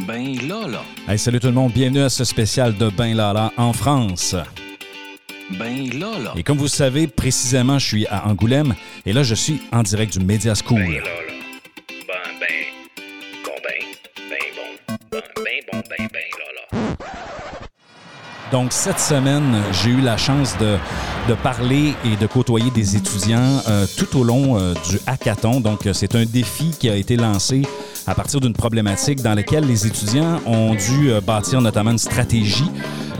Ben 0.00 0.36
Lala. 0.48 0.82
Hey, 1.06 1.18
salut 1.18 1.38
tout 1.38 1.46
le 1.46 1.52
monde, 1.52 1.72
bienvenue 1.72 2.02
à 2.02 2.08
ce 2.08 2.24
spécial 2.24 2.76
de 2.76 2.90
Ben 2.90 3.14
Lala 3.14 3.52
en 3.56 3.72
France. 3.72 4.34
Ben 5.56 5.88
Lala. 5.88 6.32
Et 6.36 6.42
comme 6.42 6.58
vous 6.58 6.64
le 6.64 6.68
savez, 6.68 7.06
précisément, 7.06 7.78
je 7.78 7.86
suis 7.86 8.06
à 8.08 8.26
Angoulême 8.26 8.74
et 9.06 9.12
là, 9.12 9.22
je 9.22 9.36
suis 9.36 9.62
en 9.72 9.84
direct 9.84 10.18
du 10.18 10.24
Media 10.24 10.54
School. 10.54 10.80
Ben 10.80 10.90
là, 10.90 10.98
là. 10.98 11.10
Ben, 12.08 12.14
ben, 12.40 12.48
bon, 13.44 13.52
ben, 13.62 14.28
ben, 14.30 14.38
bon. 14.56 14.96
Ben, 15.12 15.22
ben, 15.36 15.44
bon, 15.72 15.82
ben, 15.88 16.08
ben, 16.12 16.22
là, 16.38 16.78
là. 16.78 16.96
Donc, 18.50 18.72
cette 18.72 19.00
semaine, 19.00 19.62
j'ai 19.82 19.90
eu 19.90 20.00
la 20.00 20.16
chance 20.16 20.58
de, 20.58 20.76
de 21.28 21.34
parler 21.34 21.94
et 22.04 22.16
de 22.16 22.26
côtoyer 22.26 22.70
des 22.72 22.96
étudiants 22.96 23.62
euh, 23.68 23.86
tout 23.96 24.18
au 24.18 24.24
long 24.24 24.58
euh, 24.58 24.74
du 24.90 24.98
hackathon. 25.06 25.60
Donc, 25.60 25.86
euh, 25.86 25.92
c'est 25.92 26.16
un 26.16 26.24
défi 26.24 26.72
qui 26.78 26.90
a 26.90 26.96
été 26.96 27.16
lancé 27.16 27.62
à 28.06 28.14
partir 28.14 28.40
d'une 28.40 28.52
problématique 28.52 29.22
dans 29.22 29.34
laquelle 29.34 29.66
les 29.66 29.86
étudiants 29.86 30.40
ont 30.46 30.74
dû 30.74 31.10
euh, 31.10 31.20
bâtir 31.20 31.60
notamment 31.60 31.90
une 31.90 31.98
stratégie 31.98 32.70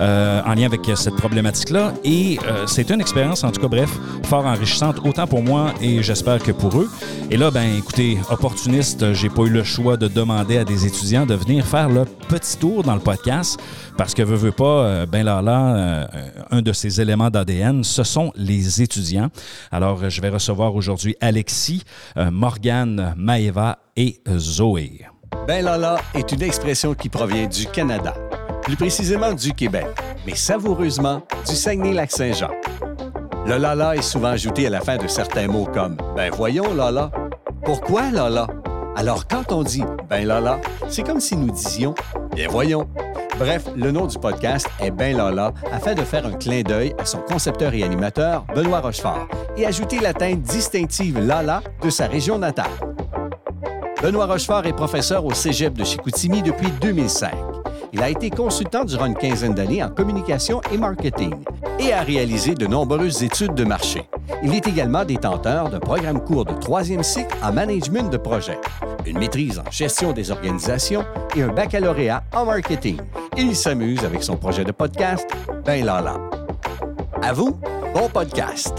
euh, 0.00 0.42
en 0.44 0.54
lien 0.54 0.66
avec 0.66 0.88
euh, 0.88 0.96
cette 0.96 1.16
problématique-là. 1.16 1.94
Et 2.04 2.38
euh, 2.46 2.66
c'est 2.66 2.90
une 2.90 3.00
expérience, 3.00 3.44
en 3.44 3.50
tout 3.50 3.60
cas, 3.60 3.68
bref, 3.68 3.90
fort 4.24 4.46
enrichissante, 4.46 4.96
autant 5.04 5.26
pour 5.26 5.42
moi 5.42 5.72
et 5.80 6.02
j'espère 6.02 6.38
que 6.38 6.52
pour 6.52 6.80
eux. 6.80 6.90
Et 7.30 7.36
là, 7.36 7.50
ben, 7.50 7.76
écoutez, 7.76 8.18
opportuniste, 8.30 9.12
j'ai 9.12 9.28
pas 9.28 9.42
eu 9.42 9.50
le 9.50 9.64
choix 9.64 9.96
de 9.96 10.08
demander 10.08 10.58
à 10.58 10.64
des 10.64 10.86
étudiants 10.86 11.26
de 11.26 11.34
venir 11.34 11.64
faire 11.66 11.88
le 11.88 12.04
petit 12.28 12.56
tour 12.56 12.82
dans 12.82 12.94
le 12.94 13.00
podcast 13.00 13.60
parce 13.96 14.14
que, 14.14 14.22
veux, 14.22 14.36
veux 14.36 14.52
pas, 14.52 14.64
euh, 14.64 15.06
ben 15.06 15.24
là, 15.24 15.40
là, 15.40 16.08
un 16.50 16.62
de 16.62 16.72
ces 16.72 17.00
éléments 17.00 17.30
d'ADN, 17.30 17.84
ce 17.84 18.02
sont 18.02 18.32
les 18.36 18.82
étudiants. 18.82 19.30
Alors, 19.70 20.10
je 20.10 20.20
vais 20.20 20.28
recevoir 20.28 20.74
aujourd'hui 20.74 21.16
Alexis, 21.20 21.84
Morgane, 22.16 23.14
Maeva 23.16 23.78
et 23.96 24.20
Zoé. 24.36 25.06
Ben 25.46 25.62
Lala 25.62 25.98
est 26.14 26.32
une 26.32 26.42
expression 26.42 26.94
qui 26.94 27.10
provient 27.10 27.46
du 27.46 27.66
Canada, 27.66 28.14
plus 28.64 28.76
précisément 28.76 29.32
du 29.34 29.52
Québec, 29.52 29.86
mais 30.26 30.34
savoureusement 30.34 31.22
du 31.46 31.54
Saguenay-Lac-Saint-Jean. 31.54 32.50
Le 33.46 33.58
Lala 33.58 33.94
est 33.94 34.02
souvent 34.02 34.28
ajouté 34.28 34.66
à 34.66 34.70
la 34.70 34.80
fin 34.80 34.96
de 34.96 35.06
certains 35.06 35.46
mots 35.46 35.68
comme 35.72 35.98
Ben 36.16 36.30
voyons 36.32 36.74
Lala. 36.74 37.12
Pourquoi 37.62 38.10
Lala? 38.10 38.46
Alors 38.96 39.28
quand 39.28 39.52
on 39.52 39.62
dit 39.62 39.84
Ben 40.08 40.26
Lala, 40.26 40.60
c'est 40.88 41.02
comme 41.02 41.20
si 41.20 41.36
nous 41.36 41.50
disions 41.50 41.94
Bien 42.34 42.48
voyons. 42.48 42.88
Bref, 43.38 43.64
le 43.76 43.90
nom 43.90 44.06
du 44.06 44.18
podcast 44.18 44.66
est 44.80 44.90
Ben 44.90 45.14
Lala 45.14 45.52
afin 45.70 45.94
de 45.94 46.02
faire 46.02 46.24
un 46.24 46.32
clin 46.32 46.62
d'œil 46.62 46.94
à 46.98 47.04
son 47.04 47.18
concepteur 47.18 47.74
et 47.74 47.82
animateur, 47.82 48.46
Benoît 48.54 48.80
Rochefort, 48.80 49.28
et 49.58 49.66
ajouter 49.66 50.00
la 50.00 50.14
teinte 50.14 50.40
distinctive 50.40 51.18
Lala 51.18 51.62
de 51.82 51.90
sa 51.90 52.06
région 52.06 52.38
natale. 52.38 52.70
Benoît 54.02 54.26
Rochefort 54.26 54.64
est 54.64 54.72
professeur 54.72 55.22
au 55.26 55.34
Cégep 55.34 55.74
de 55.74 55.84
Chicoutimi 55.84 56.40
depuis 56.40 56.70
2005. 56.80 57.30
Il 57.94 58.02
a 58.02 58.08
été 58.08 58.28
consultant 58.28 58.84
durant 58.84 59.06
une 59.06 59.14
quinzaine 59.14 59.54
d'années 59.54 59.82
en 59.82 59.88
communication 59.88 60.60
et 60.72 60.76
marketing 60.76 61.32
et 61.78 61.92
a 61.92 62.02
réalisé 62.02 62.54
de 62.54 62.66
nombreuses 62.66 63.22
études 63.22 63.54
de 63.54 63.62
marché. 63.62 64.02
Il 64.42 64.52
est 64.52 64.66
également 64.66 65.04
détenteur 65.04 65.70
d'un 65.70 65.78
programme 65.78 66.18
court 66.18 66.44
de 66.44 66.54
troisième 66.54 67.04
cycle 67.04 67.36
en 67.40 67.52
management 67.52 68.10
de 68.10 68.16
projet, 68.16 68.58
une 69.06 69.18
maîtrise 69.18 69.60
en 69.60 69.70
gestion 69.70 70.10
des 70.10 70.32
organisations 70.32 71.04
et 71.36 71.42
un 71.44 71.52
baccalauréat 71.52 72.24
en 72.34 72.46
marketing. 72.46 72.96
Il 73.36 73.54
s'amuse 73.54 74.04
avec 74.04 74.24
son 74.24 74.36
projet 74.36 74.64
de 74.64 74.72
podcast, 74.72 75.30
Ben 75.64 75.84
Lala. 75.84 76.16
À 77.22 77.32
vous, 77.32 77.60
bon 77.94 78.08
podcast! 78.08 78.74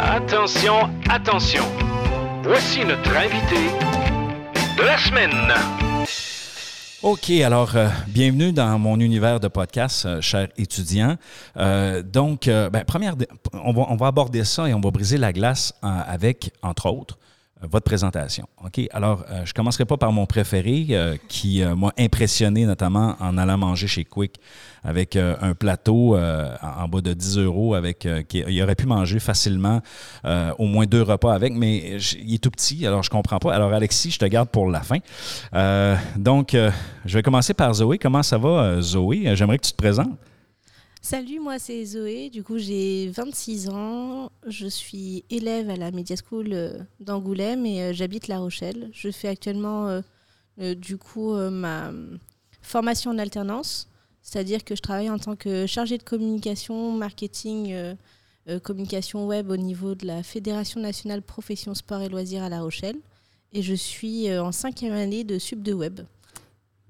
Attention, 0.00 0.88
attention. 1.10 1.64
Voici 2.48 2.82
notre 2.82 3.14
invité 3.14 3.56
de 4.78 4.82
la 4.82 4.96
semaine. 4.96 5.52
OK, 7.02 7.28
alors 7.44 7.76
euh, 7.76 7.88
bienvenue 8.06 8.52
dans 8.52 8.78
mon 8.78 8.98
univers 9.00 9.38
de 9.38 9.48
podcast, 9.48 10.06
euh, 10.06 10.22
chers 10.22 10.48
étudiants. 10.56 11.18
Euh, 11.58 12.02
donc, 12.02 12.46
ben, 12.46 12.84
première, 12.86 13.16
on 13.52 13.74
va, 13.74 13.82
on 13.90 13.96
va 13.96 14.06
aborder 14.06 14.44
ça 14.44 14.66
et 14.66 14.72
on 14.72 14.80
va 14.80 14.90
briser 14.90 15.18
la 15.18 15.34
glace 15.34 15.74
avec, 15.82 16.50
entre 16.62 16.86
autres, 16.90 17.18
votre 17.62 17.84
présentation. 17.84 18.46
OK, 18.64 18.80
alors 18.92 19.24
euh, 19.30 19.44
je 19.44 19.52
commencerai 19.52 19.84
pas 19.84 19.96
par 19.96 20.12
mon 20.12 20.26
préféré 20.26 20.86
euh, 20.90 21.16
qui 21.28 21.62
euh, 21.62 21.74
m'a 21.74 21.92
impressionné 21.98 22.66
notamment 22.66 23.16
en 23.20 23.36
allant 23.36 23.58
manger 23.58 23.86
chez 23.86 24.04
Quick 24.04 24.38
avec 24.84 25.16
euh, 25.16 25.36
un 25.40 25.54
plateau 25.54 26.16
euh, 26.16 26.54
en 26.62 26.88
bas 26.88 27.00
de 27.00 27.12
10 27.12 27.38
euros 27.38 27.74
avec 27.74 28.06
euh, 28.06 28.22
qui, 28.22 28.44
il 28.46 28.62
aurait 28.62 28.76
pu 28.76 28.86
manger 28.86 29.18
facilement 29.18 29.80
euh, 30.24 30.52
au 30.58 30.66
moins 30.66 30.86
deux 30.86 31.02
repas 31.02 31.34
avec, 31.34 31.52
mais 31.52 31.98
il 32.22 32.34
est 32.34 32.42
tout 32.42 32.50
petit, 32.50 32.86
alors 32.86 33.02
je 33.02 33.10
comprends 33.10 33.38
pas. 33.38 33.54
Alors 33.54 33.72
Alexis, 33.72 34.10
je 34.12 34.18
te 34.18 34.24
garde 34.24 34.48
pour 34.48 34.70
la 34.70 34.80
fin. 34.82 34.98
Euh, 35.54 35.96
donc, 36.16 36.54
euh, 36.54 36.70
je 37.04 37.14
vais 37.18 37.22
commencer 37.22 37.54
par 37.54 37.74
Zoé. 37.74 37.98
Comment 37.98 38.22
ça 38.22 38.38
va, 38.38 38.48
euh, 38.48 38.80
Zoé? 38.80 39.28
Euh, 39.28 39.34
J'aimerais 39.34 39.58
que 39.58 39.66
tu 39.66 39.72
te 39.72 39.76
présentes. 39.76 40.16
Salut, 41.00 41.38
moi 41.38 41.58
c'est 41.58 41.84
Zoé, 41.84 42.28
du 42.28 42.42
coup 42.42 42.58
j'ai 42.58 43.08
26 43.08 43.68
ans, 43.68 44.30
je 44.46 44.66
suis 44.66 45.24
élève 45.30 45.70
à 45.70 45.76
la 45.76 45.92
Media 45.92 46.16
School 46.16 46.48
euh, 46.52 46.78
d'Angoulême 46.98 47.64
et 47.66 47.82
euh, 47.82 47.92
j'habite 47.92 48.26
La 48.26 48.38
Rochelle. 48.40 48.90
Je 48.92 49.10
fais 49.10 49.28
actuellement 49.28 50.02
euh, 50.58 50.74
du 50.74 50.98
coup 50.98 51.32
ma 51.34 51.92
formation 52.62 53.12
en 53.12 53.18
alternance, 53.18 53.88
c'est-à-dire 54.22 54.64
que 54.64 54.74
je 54.74 54.82
travaille 54.82 55.08
en 55.08 55.18
tant 55.18 55.36
que 55.36 55.66
chargée 55.66 55.98
de 55.98 56.02
communication, 56.02 56.92
marketing, 56.92 57.94
communication 58.64 59.28
web 59.28 59.50
au 59.50 59.56
niveau 59.56 59.94
de 59.94 60.04
la 60.04 60.24
Fédération 60.24 60.80
nationale 60.80 61.22
profession 61.22 61.74
sport 61.74 62.02
et 62.02 62.08
loisirs 62.08 62.42
à 62.42 62.48
La 62.48 62.60
Rochelle 62.60 62.96
et 63.52 63.62
je 63.62 63.74
suis 63.74 64.36
en 64.36 64.50
cinquième 64.50 64.94
année 64.94 65.22
de 65.22 65.38
sub 65.38 65.62
de 65.62 65.72
web. 65.72 66.00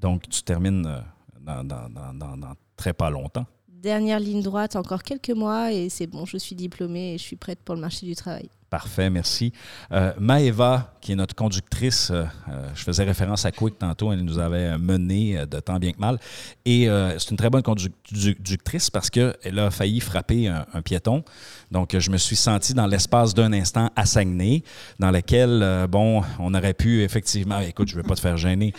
Donc, 0.00 0.28
tu 0.30 0.42
termines 0.42 1.04
dans 1.44 2.54
très 2.76 2.94
pas 2.94 3.10
longtemps. 3.10 3.46
Dernière 3.83 4.19
ligne 4.19 4.43
droite, 4.43 4.75
encore 4.75 5.05
quelques 5.05 5.31
mois 5.31 5.72
et 5.72 5.89
c'est 5.89 6.09
bon, 6.09 6.25
je 6.25 6.37
suis 6.37 6.56
diplômée 6.56 7.15
et 7.15 7.19
je 7.19 7.22
suis 7.22 7.37
prête 7.37 7.61
pour 7.61 7.77
le 7.77 7.81
marché 7.81 8.06
du 8.06 8.16
travail. 8.16 8.50
Parfait, 8.71 9.09
merci. 9.09 9.53
Euh, 9.93 10.12
Maëva, 10.19 10.93
qui 11.01 11.12
est 11.12 11.17
notre 11.17 11.34
conductrice, 11.34 12.11
euh, 12.11 12.25
euh, 12.51 12.69
je 12.75 12.83
faisais 12.83 13.05
référence 13.05 13.47
à 13.47 13.51
Quick 13.51 13.79
tantôt, 13.79 14.12
elle 14.12 14.23
nous 14.23 14.39
avait 14.39 14.77
mené 14.77 15.39
euh, 15.39 15.47
de 15.47 15.59
tant 15.59 15.79
bien 15.79 15.93
que 15.93 15.99
mal. 15.99 16.19
Et 16.67 16.87
c'est 17.19 17.31
une 17.31 17.39
très 17.39 17.49
bonne 17.49 17.62
conductrice 17.62 18.91
parce 18.91 19.09
qu'elle 19.09 19.59
a 19.59 19.71
failli 19.71 20.01
frapper 20.01 20.49
un, 20.49 20.83
piéton. 20.83 21.25
Donc, 21.71 21.97
je 21.99 22.11
me 22.11 22.19
suis 22.19 22.37
senti 22.37 22.75
dans 22.75 22.87
l'espace 22.87 23.33
d'un 23.33 23.55
instant 23.55 23.91
à 23.97 24.05
Saguenay, 24.05 24.62
dans 24.99 25.11
lequel, 25.11 25.87
bon, 25.89 26.23
on 26.39 26.53
aurait 26.53 26.75
pu 26.75 27.03
effectivement, 27.03 27.61
écoute, 27.61 27.89
je 27.89 27.97
ne 27.97 28.03
veux 28.03 28.06
pas 28.06 28.15
te 28.15 28.21
faire 28.21 28.37
gêner, 28.37 28.75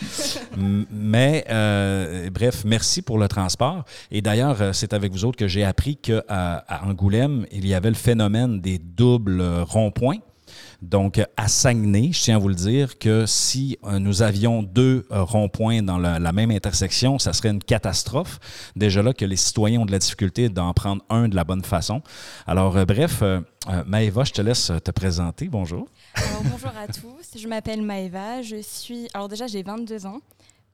mais 0.56 1.44
bref, 2.32 2.62
merci 2.64 3.02
pour 3.02 3.18
le 3.18 3.26
transport. 3.26 3.84
Et 4.12 4.22
d'ailleurs, 4.22 4.72
c'est 4.72 4.92
avec 4.92 5.10
vous 5.12 5.24
autres 5.24 5.38
que 5.38 5.48
j'ai 5.48 5.64
appris 5.64 5.96
qu'à 5.96 6.22
à 6.28 6.86
Angoulême, 6.86 7.46
il 7.50 7.66
y 7.66 7.74
avait 7.74 7.90
le 7.90 7.96
phénomène 7.96 8.60
des 8.60 8.78
doubles 8.78 9.40
euh, 9.40 9.64
ronds-points. 9.80 10.18
Donc, 10.82 11.20
à 11.36 11.48
Saguenay, 11.48 12.10
je 12.12 12.22
tiens 12.22 12.36
à 12.36 12.38
vous 12.38 12.48
le 12.48 12.54
dire 12.54 12.98
que 12.98 13.26
si 13.26 13.78
euh, 13.84 13.98
nous 13.98 14.22
avions 14.22 14.62
deux 14.62 15.06
euh, 15.10 15.22
ronds-points 15.22 15.82
dans 15.82 15.98
la, 15.98 16.32
même 16.32 16.50
intersection, 16.50 17.18
ça 17.18 17.32
serait 17.32 17.50
une 17.50 17.62
catastrophe. 17.62 18.38
Déjà 18.76 19.02
là 19.02 19.12
que 19.12 19.24
les 19.24 19.36
citoyens 19.36 19.80
ont 19.80 19.86
de 19.86 19.92
la 19.92 19.98
difficulté 19.98 20.48
d'en 20.48 20.72
prendre 20.72 21.04
un 21.10 21.28
de 21.28 21.36
la 21.36 21.44
bonne 21.44 21.64
façon. 21.64 22.02
Alors, 22.46 22.76
euh, 22.76 22.84
bref, 22.84 23.22
Maëva, 23.86 24.24
je 24.24 24.32
te 24.32 24.42
laisse 24.42 24.72
te 24.84 24.90
présenter. 24.90 25.48
Bonjour. 25.48 25.86
Bonjour 26.42 26.72
à 26.76 26.86
tous, 26.86 27.38
je 27.38 27.46
m'appelle 27.46 27.82
Maëva, 27.82 28.42
je 28.42 28.60
suis, 28.62 29.08
alors 29.14 29.28
déjà 29.28 29.46
j'ai 29.46 29.62
22 29.62 30.06
ans, 30.06 30.20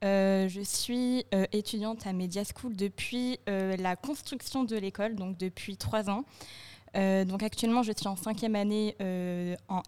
je 0.03 0.61
suis 0.65 1.25
étudiante 1.53 2.07
à 2.07 2.13
Media 2.13 2.43
School 2.45 2.75
depuis 2.75 3.39
la 3.47 3.97
construction 3.97 4.65
de 4.65 4.77
l'école, 4.77 5.15
donc 5.15 5.37
depuis 5.37 5.77
trois 5.77 6.09
ans. 6.09 6.25
Euh, 6.97 7.25
donc 7.25 7.43
actuellement 7.43 7.83
je 7.83 7.93
suis 7.93 8.09
en 8.09 8.17
cinquième 8.17 8.57
année 8.57 8.97
euh, 9.01 9.55
en 9.69 9.83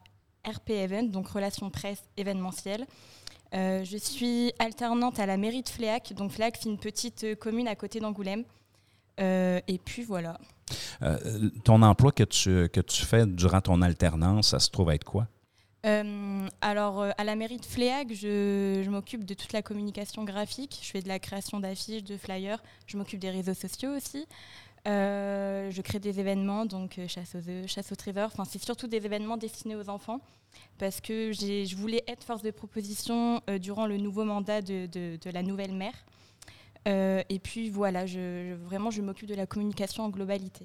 RP 0.47 0.71
Event, 0.71 1.05
donc 1.05 1.29
relations 1.29 1.71
presse 1.71 2.03
événementielle. 2.17 2.87
Euh, 3.55 3.83
je 3.85 3.97
suis 3.97 4.53
alternante 4.59 5.19
à 5.19 5.27
la 5.27 5.37
mairie 5.37 5.63
de 5.63 5.69
Fléac, 5.69 6.13
donc 6.15 6.33
Fléac 6.33 6.59
c'est 6.61 6.69
une 6.69 6.79
petite 6.79 7.39
commune 7.39 7.69
à 7.69 7.77
côté 7.77 8.01
d'Angoulême. 8.01 8.45
Euh, 9.21 9.61
et 9.67 9.79
puis 9.79 10.03
voilà. 10.03 10.39
Euh, 11.03 11.51
ton 11.65 11.83
emploi 11.83 12.13
que 12.13 12.25
tu, 12.25 12.69
que 12.69 12.81
tu 12.81 13.05
fais 13.05 13.27
durant 13.27 13.61
ton 13.61 13.83
alternance, 13.83 14.49
ça 14.49 14.59
se 14.59 14.71
trouve 14.71 14.91
être 14.91 15.05
quoi? 15.05 15.27
Alors, 16.61 17.03
à 17.17 17.25
la 17.25 17.35
mairie 17.35 17.57
de 17.57 17.65
Fléac, 17.65 18.09
je, 18.13 18.83
je 18.85 18.91
m'occupe 18.91 19.25
de 19.25 19.33
toute 19.33 19.55
la 19.55 19.63
communication 19.63 20.23
graphique. 20.25 20.79
Je 20.83 20.91
fais 20.91 21.01
de 21.01 21.09
la 21.09 21.19
création 21.19 21.61
d'affiches, 21.61 22.05
de 22.05 22.19
flyers. 22.19 22.63
Je 22.87 22.99
m'occupe 22.99 23.21
des 23.21 23.31
réseaux 23.31 23.55
sociaux 23.55 23.97
aussi. 23.97 24.27
Euh, 24.87 25.71
je 25.71 25.83
crée 25.83 25.99
des 25.99 26.21
événements, 26.21 26.65
donc 26.67 26.99
euh, 26.99 27.09
chasse 27.09 27.35
aux 27.35 27.49
œufs, 27.49 27.67
chasse 27.67 27.91
au 27.93 27.97
trésor. 27.97 28.31
Enfin, 28.33 28.45
c'est 28.49 28.63
surtout 28.63 28.87
des 28.87 28.99
événements 29.05 29.37
destinés 29.37 29.77
aux 29.77 29.89
enfants 29.91 30.21
parce 30.79 31.01
que 31.01 31.33
je 31.33 31.77
voulais 31.77 32.03
être 32.09 32.25
force 32.25 32.43
de 32.43 32.51
proposition 32.51 33.43
euh, 33.51 33.59
durant 33.59 33.87
le 33.87 33.97
nouveau 33.99 34.25
mandat 34.25 34.63
de, 34.63 34.87
de- 34.87 35.19
de 35.23 35.31
la 35.31 35.43
nouvelle 35.43 35.73
maire. 35.73 35.95
Euh, 36.87 37.23
et 37.29 37.39
puis 37.39 37.69
voilà, 37.71 38.07
je, 38.07 38.15
je- 38.51 38.55
vraiment, 38.67 38.91
je 38.91 39.03
m'occupe 39.03 39.29
de 39.29 39.35
la 39.35 39.47
communication 39.47 40.05
en 40.05 40.09
globalité. 40.09 40.65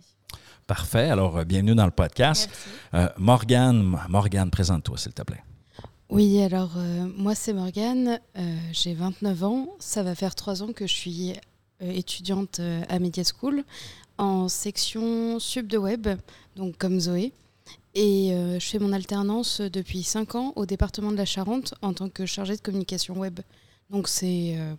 Parfait. 0.68 1.10
Alors, 1.10 1.44
bienvenue 1.44 1.76
dans 1.76 1.86
le 1.86 1.92
podcast. 1.92 2.50
Euh, 2.94 3.10
Morgane, 3.18 3.98
Morgane, 4.10 4.50
présente-toi, 4.52 4.98
s'il 4.98 5.14
te 5.14 5.22
plaît. 5.24 5.44
Oui, 6.10 6.42
alors 6.44 6.74
euh, 6.78 7.08
moi 7.18 7.34
c'est 7.34 7.54
Morgane, 7.54 8.20
euh, 8.38 8.56
j'ai 8.72 8.94
29 8.94 9.44
ans, 9.44 9.68
ça 9.80 10.04
va 10.04 10.14
faire 10.14 10.36
3 10.36 10.62
ans 10.62 10.72
que 10.72 10.86
je 10.86 10.94
suis 10.94 11.32
euh, 11.82 11.92
étudiante 11.92 12.60
euh, 12.60 12.84
à 12.88 13.00
Media 13.00 13.24
School 13.24 13.64
en 14.18 14.48
section 14.48 15.40
sub 15.40 15.68
de 15.68 15.78
web, 15.78 16.08
donc 16.56 16.78
comme 16.78 17.00
Zoé. 17.00 17.34
Et 17.96 18.34
euh, 18.34 18.60
je 18.60 18.66
fais 18.68 18.80
mon 18.80 18.92
alternance 18.92 19.62
depuis 19.62 20.04
5 20.04 20.36
ans 20.36 20.54
au 20.56 20.66
département 20.66 21.12
de 21.12 21.18
la 21.18 21.26
Charente 21.26 21.76
en 21.82 21.94
tant 21.94 22.10
que 22.10 22.26
chargée 22.26 22.56
de 22.56 22.62
communication 22.62 23.18
web. 23.20 23.40
Donc 23.92 24.08
c'est 24.08 24.56
euh, 24.58 24.74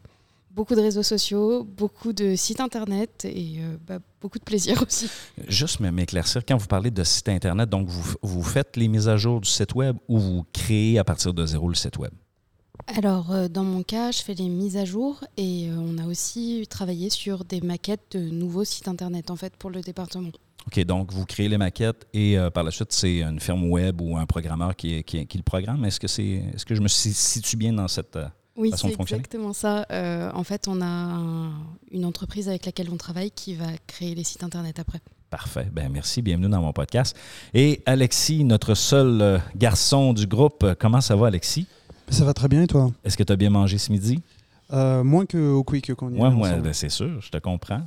beaucoup 0.51 0.75
de 0.75 0.81
réseaux 0.81 1.05
sociaux, 1.05 1.63
beaucoup 1.65 2.13
de 2.13 2.35
sites 2.35 2.61
internet 2.61 3.25
et 3.25 3.59
euh, 3.59 3.77
bah, 3.87 4.01
beaucoup 4.21 4.39
de 4.39 4.45
plaisir 4.45 4.83
aussi. 4.87 5.09
Juste 5.47 5.79
m'éclaircir, 5.79 6.45
quand 6.45 6.57
vous 6.57 6.67
parlez 6.67 6.91
de 6.91 7.05
site 7.05 7.29
Internet, 7.29 7.69
donc 7.69 7.89
vous 7.89 8.43
faites 8.43 8.77
les 8.77 8.89
mises 8.89 9.09
à 9.09 9.17
jour 9.17 9.41
du 9.41 9.49
site 9.49 9.75
Web 9.75 9.97
ou 10.09 10.19
vous 10.19 10.45
créez 10.53 10.99
à 10.99 11.05
partir 11.05 11.33
de 11.33 11.47
zéro 11.47 11.69
le 11.69 11.75
site 11.75 11.99
Web? 11.99 12.13
Alors, 12.87 13.33
euh, 13.33 13.49
dans 13.49 13.65
mon 13.65 13.83
cas, 13.83 14.11
je 14.11 14.21
fais 14.23 14.35
les 14.35 14.49
mises 14.49 14.77
à 14.77 14.85
jour 14.85 15.25
et 15.37 15.69
euh, 15.71 15.77
on 15.79 15.99
a 15.99 16.07
aussi 16.07 16.67
travaillé 16.69 17.09
sur 17.09 17.45
des 17.45 17.61
maquettes 17.61 18.13
de 18.13 18.19
nouveaux 18.31 18.65
sites 18.65 18.89
internet 18.89 19.31
en 19.31 19.37
fait 19.37 19.55
pour 19.57 19.71
le 19.71 19.81
département. 19.81 20.31
OK, 20.67 20.81
donc 20.85 21.13
vous 21.13 21.25
créez 21.25 21.49
les 21.49 21.59
maquettes 21.59 22.07
et 22.15 22.39
euh, 22.39 22.51
par 22.51 22.65
la 22.65 22.71
suite, 22.71 22.93
c'est 22.93 23.23
une 23.23 23.39
firme 23.41 23.71
web 23.71 24.01
ou 24.01 24.17
un 24.17 24.27
programmeur 24.27 24.75
qui, 24.77 25.03
qui- 25.05 25.27
qui 25.27 25.37
le 25.39 25.43
programme. 25.45 25.85
Est-ce 25.85 26.01
que, 26.01 26.09
c'est, 26.09 26.43
est-ce 26.55 26.65
que 26.67 26.75
je 26.75 26.81
me 26.83 26.89
si- 26.89 27.13
situe 27.15 27.57
bien 27.57 27.73
dans 27.73 27.89
cette... 27.89 28.17
euh, 28.17 28.27
Oui, 28.57 28.71
Façon 28.71 28.89
de 28.89 28.93
c'est 28.93 28.97
fonctionner? 28.97 29.21
exactement 29.21 29.53
ça. 29.53 29.87
Euh, 29.91 30.31
en 30.35 30.43
fait, 30.45 30.67
on 30.69 30.81
a 30.81 30.87
un- 30.87 31.53
une 31.91 32.05
entreprise 32.05 32.49
avec 32.49 32.67
laquelle 32.67 32.89
on 32.91 32.97
travaille 32.97 33.31
qui 33.31 33.55
va 33.55 33.67
créer 33.87 34.15
les 34.15 34.25
sites 34.25 34.43
internet 34.43 34.79
après. 34.79 35.01
Parfait. 35.31 35.69
Ben 35.73 35.89
merci. 35.91 36.23
Bienvenue 36.23 36.49
dans 36.49 36.61
mon 36.61 36.73
podcast. 36.73 37.17
Et 37.55 37.83
Alexis, 37.87 38.45
notre 38.45 38.75
seul 38.75 39.41
garçon 39.57 40.13
du 40.13 40.27
groupe, 40.27 40.67
comment 40.79 41.01
ça 41.01 41.17
va, 41.17 41.27
Alexis? 41.29 41.67
Ça 42.09 42.25
va 42.25 42.35
très 42.35 42.49
bien 42.49 42.63
et 42.63 42.67
toi? 42.67 42.91
Est-ce 43.05 43.17
que 43.17 43.23
tu 43.23 43.33
as 43.33 43.37
bien 43.37 43.51
mangé 43.51 43.79
ce 43.79 43.91
midi? 43.91 44.21
Euh, 44.73 45.03
Moins 45.05 45.27
qu'au 45.27 45.63
Quick 45.65 45.95
qu'on 45.95 46.11
y 46.11 46.15
Moi, 46.17 46.29
allait 46.29 46.37
moi, 46.37 46.53
ben, 46.55 46.73
c'est 46.73 46.89
sûr, 46.89 47.21
je 47.21 47.31
te 47.31 47.39
comprends. 47.39 47.83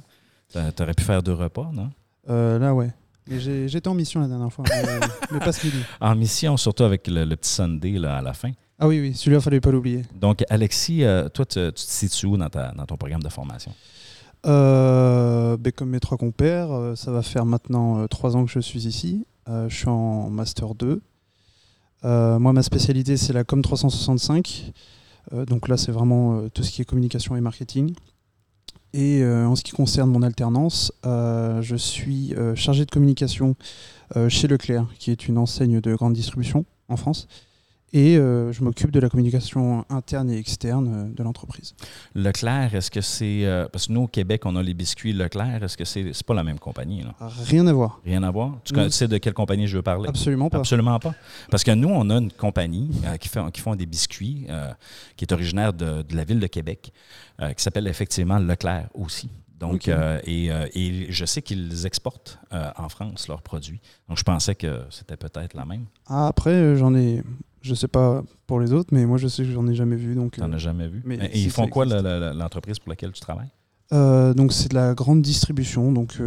Tu 0.54 0.60
aurais 0.84 0.94
pu 0.94 1.04
faire 1.04 1.22
deux 1.24 1.34
repas, 1.34 1.69
non? 1.74 1.90
Euh, 2.30 2.60
Là, 2.60 2.74
ouais. 2.74 2.92
Mais 3.30 3.40
j'étais 3.68 3.88
en 3.90 3.94
mission 3.94 4.22
la 4.22 4.28
dernière 4.28 4.52
fois, 4.54 4.64
mais, 4.69 4.84
mais 5.31 5.40
pas 5.40 5.52
ce 5.52 5.66
midi. 5.66 5.78
En 6.02 6.16
mission, 6.16 6.56
surtout 6.56 6.84
avec 6.84 7.08
le, 7.08 7.25
le 7.25 7.36
petit 7.36 7.50
Sunday 7.52 7.92
là, 8.00 8.18
à 8.18 8.22
la 8.22 8.34
fin. 8.34 8.52
Ah 8.80 8.88
oui, 8.88 9.00
oui, 9.02 9.14
celui-là, 9.16 9.42
fallait 9.42 9.60
pas 9.60 9.72
l'oublier. 9.72 10.04
Donc, 10.16 10.44
Alexis, 10.50 11.04
euh, 11.04 11.28
toi, 11.30 11.46
tu, 11.46 11.60
tu 11.60 11.72
te 11.74 11.80
situes 11.80 12.28
où 12.28 12.38
dans, 12.38 12.50
ta- 12.50 12.72
dans 12.72 12.86
ton 12.86 12.96
programme 12.96 13.24
de 13.24 13.30
formation? 13.30 13.74
Euh, 14.46 15.58
ben, 15.58 15.72
comme 15.74 15.90
mes 15.90 16.00
trois 16.00 16.18
compères, 16.18 16.72
euh, 16.72 16.96
ça 16.96 17.12
va 17.12 17.22
faire 17.22 17.46
maintenant 17.46 18.00
euh, 18.00 18.08
trois 18.08 18.36
ans 18.38 18.46
que 18.46 18.52
je 18.52 18.60
suis 18.60 18.86
ici. 18.88 19.25
Euh, 19.50 19.68
je 19.68 19.75
suis 19.75 19.90
en 19.90 20.30
Master 20.30 20.74
2. 20.75 21.02
Euh, 22.06 22.40
moi, 22.40 22.54
ma 22.54 22.64
spécialité, 22.64 23.18
c'est 23.18 23.34
la 23.34 23.44
Com 23.44 23.62
365. 23.62 24.72
Euh, 25.34 25.46
donc 25.46 25.68
là, 25.68 25.78
c'est 25.78 25.92
vraiment 25.92 26.38
euh, 26.38 26.50
tout 26.50 26.64
ce 26.64 26.72
qui 26.72 26.82
est 26.82 26.86
communication 26.86 27.36
et 27.36 27.42
marketing. 27.42 27.94
Et 28.94 29.24
en 29.24 29.56
ce 29.56 29.64
qui 29.64 29.74
concerne 29.74 30.10
mon 30.10 30.24
alternance, 30.24 30.92
je 31.04 31.76
suis 31.78 32.34
chargé 32.56 32.84
de 32.84 32.90
communication 32.90 33.56
chez 34.28 34.48
Leclerc, 34.48 34.88
qui 34.98 35.12
est 35.12 35.28
une 35.28 35.38
enseigne 35.38 35.82
de 35.82 35.94
grande 35.94 36.14
distribution 36.14 36.66
en 36.88 36.96
France. 36.96 37.28
Et 37.94 38.18
euh, 38.18 38.51
je 38.51 38.63
m'occupe 38.63 38.92
de 38.92 39.00
la 39.00 39.07
communication 39.10 39.86
interne 39.89 40.30
et 40.30 40.38
externe 40.38 40.88
euh, 40.94 41.13
de 41.16 41.24
l'entreprise. 41.24 41.74
Leclerc, 42.16 42.75
est-ce 42.75 42.92
que 42.92 43.00
c'est. 43.00 43.45
euh, 43.45 43.68
parce 43.72 43.88
que 43.88 43.94
nous, 43.94 44.01
au 44.01 44.07
Québec, 44.07 44.42
on 44.45 44.57
a 44.57 44.62
les 44.63 44.74
biscuits 44.74 45.13
Leclerc. 45.13 45.63
Est-ce 45.63 45.78
que 45.78 45.86
c'est. 45.86 46.12
C'est 46.12 46.25
pas 46.25 46.34
la 46.34 46.44
même 46.44 46.60
compagnie, 46.60 47.04
là? 47.04 47.16
Rien 47.45 47.66
à 47.66 47.72
voir. 47.72 48.01
Rien 48.04 48.24
à 48.24 48.31
voir? 48.31 48.57
Tu 48.66 48.74
Non. 48.74 48.80
connais- 48.80 48.89
tu 48.89 48.95
sais 48.98 49.07
de 49.07 49.18
quelle 49.18 49.34
compagnie 49.34 49.68
je 49.68 49.78
veux 49.78 49.84
parler? 49.84 50.10
Absolument 50.10 50.50
pas. 50.50 50.57
Absolument 50.57 51.00
pas. 51.00 51.16
Parce 51.50 51.63
que 51.63 51.72
nous, 51.72 51.88
on 51.88 52.10
a 52.10 52.18
une 52.18 52.31
compagnie 52.31 52.92
euh, 53.06 53.16
qui, 53.16 53.30
fait, 53.30 53.39
qui 53.54 53.62
font 53.62 53.75
des 53.75 53.86
biscuits, 53.86 54.48
qui 55.16 55.24
est 55.25 55.31
originaire 55.31 55.72
de, 55.72 56.01
de 56.01 56.16
la 56.16 56.25
ville 56.25 56.40
de 56.42 56.48
Québec, 56.48 56.92
qui 57.40 57.63
s'appelle 57.63 57.88
effectivement 57.88 58.38
Leclerc 58.40 58.90
aussi. 58.95 59.30
Donc, 59.59 59.88
euh, 59.88 60.19
et, 60.24 60.51
euh, 60.51 60.68
et 60.75 61.12
je 61.12 61.25
sais 61.25 61.42
qu'ils 61.42 61.86
exportent 61.86 62.39
euh, 62.54 62.69
en 62.77 62.89
France 62.89 63.27
leurs 63.27 63.42
produits. 63.42 63.81
Donc, 64.07 64.18
je 64.18 64.24
pensais 64.24 64.56
que 64.56 64.81
c'était 64.92 65.18
peut-être 65.18 65.56
la 65.56 65.65
même. 65.65 65.86
Ah, 66.06 66.27
après, 66.27 66.75
j'en 66.75 66.94
ai. 66.95 67.24
Je 67.62 67.74
sais 67.74 67.88
pas 67.88 68.24
pour 68.45 68.59
les 68.59 68.71
autres, 68.71 68.89
mais 68.94 69.06
moi, 69.06 69.18
je 69.18 69.27
sais 69.27 69.44
que 69.44 69.51
j'en 69.51 69.68
ai 69.68 69.74
jamais 69.74 69.95
vu. 69.95 70.13
Donc, 70.15 70.33
Tu 70.33 70.42
n'en 70.42 70.51
euh, 70.51 70.56
as 70.56 70.59
jamais 70.59 70.88
vu? 70.88 71.01
mais 71.06 71.15
et 71.31 71.38
si 71.38 71.45
ils 71.45 71.50
font 71.51 71.68
quoi, 71.68 71.86
l'entreprise 71.86 72.80
pour 72.80 72.89
laquelle 72.89 73.12
tu 73.12 73.21
travailles? 73.21 73.50
donc 73.89 74.51
c'est 74.51 74.69
de 74.69 74.75
la 74.75 74.94
grande 74.94 75.21
distribution. 75.21 75.92
Donc, 75.92 76.19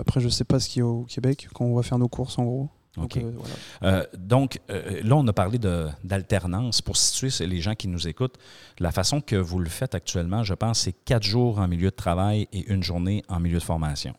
après, 0.00 0.20
je 0.20 0.28
sais 0.28 0.44
pas 0.44 0.58
ce 0.58 0.68
qu'il 0.68 0.80
y 0.80 0.82
a 0.82 0.86
au 0.86 1.04
Québec 1.04 1.48
quand 1.54 1.64
on 1.64 1.74
va 1.74 1.82
faire 1.82 1.98
nos 1.98 2.08
courses, 2.08 2.38
en 2.38 2.44
gros. 2.44 2.70
Donc, 2.96 3.16
OK. 3.16 3.16
euh, 3.16 3.32
voilà. 3.36 3.54
Euh, 3.82 4.06
donc, 4.16 4.60
euh, 4.70 5.00
là, 5.02 5.16
on 5.16 5.26
a 5.26 5.32
parlé 5.32 5.58
d'alternance. 6.04 6.80
Pour 6.80 6.96
situer 6.96 7.30
les 7.46 7.60
gens 7.60 7.74
qui 7.74 7.88
nous 7.88 8.06
écoutent, 8.06 8.36
la 8.78 8.92
façon 8.92 9.20
que 9.20 9.34
vous 9.36 9.58
le 9.58 9.68
faites 9.68 9.94
actuellement, 9.94 10.44
je 10.44 10.54
pense, 10.54 10.80
c'est 10.80 10.92
quatre 11.04 11.24
jours 11.24 11.58
en 11.58 11.66
milieu 11.66 11.90
de 11.90 11.96
travail 11.96 12.46
et 12.52 12.70
une 12.72 12.82
journée 12.84 13.24
en 13.28 13.40
milieu 13.40 13.58
de 13.58 13.62
formation. 13.64 14.14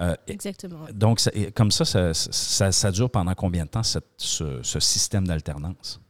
Euh, 0.00 0.16
Exactement. 0.26 0.86
donc, 0.92 1.20
ça- 1.20 1.30
et 1.34 1.52
comme 1.52 1.70
ça 1.70 1.84
ça, 1.84 2.12
ça- 2.14 2.72
ça 2.72 2.90
dure 2.90 3.08
pendant 3.10 3.34
combien 3.34 3.64
de 3.64 3.70
temps, 3.70 3.84
cette- 3.84 4.04
ce, 4.16 4.60
ce 4.64 4.80
système 4.80 5.24
d'alternance? 5.24 6.00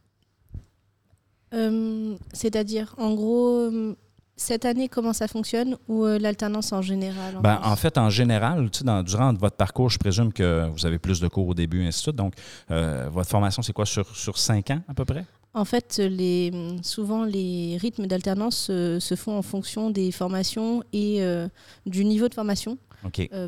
Euh, 1.53 2.15
C'est-à-dire, 2.33 2.95
en 2.97 3.13
gros, 3.13 3.69
cette 4.37 4.65
année, 4.65 4.89
comment 4.89 5.13
ça 5.13 5.27
fonctionne 5.27 5.77
ou 5.87 6.03
euh, 6.03 6.19
l'alternance 6.19 6.73
en 6.73 6.81
général 6.81 7.35
Ben, 7.41 7.55
France 7.55 7.67
en 7.71 7.75
fait, 7.75 7.97
en 7.97 8.09
général, 8.09 8.69
tu 8.69 8.79
sais, 8.79 8.83
dans, 8.85 9.01
durant 9.03 9.33
votre 9.33 9.55
parcours, 9.55 9.89
je 9.89 9.97
présume 9.97 10.33
que 10.33 10.67
vous 10.69 10.85
avez 10.85 10.99
plus 10.99 11.19
de 11.21 11.27
cours 11.27 11.47
au 11.47 11.53
début, 11.53 11.83
et 11.83 11.87
ainsi 11.87 11.99
de 11.99 12.03
suite. 12.03 12.15
Donc, 12.15 12.33
euh, 12.71 13.07
votre 13.11 13.29
formation, 13.29 13.61
c'est 13.61 13.73
quoi, 13.73 13.85
sur, 13.85 14.13
sur 14.15 14.37
cinq 14.37 14.71
ans 14.71 14.81
à 14.87 14.93
peu 14.93 15.05
près? 15.05 15.25
En 15.53 15.63
fait, 15.63 15.99
les, 15.99 16.51
souvent, 16.83 17.23
les 17.23 17.77
rythmes 17.79 18.07
d'alternance 18.07 18.67
euh, 18.69 18.99
se 18.99 19.15
font 19.15 19.37
en 19.37 19.41
fonction 19.41 19.89
des 19.89 20.11
formations 20.11 20.83
et 20.91 21.21
du 21.85 22.03
niveau 22.03 22.27
de 22.27 22.33
formation. 22.33 22.77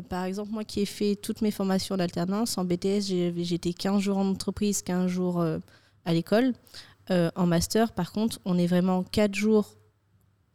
Par 0.08 0.24
exemple, 0.24 0.52
moi 0.52 0.64
qui 0.64 0.80
ai 0.80 0.86
fait 0.86 1.16
toutes 1.16 1.42
mes 1.42 1.50
formations 1.50 1.96
d'alternance, 1.96 2.56
en 2.56 2.64
BTS, 2.64 3.00
j'ai- 3.08 3.34
j'étais 3.44 3.72
15 3.74 4.00
jours 4.00 4.16
en 4.18 4.26
entreprise, 4.28 4.80
15 4.82 5.08
jours 5.10 5.44
à 6.04 6.12
l'école. 6.14 6.52
En 7.10 7.46
master, 7.46 7.92
par 7.92 8.12
contre, 8.12 8.38
on 8.46 8.56
est 8.56 8.66
vraiment 8.66 9.02
4 9.02 9.34
jours 9.34 9.74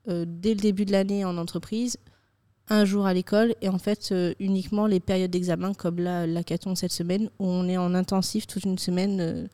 euh, 0.07 0.25
dès 0.27 0.53
le 0.53 0.59
début 0.59 0.85
de 0.85 0.91
l'année 0.91 1.25
en 1.25 1.37
entreprise, 1.37 1.97
un 2.69 2.85
jour 2.85 3.05
à 3.05 3.13
l'école, 3.13 3.55
et 3.61 3.69
en 3.69 3.77
fait, 3.77 4.11
euh, 4.11 4.33
uniquement 4.39 4.87
les 4.87 4.99
périodes 4.99 5.31
d'examen, 5.31 5.73
comme 5.73 5.99
là, 5.99 6.25
l'hackathon 6.25 6.75
cette 6.75 6.91
semaine, 6.91 7.29
où 7.39 7.45
on 7.45 7.67
est 7.67 7.77
en 7.77 7.93
intensif 7.93 8.47
toute 8.47 8.63
une 8.63 8.77
semaine 8.77 9.19
euh, 9.19 9.47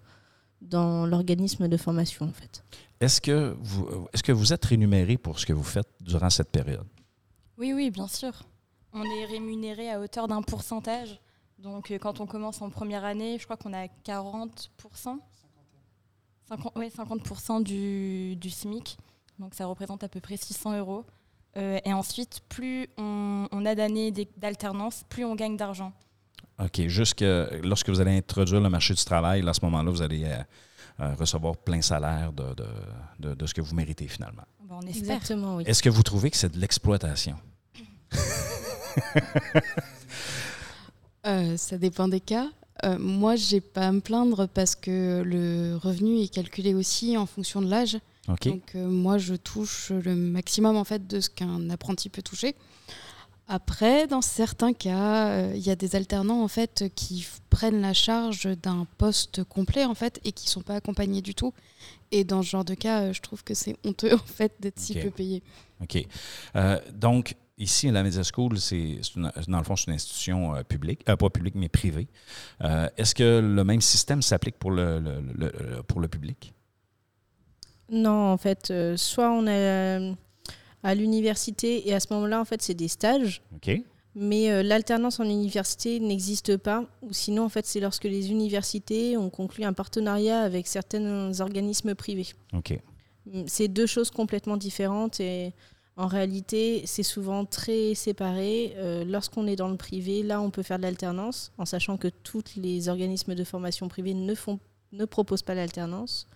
dans 0.61 1.05
l'organisme 1.05 1.67
de 1.67 1.77
formation, 1.77 2.27
en 2.27 2.33
fait. 2.33 2.63
Est-ce 2.99 3.21
que, 3.21 3.55
vous, 3.61 4.07
est-ce 4.13 4.23
que 4.23 4.31
vous 4.31 4.53
êtes 4.53 4.65
rémunéré 4.65 5.17
pour 5.17 5.39
ce 5.39 5.45
que 5.45 5.53
vous 5.53 5.63
faites 5.63 5.87
durant 6.01 6.29
cette 6.29 6.51
période? 6.51 6.85
Oui, 7.57 7.73
oui, 7.73 7.89
bien 7.89 8.07
sûr. 8.07 8.33
On 8.93 9.03
est 9.03 9.25
rémunéré 9.25 9.89
à 9.89 9.99
hauteur 9.99 10.27
d'un 10.27 10.41
pourcentage. 10.41 11.19
Donc, 11.57 11.91
euh, 11.91 11.97
quand 11.97 12.19
on 12.19 12.25
commence 12.25 12.61
en 12.61 12.69
première 12.69 13.05
année, 13.05 13.37
je 13.39 13.45
crois 13.45 13.57
qu'on 13.57 13.73
a 13.73 13.87
40%. 14.05 15.19
50, 16.47 16.77
ouais, 16.77 16.89
50% 16.89 17.63
du, 17.63 18.35
du 18.35 18.49
SMIC. 18.49 18.97
Donc, 19.39 19.53
ça 19.55 19.65
représente 19.65 20.03
à 20.03 20.09
peu 20.09 20.19
près 20.19 20.37
600 20.37 20.77
euros. 20.79 21.05
Euh, 21.57 21.79
et 21.83 21.93
ensuite, 21.93 22.41
plus 22.49 22.87
on, 22.97 23.47
on 23.51 23.65
a 23.65 23.73
d'années 23.73 24.11
d'alternance, 24.37 25.03
plus 25.09 25.25
on 25.25 25.33
gagne 25.35 25.57
d'argent. 25.57 25.91
OK. 26.63 26.81
Jusque 26.87 27.23
lorsque 27.63 27.89
vous 27.89 28.01
allez 28.01 28.17
introduire 28.17 28.59
le 28.61 28.69
marché 28.69 28.93
du 28.93 29.03
travail, 29.03 29.41
là, 29.41 29.51
à 29.51 29.53
ce 29.53 29.61
moment-là, 29.65 29.89
vous 29.89 30.01
allez 30.01 30.25
euh, 30.25 30.37
euh, 30.99 31.13
recevoir 31.15 31.55
plein 31.57 31.81
salaire 31.81 32.33
de, 32.33 32.53
de, 32.53 32.65
de- 33.19 33.33
de 33.35 33.45
ce 33.47 33.53
que 33.53 33.61
vous 33.61 33.73
méritez 33.73 34.07
finalement. 34.07 34.43
Ben, 34.63 34.75
on 34.83 34.87
espère. 34.87 35.15
Exactement, 35.15 35.55
oui. 35.55 35.63
Est-ce 35.65 35.81
que 35.81 35.89
vous 35.89 36.03
trouvez 36.03 36.29
que 36.29 36.37
c'est 36.37 36.51
de 36.53 36.59
l'exploitation? 36.59 37.35
Euh, 41.27 41.57
ça 41.57 41.77
dépend 41.77 42.07
des 42.07 42.21
cas. 42.21 42.47
Euh, 42.85 42.97
moi, 42.97 43.35
j'ai 43.35 43.59
pas 43.59 43.87
à 43.87 43.91
me 43.91 43.99
plaindre 43.99 44.47
parce 44.47 44.73
que 44.75 45.21
le 45.25 45.75
revenu 45.75 46.17
est 46.19 46.33
calculé 46.33 46.73
aussi 46.73 47.17
en 47.17 47.25
fonction 47.25 47.61
de 47.61 47.69
l'âge. 47.69 47.97
Donc 48.27 48.75
euh, 48.75 48.87
moi, 48.87 49.17
je 49.17 49.33
touche 49.35 49.89
le 49.91 50.15
maximum 50.15 50.75
en 50.77 50.83
fait 50.83 51.07
de 51.07 51.19
ce 51.19 51.29
qu'un 51.29 51.69
apprenti 51.69 52.09
peut 52.09 52.21
toucher. 52.21 52.55
Après, 53.51 54.05
dans 54.05 54.21
certains 54.21 54.73
cas, 54.73 55.29
euh, 55.29 55.53
il 55.55 55.61
y 55.61 55.71
a 55.71 55.75
des 55.75 55.95
alternants 55.95 56.43
en 56.43 56.47
fait 56.47 56.83
qui 56.93 57.25
prennent 57.49 57.81
la 57.81 57.93
charge 57.95 58.47
d'un 58.61 58.85
poste 58.99 59.43
complet 59.43 59.85
en 59.85 59.95
fait 59.95 60.19
et 60.23 60.31
qui 60.31 60.47
sont 60.49 60.61
pas 60.61 60.75
accompagnés 60.75 61.23
du 61.23 61.33
tout. 61.33 61.51
Et 62.11 62.23
dans 62.23 62.43
ce 62.43 62.49
genre 62.49 62.65
de 62.65 62.75
cas, 62.75 63.01
euh, 63.01 63.13
je 63.13 63.21
trouve 63.21 63.43
que 63.43 63.55
c'est 63.55 63.75
honteux 63.83 64.13
en 64.13 64.17
fait 64.19 64.53
d'être 64.59 64.79
si 64.79 64.93
Ok. 64.95 65.01
peu 65.05 65.09
payé. 65.09 65.41
OK. 65.81 66.05
Donc, 66.93 67.35
ici, 67.57 67.89
la 67.89 68.03
Media 68.03 68.21
School, 68.23 68.59
c'est, 68.59 68.99
dans 69.47 69.57
le 69.57 69.63
fond, 69.63 69.75
c'est 69.75 69.87
une 69.87 69.93
institution 69.93 70.55
euh, 70.55 70.61
publique, 70.63 71.01
euh, 71.09 71.15
pas 71.15 71.29
publique, 71.31 71.55
mais 71.55 71.69
privée. 71.69 72.07
Euh, 72.61 72.87
est-ce 72.97 73.15
que 73.15 73.39
le 73.39 73.63
même 73.63 73.81
système 73.81 74.21
s'applique 74.21 74.59
pour 74.59 74.69
le, 74.69 74.99
le- 74.99 75.21
le- 75.21 75.51
le- 75.75 75.83
pour 75.83 76.01
le 76.01 76.07
public? 76.07 76.53
Non, 77.91 78.31
en 78.31 78.37
fait, 78.37 78.71
euh, 78.71 78.97
soit 78.97 79.31
on 79.31 79.47
a. 79.47 80.13
à 80.83 80.95
l'université 80.95 81.87
et 81.89 81.93
à 81.93 81.99
ce 81.99 82.13
moment-là, 82.13 82.39
en 82.39 82.45
fait, 82.45 82.61
c'est 82.61 82.73
des 82.73 82.87
stages. 82.87 83.41
OK. 83.55 83.81
Mais 84.15 84.51
euh, 84.51 84.63
l'alternance 84.63 85.19
en 85.19 85.23
université 85.23 85.99
n'existe 85.99 86.57
pas. 86.57 86.83
Ou 87.01 87.13
sinon, 87.13 87.43
en 87.43 87.49
fait, 87.49 87.65
c'est 87.65 87.79
lorsque 87.79 88.05
les 88.05 88.31
universités 88.31 89.17
ont 89.17 89.29
conclu 89.29 89.63
un 89.63 89.73
partenariat 89.73 90.41
avec 90.41 90.67
certains 90.67 91.39
organismes 91.39 91.95
privés. 91.95 92.27
OK. 92.53 92.79
Mm, 93.25 93.43
C'est 93.47 93.67
deux 93.67 93.85
choses 93.85 94.09
complètement 94.09 94.57
différentes 94.57 95.19
et 95.19 95.53
en 95.95 96.07
réalité, 96.07 96.83
c'est 96.85 97.03
souvent 97.03 97.45
très 97.45 97.93
séparé. 97.93 98.73
Euh, 98.77 99.03
Lorsqu'on 99.05 99.45
est 99.47 99.57
dans 99.57 99.67
le 99.67 99.77
privé, 99.77 100.23
là, 100.23 100.41
on 100.41 100.49
peut 100.49 100.63
faire 100.63 100.77
de 100.77 100.83
l'alternance, 100.83 101.51
en 101.57 101.65
sachant 101.65 101.97
que 101.97 102.07
tous 102.07 102.55
les 102.55 102.87
organismes 102.89 103.35
de 103.35 103.43
formation 103.43 103.87
privés 103.89 104.13
ne, 104.13 104.33
font, 104.33 104.59
ne 104.93 105.05
proposent 105.05 105.43
pas 105.43 105.55
l'alternance. 105.55 106.27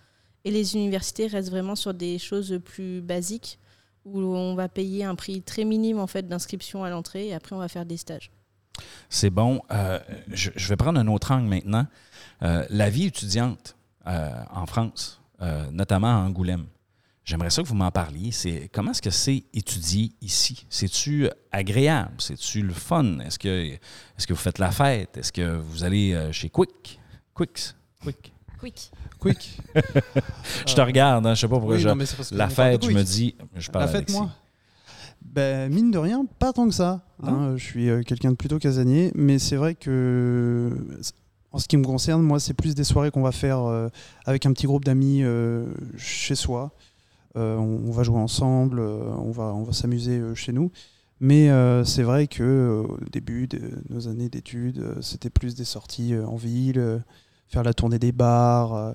Et 0.44 0.50
les 0.50 0.74
universités 0.74 1.26
restent 1.26 1.50
vraiment 1.50 1.74
sur 1.74 1.94
des 1.94 2.18
choses 2.18 2.60
plus 2.64 3.00
basiques, 3.00 3.58
où 4.04 4.20
on 4.20 4.54
va 4.54 4.68
payer 4.68 5.04
un 5.04 5.14
prix 5.14 5.42
très 5.42 5.64
minime 5.64 5.98
en 5.98 6.06
fait 6.06 6.28
d'inscription 6.28 6.84
à 6.84 6.90
l'entrée, 6.90 7.28
et 7.28 7.34
après 7.34 7.56
on 7.56 7.58
va 7.58 7.68
faire 7.68 7.86
des 7.86 7.96
stages. 7.96 8.30
C'est 9.08 9.30
bon. 9.30 9.62
Euh, 9.70 9.98
je, 10.28 10.68
vais 10.68 10.76
prendre 10.76 10.98
un 10.98 11.06
autre 11.06 11.30
angle 11.30 11.48
maintenant. 11.48 11.86
Euh, 12.42 12.66
la 12.70 12.90
vie 12.90 13.06
étudiante 13.06 13.76
euh, 14.06 14.30
en 14.50 14.66
France, 14.66 15.20
notamment 15.72 16.08
à 16.08 16.26
Angoulême. 16.26 16.66
J'aimerais 17.24 17.50
ça 17.50 17.62
que 17.62 17.68
vous 17.68 17.74
m'en 17.74 17.90
parliez. 17.90 18.32
C'est 18.32 18.68
comment 18.72 18.90
est-ce 18.90 19.00
que 19.00 19.10
c'est 19.10 19.44
étudier 19.54 20.12
ici? 20.20 20.66
C'est-tu 20.68 21.28
agréable? 21.52 22.14
C'est-tu 22.18 22.60
le 22.62 22.72
fun? 22.72 23.20
Est-ce 23.20 23.38
que 23.38 23.72
est-ce 23.72 24.26
que 24.26 24.34
vous 24.34 24.40
faites 24.40 24.58
la 24.58 24.70
fête? 24.70 25.16
Est-ce 25.16 25.32
que 25.32 25.56
vous 25.56 25.84
allez 25.84 26.30
chez 26.32 26.50
Quick? 26.50 27.00
Quicks? 27.34 27.74
Quick? 28.02 28.33
Quick. 28.64 28.90
Quick. 29.20 29.58
Je 30.66 30.74
te 30.74 30.80
regarde. 30.80 31.26
Hein, 31.26 31.34
je 31.34 31.40
sais 31.42 31.48
pas 31.48 31.56
pourquoi. 31.58 31.74
Oui, 31.76 31.80
je- 31.80 31.88
non, 31.88 31.94
mais 31.94 32.06
c'est 32.06 32.16
parce 32.16 32.30
que 32.30 32.34
la 32.34 32.48
fête, 32.48 32.84
je 32.84 32.90
me 32.90 33.02
dis, 33.02 33.34
je 33.56 33.70
parle 33.70 33.84
La 33.84 33.88
fête, 33.90 33.96
Alexis. 33.96 34.16
moi? 34.16 34.30
Ben, 35.22 35.72
Mine 35.72 35.90
de 35.90 35.98
rien, 35.98 36.24
pas 36.38 36.52
tant 36.52 36.66
que 36.68 36.74
ça. 36.74 37.02
hein. 37.22 37.54
je 37.56 37.62
suis 37.64 37.88
euh, 37.90 38.02
quelqu'un 38.02 38.30
de 38.30 38.36
plutôt 38.36 38.58
casanier, 38.58 39.10
mais 39.14 39.38
c'est 39.38 39.56
vrai 39.56 39.74
que, 39.74 40.70
en 41.52 41.58
ce 41.58 41.66
qui 41.68 41.76
me 41.76 41.84
concerne, 41.84 42.22
moi, 42.22 42.38
c'est 42.40 42.54
plus 42.54 42.74
des 42.74 42.84
soirées 42.84 43.10
qu'on 43.10 43.22
va 43.22 43.32
faire 43.32 43.60
euh, 43.60 43.88
avec 44.26 44.46
un 44.46 44.52
petit 44.52 44.66
groupe 44.66 44.84
d'amis 44.84 45.22
euh, 45.22 45.66
chez 45.96 46.34
soi. 46.34 46.72
Euh, 47.36 47.56
on, 47.56 47.88
on 47.88 47.90
va 47.90 48.02
jouer 48.04 48.18
ensemble, 48.18 48.78
euh, 48.80 49.00
on 49.18 49.30
va, 49.30 49.44
on 49.54 49.62
va 49.64 49.72
s'amuser 49.72 50.18
euh, 50.18 50.34
chez 50.34 50.52
nous. 50.52 50.70
Mais 51.20 51.50
euh, 51.50 51.84
c'est 51.84 52.02
vrai 52.02 52.26
que 52.28 52.42
euh, 52.42 52.82
au 52.82 52.98
début 53.10 53.46
de 53.48 53.60
nos 53.88 54.08
années 54.08 54.28
d'études, 54.28 54.78
euh, 54.78 54.94
c'était 55.00 55.30
plus 55.30 55.54
des 55.54 55.64
sorties 55.64 56.14
euh, 56.14 56.26
en 56.26 56.36
ville, 56.36 56.78
euh, 56.78 56.98
faire 57.46 57.62
la 57.62 57.74
tournée 57.74 57.98
des 57.98 58.12
bars, 58.12 58.74
euh, 58.74 58.92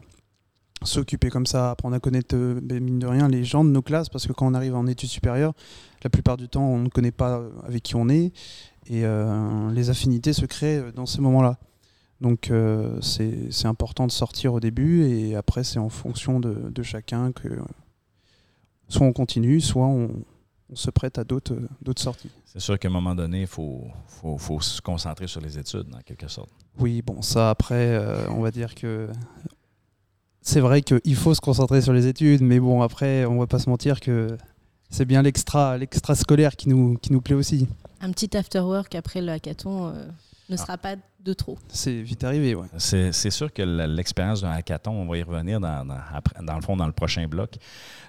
s'occuper 0.83 1.29
comme 1.29 1.45
ça, 1.45 1.71
apprendre 1.71 1.95
à 1.95 1.99
connaître, 1.99 2.35
euh, 2.35 2.59
ben, 2.61 2.83
mine 2.83 2.99
de 2.99 3.07
rien, 3.07 3.27
les 3.27 3.43
gens 3.43 3.63
de 3.63 3.69
nos 3.69 3.81
classes, 3.81 4.09
parce 4.09 4.27
que 4.27 4.33
quand 4.33 4.47
on 4.47 4.53
arrive 4.53 4.75
en 4.75 4.87
études 4.87 5.09
supérieures, 5.09 5.53
la 6.03 6.09
plupart 6.09 6.37
du 6.37 6.47
temps, 6.47 6.65
on 6.65 6.79
ne 6.79 6.89
connaît 6.89 7.11
pas 7.11 7.39
euh, 7.39 7.49
avec 7.65 7.83
qui 7.83 7.95
on 7.95 8.09
est, 8.09 8.31
et 8.91 9.03
les 9.71 9.89
affinités 9.91 10.33
se 10.33 10.47
créent 10.47 10.91
dans 10.93 11.05
ces 11.05 11.21
moments-là. 11.21 11.59
Donc 12.21 12.49
euh, 12.49 12.99
c'est 13.01 13.65
important 13.67 14.07
de 14.07 14.11
sortir 14.11 14.53
au 14.53 14.59
début, 14.59 15.03
et 15.03 15.35
après 15.35 15.63
c'est 15.63 15.77
en 15.77 15.89
fonction 15.89 16.39
de, 16.39 16.71
de 16.71 16.83
chacun 16.83 17.31
que 17.31 17.47
soit 18.87 19.05
on 19.05 19.13
continue, 19.13 19.61
soit 19.61 19.85
on, 19.85 20.09
on 20.71 20.75
se 20.75 20.89
prête 20.89 21.19
à 21.19 21.23
d'autres 21.23 21.55
d'autres 21.83 22.01
sorties. 22.01 22.31
C'est 22.45 22.59
sûr 22.59 22.79
qu'à 22.79 22.87
un 22.87 22.91
moment 22.91 23.13
donné, 23.13 23.41
il 23.41 23.47
faut, 23.47 23.83
faut, 24.07 24.37
faut 24.39 24.59
se 24.59 24.81
concentrer 24.81 25.27
sur 25.27 25.39
les 25.39 25.57
études, 25.59 25.93
en 25.93 25.99
quelque 25.99 26.27
sorte. 26.27 26.49
Oui, 26.79 27.01
bon, 27.01 27.21
ça 27.21 27.49
après, 27.49 27.75
euh, 27.95 28.27
on 28.29 28.41
va 28.41 28.51
dire 28.51 28.73
que 28.75 29.07
c'est 30.41 30.61
vrai 30.61 30.81
qu'il 30.81 31.15
faut 31.15 31.33
se 31.33 31.41
concentrer 31.41 31.81
sur 31.81 31.93
les 31.93 32.07
études, 32.07 32.41
mais 32.41 32.59
bon, 32.59 32.81
après, 32.81 33.25
on 33.25 33.37
va 33.39 33.47
pas 33.47 33.59
se 33.59 33.69
mentir 33.69 33.99
que 33.99 34.37
c'est 34.89 35.05
bien 35.05 35.21
l'extra, 35.21 35.77
l'extra 35.77 36.15
scolaire 36.15 36.55
qui 36.55 36.69
nous, 36.69 36.97
qui 36.97 37.11
nous 37.11 37.21
plaît 37.21 37.35
aussi. 37.35 37.67
Un 38.01 38.11
petit 38.11 38.35
after 38.35 38.59
work 38.61 38.95
après 38.95 39.21
le 39.21 39.31
hackathon 39.31 39.87
euh, 39.89 40.05
ne 40.49 40.55
Ah. 40.55 40.57
sera 40.57 40.77
pas 40.77 40.95
de 41.19 41.33
trop. 41.33 41.59
C'est 41.67 42.01
vite 42.01 42.23
arrivé, 42.23 42.55
ouais. 42.55 42.65
C'est 42.77 43.11
c'est 43.11 43.29
sûr 43.29 43.51
que 43.51 43.61
l'expérience 43.61 44.41
d'un 44.41 44.51
hackathon, 44.51 44.91
on 44.91 45.05
va 45.05 45.17
y 45.17 45.21
revenir 45.23 45.59
dans, 45.59 45.83
dans- 45.85 45.97
après- 46.13 46.41
dans 46.41 46.55
le 46.55 46.61
fond 46.61 46.77
dans 46.77 46.87
le 46.87 46.93
prochain 46.93 47.27
bloc. 47.27 47.55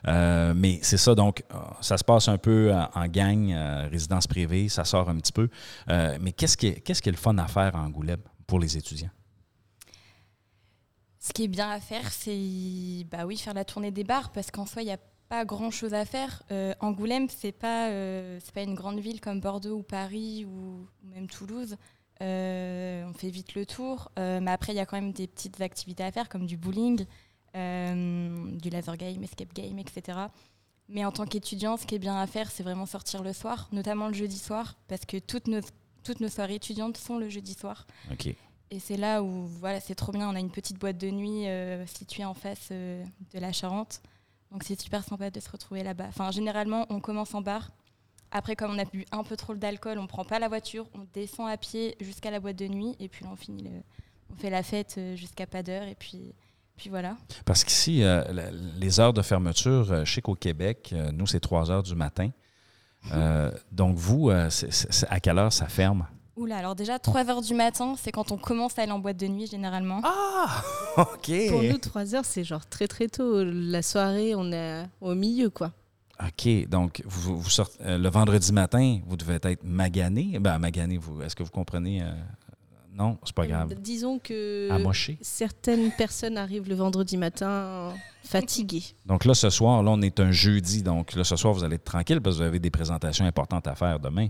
Euh, 0.06 0.54
mais 0.56 0.78
c'est 0.82 0.96
ça, 0.96 1.16
donc, 1.16 1.42
ça 1.80 1.98
se 1.98 2.04
passe 2.04 2.28
un 2.28 2.38
peu 2.38 2.72
en, 2.72 2.88
en 2.94 3.06
gang, 3.08 3.50
euh, 3.50 3.88
résidence 3.90 4.28
privée, 4.28 4.68
ça 4.68 4.84
sort 4.84 5.10
un 5.10 5.16
petit 5.16 5.32
peu. 5.32 5.48
Euh, 5.90 6.16
mais 6.20 6.30
qu'est-ce 6.32 6.56
qui, 6.56 6.68
est, 6.68 6.80
qu'est-ce 6.80 7.02
qui 7.02 7.08
est 7.08 7.12
le 7.12 7.18
fun 7.18 7.36
à 7.38 7.48
faire 7.48 7.74
à 7.74 7.80
Angoulême 7.80 8.20
les 8.58 8.76
étudiants? 8.76 9.10
Ce 11.18 11.32
qui 11.32 11.44
est 11.44 11.48
bien 11.48 11.70
à 11.70 11.80
faire, 11.80 12.10
c'est 12.12 13.04
bah 13.10 13.26
oui, 13.26 13.36
faire 13.36 13.54
la 13.54 13.64
tournée 13.64 13.90
des 13.90 14.04
bars, 14.04 14.32
parce 14.32 14.50
qu'en 14.50 14.64
soi, 14.64 14.82
il 14.82 14.86
n'y 14.86 14.92
a 14.92 14.98
pas 15.28 15.44
grand-chose 15.44 15.94
à 15.94 16.04
faire. 16.04 16.42
Euh, 16.50 16.74
Angoulême, 16.80 17.28
c'est 17.28 17.52
pas, 17.52 17.88
euh, 17.88 18.40
pas 18.52 18.62
une 18.62 18.74
grande 18.74 18.98
ville 18.98 19.20
comme 19.20 19.40
Bordeaux 19.40 19.76
ou 19.76 19.82
Paris 19.82 20.44
ou, 20.44 20.86
même 21.04 21.28
Toulouse. 21.28 21.76
Euh, 22.22 23.04
on 23.08 23.12
fait 23.12 23.30
vite 23.30 23.54
le 23.54 23.64
tour. 23.64 24.10
Euh, 24.18 24.40
mais 24.40 24.50
après, 24.50 24.72
il 24.72 24.76
y 24.76 24.80
a 24.80 24.86
quand 24.86 24.96
même 24.96 25.12
des 25.12 25.26
petites 25.26 25.60
activités 25.60 26.02
à 26.02 26.10
faire, 26.10 26.28
comme 26.28 26.46
du 26.46 26.56
bowling, 26.56 27.06
du 27.54 28.70
laser 28.70 28.96
game, 28.96 29.22
escape 29.22 29.52
game, 29.54 29.78
etc. 29.78 30.18
Mais 30.88 31.04
en 31.04 31.12
tant 31.12 31.26
qu'étudiant, 31.26 31.76
ce 31.76 31.86
qui 31.86 31.94
est 31.94 32.00
bien 32.00 32.20
à 32.20 32.26
faire, 32.26 32.50
c'est 32.50 32.62
vraiment 32.62 32.86
sortir 32.86 33.22
le 33.22 33.32
soir, 33.32 33.68
notamment 33.72 34.08
le 34.08 34.14
jeudi 34.14 34.38
soir, 34.38 34.76
parce 34.88 35.04
que 35.04 35.18
toutes 35.18 35.46
nos, 35.46 35.60
toutes 36.02 36.20
nos 36.20 36.28
soirées 36.28 36.54
étudiantes 36.56 36.96
sont 36.96 37.18
le 37.18 37.28
jeudi 37.28 37.54
soir. 37.54 37.86
OK. 38.12 38.34
Et 38.72 38.78
c'est 38.78 38.96
là 38.96 39.22
où 39.22 39.46
voilà, 39.46 39.80
c'est 39.80 39.94
trop 39.96 40.12
bien. 40.12 40.28
On 40.28 40.34
a 40.36 40.38
une 40.40 40.50
petite 40.50 40.78
boîte 40.78 40.96
de 40.98 41.10
nuit 41.10 41.46
euh, 41.48 41.84
située 41.86 42.24
en 42.24 42.34
face 42.34 42.68
euh, 42.70 43.04
de 43.34 43.38
la 43.40 43.52
Charente. 43.52 44.00
Donc 44.52 44.62
c'est 44.64 44.80
super 44.80 45.02
sympa 45.04 45.30
de 45.30 45.40
se 45.40 45.50
retrouver 45.50 45.82
là-bas. 45.82 46.06
Enfin, 46.08 46.30
généralement, 46.30 46.86
on 46.90 47.00
commence 47.00 47.34
en 47.34 47.40
bar. 47.40 47.70
Après, 48.32 48.54
comme 48.54 48.70
on 48.72 48.78
a 48.78 48.84
bu 48.84 49.04
un 49.10 49.24
peu 49.24 49.36
trop 49.36 49.54
d'alcool, 49.54 49.98
on 49.98 50.06
prend 50.06 50.24
pas 50.24 50.38
la 50.38 50.46
voiture, 50.48 50.86
on 50.94 51.04
descend 51.14 51.48
à 51.50 51.56
pied 51.56 51.96
jusqu'à 52.00 52.30
la 52.30 52.38
boîte 52.38 52.56
de 52.56 52.68
nuit. 52.68 52.94
Et 53.00 53.08
puis 53.08 53.24
là, 53.24 53.30
on 53.32 53.36
finit 53.36 53.64
le- 53.64 53.82
on 54.32 54.36
fait 54.36 54.50
la 54.50 54.62
fête 54.62 54.94
euh, 54.98 55.16
jusqu'à 55.16 55.46
pas 55.48 55.64
d'heure. 55.64 55.82
Et 55.88 55.96
puis, 55.96 56.32
puis 56.76 56.90
voilà. 56.90 57.16
Parce 57.44 57.64
qu'ici, 57.64 58.04
euh, 58.04 58.22
les 58.78 59.00
heures 59.00 59.12
de 59.12 59.22
fermeture, 59.22 60.04
je 60.04 60.12
sais 60.14 60.22
qu'au 60.22 60.36
Québec, 60.36 60.94
nous, 61.12 61.26
c'est 61.26 61.40
3 61.40 61.70
heures 61.72 61.82
du 61.82 61.96
matin. 61.96 62.30
Euh, 63.12 63.50
donc, 63.72 63.96
vous, 63.96 64.30
euh, 64.30 64.50
c'est- 64.50 64.70
c'est- 64.70 64.92
c'est- 64.92 65.08
à 65.08 65.20
quelle 65.20 65.38
heure 65.38 65.52
ça 65.52 65.66
ferme? 65.66 66.06
Oula, 66.36 66.58
alors 66.58 66.74
déjà, 66.74 66.98
3 66.98 67.28
heures 67.28 67.42
du 67.42 67.54
matin, 67.54 67.94
c'est 68.00 68.12
quand 68.12 68.32
on 68.32 68.38
commence 68.38 68.78
à 68.78 68.82
aller 68.82 68.92
en 68.92 68.98
boîte 68.98 69.16
de 69.18 69.26
nuit, 69.26 69.46
généralement. 69.46 70.00
Ah! 70.04 70.62
OK. 70.96 71.30
Pour 71.48 71.62
nous, 71.62 71.78
3 71.78 72.14
heures, 72.14 72.24
c'est 72.24 72.44
genre 72.44 72.64
très 72.66 72.86
très 72.88 73.08
tôt. 73.08 73.42
La 73.44 73.82
soirée, 73.82 74.34
on 74.34 74.50
est 74.52 74.84
au 75.00 75.14
milieu, 75.14 75.50
quoi. 75.50 75.72
OK. 76.22 76.68
Donc, 76.68 77.02
vous, 77.06 77.38
vous 77.40 77.50
sortez, 77.50 77.76
euh, 77.84 77.98
le 77.98 78.08
vendredi 78.10 78.52
matin, 78.52 79.00
vous 79.06 79.16
devez 79.16 79.34
être 79.42 79.64
magané. 79.64 80.38
Ben, 80.38 80.58
magané, 80.58 80.96
vous, 80.98 81.20
est-ce 81.22 81.34
que 81.36 81.42
vous 81.42 81.50
comprenez? 81.50 82.02
euh, 82.02 82.12
non, 82.92 83.18
c'est 83.24 83.34
pas 83.34 83.46
grave. 83.46 83.72
Euh, 83.72 83.74
Disons 83.78 84.18
que 84.18 84.68
Amoché. 84.70 85.18
certaines 85.22 85.90
personnes 85.92 86.36
arrivent 86.36 86.68
le 86.68 86.74
vendredi 86.74 87.16
matin 87.16 87.92
fatiguées. 88.24 88.82
Donc 89.06 89.24
là, 89.24 89.34
ce 89.34 89.48
soir, 89.50 89.82
là, 89.82 89.90
on 89.92 90.02
est 90.02 90.18
un 90.20 90.32
jeudi. 90.32 90.82
Donc 90.82 91.14
là, 91.14 91.24
ce 91.24 91.36
soir, 91.36 91.52
vous 91.54 91.64
allez 91.64 91.76
être 91.76 91.84
tranquille 91.84 92.20
parce 92.20 92.36
que 92.36 92.42
vous 92.42 92.46
avez 92.48 92.58
des 92.58 92.70
présentations 92.70 93.24
importantes 93.24 93.66
à 93.66 93.74
faire 93.74 94.00
demain. 94.00 94.28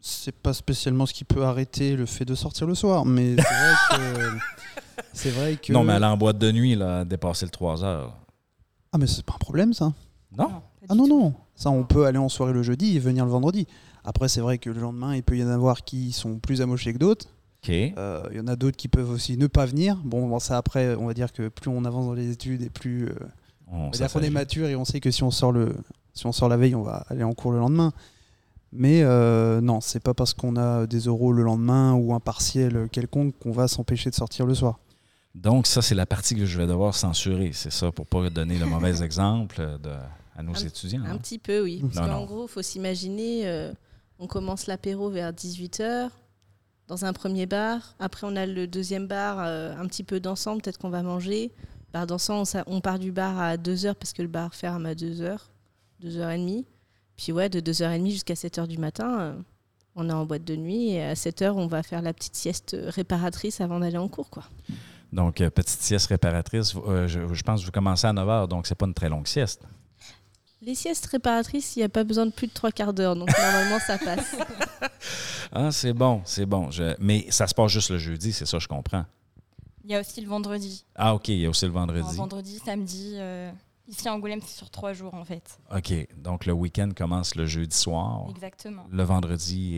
C'est 0.00 0.34
pas 0.34 0.52
spécialement 0.52 1.06
ce 1.06 1.12
qui 1.12 1.24
peut 1.24 1.44
arrêter 1.44 1.96
le 1.96 2.06
fait 2.06 2.24
de 2.24 2.34
sortir 2.34 2.66
le 2.66 2.74
soir, 2.74 3.04
mais 3.04 3.36
c'est 3.36 3.42
vrai 3.42 3.74
que. 3.90 4.38
C'est 5.12 5.30
vrai 5.30 5.56
que. 5.56 5.72
Non, 5.72 5.84
mais 5.84 5.92
aller 5.92 6.06
en 6.06 6.16
boîte 6.16 6.38
de 6.38 6.50
nuit, 6.50 6.74
là, 6.74 7.04
dépasser 7.04 7.44
le 7.46 7.50
3 7.50 7.84
heures. 7.84 8.16
Ah, 8.92 8.98
mais 8.98 9.06
c'est 9.06 9.24
pas 9.24 9.34
un 9.34 9.38
problème, 9.38 9.72
ça. 9.72 9.92
Non? 10.36 10.62
Ah 10.88 10.94
non, 10.94 11.06
tout. 11.06 11.20
non. 11.20 11.34
Ça, 11.54 11.70
on 11.70 11.84
peut 11.84 12.06
aller 12.06 12.18
en 12.18 12.28
soirée 12.28 12.52
le 12.52 12.62
jeudi 12.64 12.96
et 12.96 12.98
venir 12.98 13.24
le 13.24 13.30
vendredi. 13.30 13.66
Après, 14.08 14.28
c'est 14.28 14.40
vrai 14.40 14.56
que 14.56 14.70
le 14.70 14.80
lendemain, 14.80 15.14
il 15.14 15.22
peut 15.22 15.36
y 15.36 15.44
en 15.44 15.48
avoir 15.50 15.84
qui 15.84 16.12
sont 16.12 16.38
plus 16.38 16.62
amochés 16.62 16.94
que 16.94 16.98
d'autres. 16.98 17.26
Euh, 17.68 18.22
Il 18.30 18.38
y 18.38 18.40
en 18.40 18.46
a 18.46 18.56
d'autres 18.56 18.78
qui 18.78 18.88
peuvent 18.88 19.10
aussi 19.10 19.36
ne 19.36 19.46
pas 19.46 19.66
venir. 19.66 19.96
Bon, 20.02 20.26
bon, 20.26 20.38
ça 20.38 20.56
après, 20.56 20.94
on 20.94 21.06
va 21.06 21.12
dire 21.12 21.30
que 21.30 21.48
plus 21.48 21.68
on 21.68 21.84
avance 21.84 22.06
dans 22.06 22.14
les 22.14 22.30
études 22.30 22.62
et 22.62 22.70
plus 22.70 23.08
euh, 23.08 23.14
On, 23.70 23.76
on 23.76 23.86
va 23.88 23.92
ça 23.92 24.06
dire 24.06 24.12
qu'on 24.12 24.20
est 24.22 24.30
mature 24.30 24.66
et 24.68 24.76
on 24.76 24.86
sait 24.86 25.00
que 25.00 25.10
si 25.10 25.22
on 25.24 25.30
sort 25.30 25.52
le, 25.52 25.76
si 26.14 26.24
on 26.26 26.32
sort 26.32 26.48
la 26.48 26.56
veille, 26.56 26.74
on 26.74 26.82
va 26.82 27.04
aller 27.10 27.22
en 27.22 27.34
cours 27.34 27.52
le 27.52 27.58
lendemain. 27.58 27.92
Mais 28.72 29.02
euh, 29.02 29.60
non, 29.60 29.82
c'est 29.82 30.00
pas 30.02 30.14
parce 30.14 30.32
qu'on 30.32 30.56
a 30.56 30.86
des 30.86 31.06
oraux 31.08 31.32
le 31.32 31.42
lendemain 31.42 31.92
ou 31.92 32.14
un 32.14 32.20
partiel 32.20 32.88
quelconque 32.90 33.34
qu'on 33.38 33.52
va 33.52 33.68
s'empêcher 33.68 34.08
de 34.08 34.14
sortir 34.14 34.46
le 34.46 34.54
soir. 34.54 34.78
Donc, 35.34 35.66
ça, 35.66 35.82
c'est 35.82 35.94
la 35.94 36.06
partie 36.06 36.34
que 36.34 36.46
je 36.46 36.56
vais 36.58 36.66
devoir 36.66 36.94
censurer. 36.94 37.50
C'est 37.52 37.70
ça, 37.72 37.92
pour 37.92 38.06
pas 38.06 38.30
donner 38.30 38.58
le 38.58 38.64
mauvais 38.64 39.02
exemple 39.02 39.56
euh, 39.60 39.76
de, 39.76 39.90
à 40.36 40.42
nos 40.42 40.52
Un- 40.56 40.66
étudiants. 40.66 41.02
Un 41.04 41.10
hein. 41.12 41.18
petit 41.18 41.38
peu, 41.38 41.62
oui. 41.62 41.82
Parce 41.92 42.08
qu'en 42.08 42.24
gros, 42.24 42.46
il 42.46 42.50
faut 42.50 42.62
s'imaginer, 42.62 43.46
euh, 43.46 43.72
on 44.18 44.26
commence 44.26 44.66
l'apéro 44.66 45.10
vers 45.10 45.32
18h 45.32 46.10
dans 46.88 47.04
un 47.04 47.12
premier 47.12 47.46
bar. 47.46 47.94
Après, 47.98 48.26
on 48.26 48.34
a 48.34 48.46
le 48.46 48.66
deuxième 48.66 49.06
bar, 49.06 49.38
euh, 49.40 49.74
un 49.76 49.86
petit 49.86 50.02
peu 50.02 50.20
dansant, 50.20 50.58
peut-être 50.58 50.78
qu'on 50.78 50.90
va 50.90 51.02
manger. 51.02 51.52
Bar 51.92 52.06
dansant, 52.06 52.42
on, 52.42 52.62
on 52.66 52.80
part 52.80 52.98
du 52.98 53.12
bar 53.12 53.38
à 53.38 53.56
2h 53.56 53.94
parce 53.94 54.12
que 54.12 54.22
le 54.22 54.28
bar 54.28 54.54
ferme 54.54 54.86
à 54.86 54.94
2h, 54.94 55.38
2h30. 56.02 56.64
Puis 57.16 57.32
ouais, 57.32 57.48
de 57.48 57.60
2h30 57.60 58.10
jusqu'à 58.10 58.34
7h 58.34 58.66
du 58.66 58.78
matin, 58.78 59.20
euh, 59.20 59.34
on 59.94 60.08
est 60.08 60.12
en 60.12 60.24
boîte 60.24 60.44
de 60.44 60.56
nuit. 60.56 60.90
Et 60.90 61.02
à 61.02 61.14
7h, 61.14 61.50
on 61.50 61.66
va 61.66 61.82
faire 61.82 62.02
la 62.02 62.12
petite 62.12 62.36
sieste 62.36 62.76
réparatrice 62.88 63.60
avant 63.60 63.80
d'aller 63.80 63.98
en 63.98 64.08
cours. 64.08 64.30
quoi. 64.30 64.44
Donc, 65.12 65.40
euh, 65.40 65.50
petite 65.50 65.80
sieste 65.80 66.06
réparatrice, 66.06 66.74
je, 66.74 67.42
pense 67.42 67.60
que 67.60 67.66
vous 67.66 67.72
commencez 67.72 68.06
à 68.06 68.12
9 68.12 68.26
h, 68.26 68.48
donc 68.48 68.66
c'est 68.66 68.74
pas 68.74 68.86
une 68.86 68.94
très 68.94 69.08
longue 69.08 69.26
sieste. 69.26 69.62
Les 70.60 70.74
siestes 70.74 71.06
réparatrices, 71.06 71.76
il 71.76 71.80
n'y 71.80 71.84
a 71.84 71.88
pas 71.88 72.02
besoin 72.04 72.26
de 72.26 72.32
plus 72.32 72.46
de 72.48 72.52
trois 72.52 72.72
quarts 72.72 72.92
d'heure, 72.92 73.14
donc 73.14 73.28
normalement 73.38 73.78
ça 73.78 73.98
passe. 73.98 74.36
Ah, 75.50 75.70
c'est 75.72 75.94
bon, 75.94 76.20
c'est 76.26 76.44
bon. 76.44 76.70
Je- 76.70 76.94
Mais 76.98 77.26
ça 77.30 77.46
se 77.46 77.54
passe 77.54 77.72
juste 77.72 77.88
le 77.90 77.96
jeudi, 77.98 78.32
c'est 78.34 78.44
ça, 78.44 78.58
je 78.58 78.68
comprends. 78.68 79.06
Il 79.84 79.90
y 79.90 79.94
a 79.94 80.00
aussi 80.00 80.20
le 80.20 80.28
vendredi. 80.28 80.84
Ah, 80.94 81.14
OK, 81.14 81.28
il 81.28 81.38
y 81.38 81.46
a 81.46 81.48
aussi 81.48 81.64
le 81.64 81.70
vendredi. 81.70 82.16
vendredi, 82.16 82.60
samedi. 82.62 83.14
euh, 83.16 83.50
ici 83.88 84.06
à 84.06 84.12
Angoulême, 84.12 84.40
c'est 84.44 84.56
sur 84.58 84.68
trois 84.68 84.92
jours 84.92 85.14
en 85.14 85.24
fait. 85.24 85.58
OK, 85.74 85.94
donc 86.18 86.44
le 86.44 86.52
week-end 86.52 86.90
commence 86.94 87.34
le 87.34 87.46
jeudi 87.46 87.74
soir. 87.74 88.26
Exactement. 88.28 88.84
Le 88.90 89.02
vendredi 89.04 89.76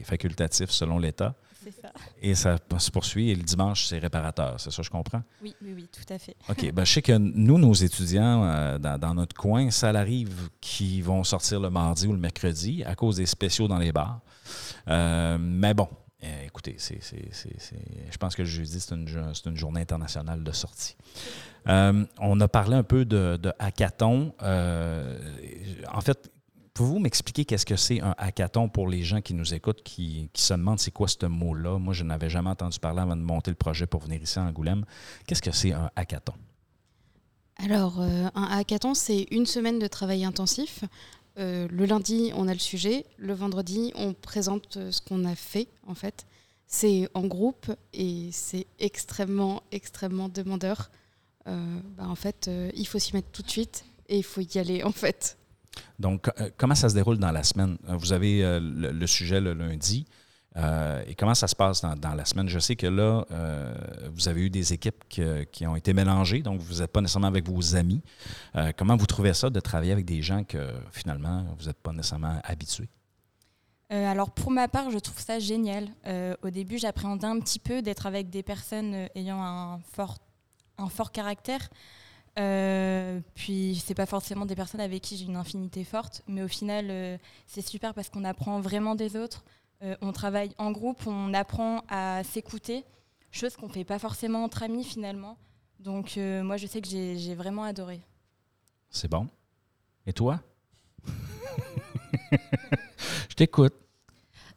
est 0.00 0.04
facultatif 0.04 0.70
selon 0.70 0.98
l'État. 0.98 1.34
C'est 1.64 1.80
ça. 1.80 1.92
Et 2.20 2.34
ça 2.34 2.56
se 2.78 2.90
poursuit. 2.90 3.30
Et 3.30 3.34
le 3.34 3.42
dimanche, 3.42 3.86
c'est 3.86 3.98
réparateur. 3.98 4.58
C'est 4.58 4.70
ça, 4.70 4.82
je 4.82 4.90
comprends? 4.90 5.22
Oui, 5.42 5.54
oui, 5.62 5.72
oui, 5.76 5.88
tout 5.92 6.12
à 6.12 6.18
fait. 6.18 6.36
OK. 6.48 6.72
Ben, 6.72 6.84
je 6.84 6.92
sais 6.92 7.02
que 7.02 7.12
nous, 7.16 7.58
nos 7.58 7.74
étudiants, 7.74 8.44
euh, 8.44 8.78
dans, 8.78 8.98
dans 8.98 9.14
notre 9.14 9.36
coin, 9.36 9.70
ça 9.70 9.90
arrive 9.90 10.48
qu'ils 10.60 11.04
vont 11.04 11.22
sortir 11.24 11.60
le 11.60 11.70
mardi 11.70 12.06
ou 12.06 12.12
le 12.12 12.18
mercredi 12.18 12.82
à 12.84 12.94
cause 12.94 13.16
des 13.16 13.26
spéciaux 13.26 13.68
dans 13.68 13.78
les 13.78 13.92
bars. 13.92 14.20
Euh, 14.88 15.38
mais 15.38 15.74
bon, 15.74 15.88
euh, 16.24 16.44
écoutez, 16.46 16.74
c'est, 16.78 17.02
c'est- 17.02 17.28
c'est- 17.32 17.54
c'est- 17.58 17.76
je 18.10 18.16
pense 18.18 18.34
que 18.34 18.42
le 18.42 18.48
jeudi, 18.48 18.80
c'est 18.80 18.94
une, 18.94 19.08
une 19.46 19.56
journée 19.56 19.80
internationale 19.82 20.42
de 20.42 20.52
sortie. 20.52 20.96
Euh, 21.68 22.04
on 22.18 22.40
a 22.40 22.48
parlé 22.48 22.74
un 22.74 22.82
peu 22.82 23.04
de, 23.04 23.38
de 23.40 23.52
hackathon. 23.60 24.34
Euh, 24.42 25.16
en 25.92 26.00
fait, 26.00 26.31
pouvez-vous 26.74 26.98
m'expliquer 26.98 27.44
qu'est-ce 27.44 27.66
que 27.66 27.76
c'est 27.76 28.00
un 28.00 28.14
hackathon 28.18 28.68
pour 28.68 28.88
les 28.88 29.02
gens 29.02 29.20
qui 29.20 29.34
nous 29.34 29.54
écoutent, 29.54 29.82
qui, 29.82 30.28
se 30.34 30.54
demandent 30.54 30.78
c'est 30.78 30.90
quoi 30.90 31.08
ce 31.08 31.26
mot-là? 31.26 31.78
Moi, 31.78 31.94
je 31.94 32.04
n'avais 32.04 32.30
jamais 32.30 32.50
entendu 32.50 32.78
parler 32.78 33.00
avant 33.00 33.16
de 33.16 33.22
monter 33.22 33.50
le 33.50 33.56
projet 33.56 33.86
pour 33.86 34.02
venir 34.02 34.22
ici 34.22 34.38
à 34.38 34.42
Angoulême. 34.42 34.84
Qu'est-ce 35.26 35.42
que 35.42 35.52
c'est 35.52 35.72
un 35.72 35.90
hackathon? 35.96 36.34
Alors, 37.56 38.00
euh, 38.00 38.28
un 38.34 38.58
hackathon, 38.58 38.94
c'est 38.94 39.26
une 39.30 39.46
semaine 39.46 39.78
de 39.78 39.86
travail 39.86 40.24
intensif. 40.24 40.84
Euh, 41.38 41.68
le 41.70 41.86
lundi, 41.86 42.32
on 42.34 42.48
a 42.48 42.52
le 42.52 42.58
sujet. 42.58 43.06
Le 43.18 43.34
vendredi, 43.34 43.92
on 43.94 44.14
présente 44.14 44.76
euh, 44.76 44.90
ce 44.90 45.00
qu'on 45.00 45.24
a 45.24 45.34
fait, 45.34 45.68
en 45.86 45.94
fait. 45.94 46.26
C'est 46.66 47.08
en 47.12 47.26
groupe 47.26 47.70
et 47.92 48.30
c'est 48.32 48.66
extrêmement, 48.78 49.62
extrêmement 49.72 50.28
demandeur. 50.28 50.90
Bah, 51.44 52.06
en 52.06 52.14
fait, 52.14 52.48
il 52.74 52.86
faut 52.86 53.00
s'y 53.00 53.14
mettre 53.14 53.28
tout 53.30 53.42
de 53.42 53.50
suite 53.50 53.84
et 54.08 54.16
il 54.16 54.22
faut 54.22 54.40
y 54.40 54.58
aller, 54.58 54.82
en 54.84 54.92
fait. 54.92 55.36
Donc, 55.98 56.28
euh, 56.40 56.50
comment 56.56 56.74
ça 56.74 56.88
se 56.88 56.94
déroule 56.94 57.18
dans 57.18 57.30
la 57.30 57.42
semaine? 57.42 57.78
Euh, 57.88 57.96
Vous 57.96 58.12
avez 58.12 58.44
euh, 58.44 58.60
le, 58.60 59.06
sujet 59.06 59.40
le 59.40 59.54
lundi. 59.54 60.04
et 61.06 61.14
comment 61.14 61.34
ça 61.34 61.46
se 61.46 61.56
passe 61.56 61.80
dans, 61.80 61.94
dans 61.96 62.14
la 62.14 62.24
semaine? 62.24 62.48
Je 62.48 62.58
sais 62.58 62.76
que 62.76 62.86
là, 62.86 63.24
vous 64.12 64.28
avez 64.28 64.42
eu 64.42 64.50
des 64.50 64.72
équipes 64.72 65.02
qui 65.08 65.66
ont 65.66 65.76
été 65.76 65.94
mélangées, 65.94 66.42
donc 66.42 66.60
vous 66.60 66.80
n'êtes 66.80 66.92
pas 66.92 67.00
nécessairement 67.00 67.28
avec 67.28 67.48
vos 67.48 67.74
amis. 67.74 68.02
Comment 68.76 68.96
vous 68.96 69.06
trouvez 69.06 69.32
ça 69.32 69.48
de 69.48 69.60
travailler 69.60 69.92
avec 69.92 70.04
des 70.04 70.20
gens 70.20 70.44
que 70.44 70.58
finalement, 70.90 71.46
vous 71.58 71.66
n'êtes 71.66 71.78
pas 71.78 71.92
nécessairement 71.92 72.38
habitués? 72.44 72.90
Alors 73.88 74.30
pour 74.30 74.50
ma 74.50 74.68
part, 74.68 74.90
je 74.90 74.98
trouve 74.98 75.18
ça 75.18 75.38
génial. 75.38 75.88
Au 76.42 76.50
début, 76.50 76.76
j'appréhendais 76.76 77.26
un 77.26 77.40
petit 77.40 77.58
peu 77.58 77.80
d'être 77.80 78.04
avec 78.06 78.28
des 78.28 78.42
personnes 78.42 79.08
ayant 79.14 79.42
un 79.42 79.80
fort, 79.94 80.18
un 80.76 80.90
fort 80.90 81.12
caractère. 81.12 81.70
Euh, 82.38 83.20
puis 83.34 83.82
c'est 83.84 83.94
pas 83.94 84.06
forcément 84.06 84.46
des 84.46 84.54
personnes 84.54 84.80
avec 84.80 85.02
qui 85.02 85.16
j'ai 85.16 85.26
une 85.26 85.36
infinité 85.36 85.84
forte, 85.84 86.22
mais 86.26 86.42
au 86.42 86.48
final, 86.48 86.86
euh, 86.90 87.18
c'est 87.46 87.60
super 87.60 87.92
parce 87.92 88.08
qu'on 88.08 88.24
apprend 88.24 88.60
vraiment 88.60 88.94
des 88.94 89.16
autres. 89.16 89.44
Euh, 89.82 89.96
on 90.00 90.12
travaille 90.12 90.54
en 90.58 90.70
groupe, 90.70 91.06
on 91.06 91.34
apprend 91.34 91.82
à 91.88 92.22
s'écouter, 92.24 92.84
chose 93.30 93.56
qu'on 93.56 93.68
fait 93.68 93.84
pas 93.84 93.98
forcément 93.98 94.44
entre 94.44 94.62
amis 94.62 94.84
finalement. 94.84 95.36
Donc 95.80 96.16
euh, 96.16 96.42
moi, 96.42 96.56
je 96.56 96.66
sais 96.66 96.80
que 96.80 96.88
j'ai 96.88 97.18
j'ai 97.18 97.34
vraiment 97.34 97.64
adoré. 97.64 98.00
C'est 98.88 99.08
bon. 99.08 99.26
Et 100.06 100.12
toi? 100.12 100.40
Je 103.28 103.34
t'écoute. 103.34 103.74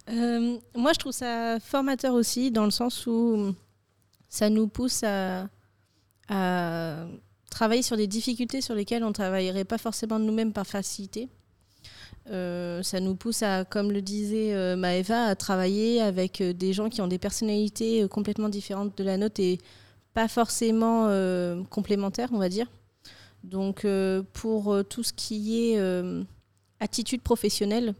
Euh, 0.09 0.59
moi, 0.75 0.93
je 0.93 0.99
trouve 0.99 1.11
ça 1.11 1.59
formateur 1.59 2.13
aussi, 2.13 2.51
dans 2.51 2.65
le 2.65 2.71
sens 2.71 3.07
où 3.07 3.55
ça 4.29 4.49
nous 4.49 4.67
pousse 4.67 5.03
à, 5.03 5.47
à 6.27 7.05
travailler 7.55 7.83
sur 7.83 7.95
des 7.95 8.05
difficultés 8.05 8.59
sur 8.59 8.75
lesquelles 8.75 9.05
on 9.05 9.07
ne 9.07 9.13
travaillerait 9.13 9.63
pas 9.63 9.77
forcément 9.77 10.19
de 10.19 10.25
nous-mêmes 10.25 10.51
par 10.51 10.67
facilité. 10.67 11.29
Euh, 12.29 12.83
ça 12.83 12.99
nous 12.99 13.15
pousse 13.15 13.43
à, 13.43 13.63
comme 13.63 13.93
le 13.93 14.01
disait 14.01 14.53
euh, 14.53 14.75
Maëva, 14.75 15.27
à 15.27 15.35
travailler 15.35 16.01
avec 16.01 16.41
euh, 16.41 16.51
des 16.51 16.73
gens 16.73 16.89
qui 16.89 17.01
ont 17.01 17.07
des 17.07 17.17
personnalités 17.17 18.09
complètement 18.09 18.49
différentes 18.49 18.97
de 18.97 19.03
la 19.05 19.15
nôtre 19.15 19.39
et 19.39 19.59
pas 20.13 20.27
forcément 20.27 21.09
complémentaires, 21.69 22.29
on 22.31 22.37
va 22.37 22.47
dire. 22.47 22.67
Donc, 23.43 23.85
pour 24.31 24.77
tout 24.89 25.03
ce 25.03 25.11
qui 25.11 25.73
est 25.73 25.77
attitude 26.79 27.21
professionnelle, 27.21 27.93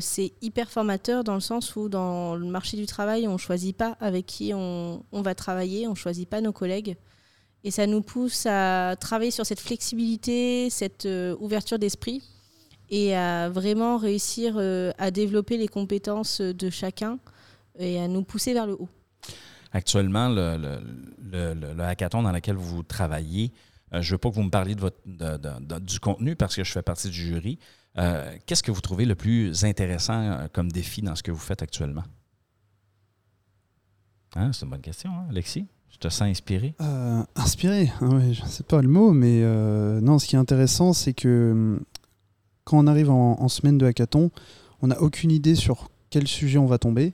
c'est 0.00 0.32
hyper 0.40 0.70
formateur 0.70 1.22
dans 1.22 1.34
le 1.34 1.40
sens 1.40 1.76
où 1.76 1.90
dans 1.90 2.34
le 2.34 2.46
marché 2.46 2.78
du 2.78 2.86
travail, 2.86 3.28
on 3.28 3.34
ne 3.34 3.38
choisit 3.38 3.76
pas 3.76 3.98
avec 4.00 4.24
qui 4.24 4.54
on, 4.54 5.04
on 5.12 5.20
va 5.20 5.34
travailler, 5.34 5.86
on 5.86 5.90
ne 5.90 5.96
choisit 5.96 6.26
pas 6.26 6.40
nos 6.40 6.52
collègues. 6.52 6.96
Et 7.64 7.70
ça 7.70 7.86
nous 7.86 8.02
pousse 8.02 8.44
à 8.44 8.94
travailler 9.00 9.30
sur 9.30 9.46
cette 9.46 9.58
flexibilité, 9.58 10.68
cette 10.68 11.06
euh, 11.06 11.34
ouverture 11.40 11.78
d'esprit 11.78 12.22
et 12.90 13.16
à 13.16 13.48
vraiment 13.48 13.96
réussir 13.96 14.56
euh, 14.58 14.92
à 14.98 15.10
développer 15.10 15.56
les 15.56 15.68
compétences 15.68 16.42
de 16.42 16.68
chacun 16.68 17.18
et 17.78 17.98
à 17.98 18.06
nous 18.06 18.22
pousser 18.22 18.52
vers 18.52 18.66
le 18.66 18.74
haut. 18.74 18.88
Actuellement, 19.72 20.28
le, 20.28 21.80
hackathon 21.80 22.22
dans 22.22 22.32
lequel 22.32 22.56
vous 22.56 22.82
travaillez, 22.82 23.50
euh, 23.94 24.02
je 24.02 24.10
ne 24.10 24.14
veux 24.14 24.18
pas 24.18 24.28
que 24.28 24.34
vous 24.34 24.42
me 24.42 24.50
parliez 24.50 24.76
du 24.76 26.00
contenu 26.00 26.36
parce 26.36 26.54
que 26.54 26.64
je 26.64 26.70
fais 26.70 26.82
partie 26.82 27.08
du 27.08 27.14
jury. 27.14 27.58
Qu'est-ce 28.44 28.62
que 28.62 28.72
vous 28.72 28.80
trouvez 28.82 29.06
le 29.06 29.14
plus 29.14 29.64
intéressant 29.64 30.48
comme 30.52 30.70
défi 30.70 31.00
dans 31.00 31.14
ce 31.14 31.22
que 31.22 31.30
vous 31.30 31.38
faites 31.38 31.62
actuellement? 31.62 32.02
Hein, 34.36 34.52
C'est 34.52 34.64
une 34.64 34.70
bonne 34.70 34.80
question, 34.80 35.10
hein, 35.12 35.26
Alexis? 35.30 35.66
Je 35.94 35.98
te 36.00 36.08
sens 36.08 36.22
inspiré? 36.22 36.74
Euh, 36.80 37.22
inspiré, 37.36 37.92
ah 38.00 38.08
je 38.32 38.42
ne 38.42 38.48
sais 38.48 38.64
pas 38.64 38.82
le 38.82 38.88
mot, 38.88 39.12
mais 39.12 39.42
euh, 39.44 40.00
non, 40.00 40.18
ce 40.18 40.26
qui 40.26 40.34
est 40.34 40.38
intéressant, 40.38 40.92
c'est 40.92 41.14
que 41.14 41.52
hum, 41.52 41.80
quand 42.64 42.78
on 42.78 42.88
arrive 42.88 43.10
en, 43.10 43.48
semaine 43.48 43.78
de 43.78 43.86
hackathon, 43.86 44.32
on 44.82 44.88
n'a 44.88 45.00
aucune 45.00 45.30
idée 45.30 45.54
sur 45.54 45.90
quel 46.10 46.26
sujet 46.26 46.58
on 46.58 46.66
va 46.66 46.78
tomber. 46.78 47.12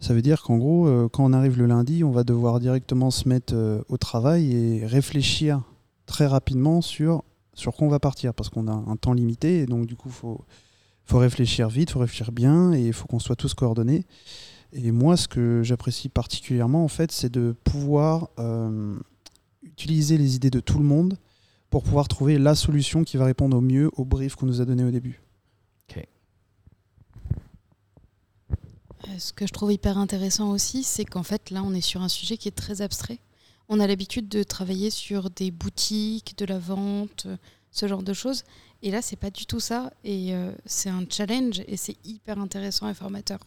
Ça 0.00 0.14
veut 0.14 0.22
dire 0.22 0.42
qu'en 0.42 0.58
gros, 0.58 0.88
euh, 0.88 1.08
quand 1.08 1.24
on 1.24 1.32
arrive 1.32 1.56
le 1.58 1.66
lundi, 1.66 2.02
on 2.02 2.10
va 2.10 2.24
devoir 2.24 2.58
directement 2.58 3.12
se 3.12 3.28
mettre 3.28 3.54
au 3.88 3.96
travail 3.98 4.52
et 4.52 4.84
réfléchir 4.84 5.62
très 6.04 6.26
rapidement 6.26 6.80
sur, 6.80 7.22
sur 7.54 7.72
quoi 7.76 7.86
on 7.86 7.90
va 7.90 8.00
partir, 8.00 8.34
parce 8.34 8.48
qu'on 8.48 8.66
a 8.66 8.72
un 8.72 8.96
temps 8.96 9.12
limité, 9.12 9.60
et 9.60 9.66
donc 9.66 9.86
du 9.86 9.94
coup, 9.94 10.08
il 10.08 10.14
faut, 10.14 10.44
faut 11.04 11.18
réfléchir 11.18 11.68
vite, 11.68 11.90
il 11.90 11.92
faut 11.92 12.00
réfléchir 12.00 12.32
bien, 12.32 12.72
et 12.72 12.84
il 12.84 12.92
faut 12.92 13.06
qu'on 13.06 13.20
soit 13.20 13.36
tous 13.36 13.54
coordonnés. 13.54 14.04
Et 14.72 14.90
moi, 14.90 15.16
ce 15.16 15.28
que 15.28 15.62
j'apprécie 15.62 16.08
particulièrement, 16.08 16.84
en 16.84 16.88
fait, 16.88 17.12
c'est 17.12 17.30
de 17.30 17.54
pouvoir 17.64 18.30
euh, 18.38 18.98
utiliser 19.62 20.16
les 20.16 20.34
idées 20.36 20.50
de 20.50 20.60
tout 20.60 20.78
le 20.78 20.84
monde 20.84 21.18
pour 21.68 21.82
pouvoir 21.82 22.08
trouver 22.08 22.38
la 22.38 22.54
solution 22.54 23.04
qui 23.04 23.16
va 23.16 23.26
répondre 23.26 23.56
au 23.56 23.60
mieux 23.60 23.90
au 23.96 24.04
brief 24.04 24.34
qu'on 24.34 24.46
nous 24.46 24.60
a 24.60 24.64
donné 24.64 24.84
au 24.84 24.90
début. 24.90 25.20
Euh, 29.08 29.18
Ce 29.18 29.32
que 29.32 29.46
je 29.46 29.52
trouve 29.52 29.72
hyper 29.72 29.98
intéressant 29.98 30.50
aussi, 30.50 30.84
c'est 30.84 31.04
qu'en 31.04 31.22
fait, 31.22 31.50
là, 31.50 31.62
on 31.64 31.74
est 31.74 31.80
sur 31.80 32.02
un 32.02 32.08
sujet 32.08 32.36
qui 32.36 32.48
est 32.48 32.52
très 32.52 32.82
abstrait. 32.82 33.18
On 33.68 33.80
a 33.80 33.86
l'habitude 33.86 34.28
de 34.28 34.42
travailler 34.42 34.90
sur 34.90 35.30
des 35.30 35.50
boutiques, 35.50 36.36
de 36.38 36.44
la 36.44 36.58
vente, 36.58 37.26
ce 37.70 37.88
genre 37.88 38.02
de 38.02 38.12
choses. 38.12 38.44
Et 38.82 38.90
là, 38.90 39.02
c'est 39.02 39.16
pas 39.16 39.30
du 39.30 39.46
tout 39.46 39.60
ça. 39.60 39.92
Et 40.04 40.34
euh, 40.34 40.52
c'est 40.66 40.90
un 40.90 41.04
challenge 41.08 41.62
et 41.66 41.76
c'est 41.76 41.96
hyper 42.04 42.38
intéressant 42.38 42.88
et 42.88 42.94
formateur. 42.94 43.40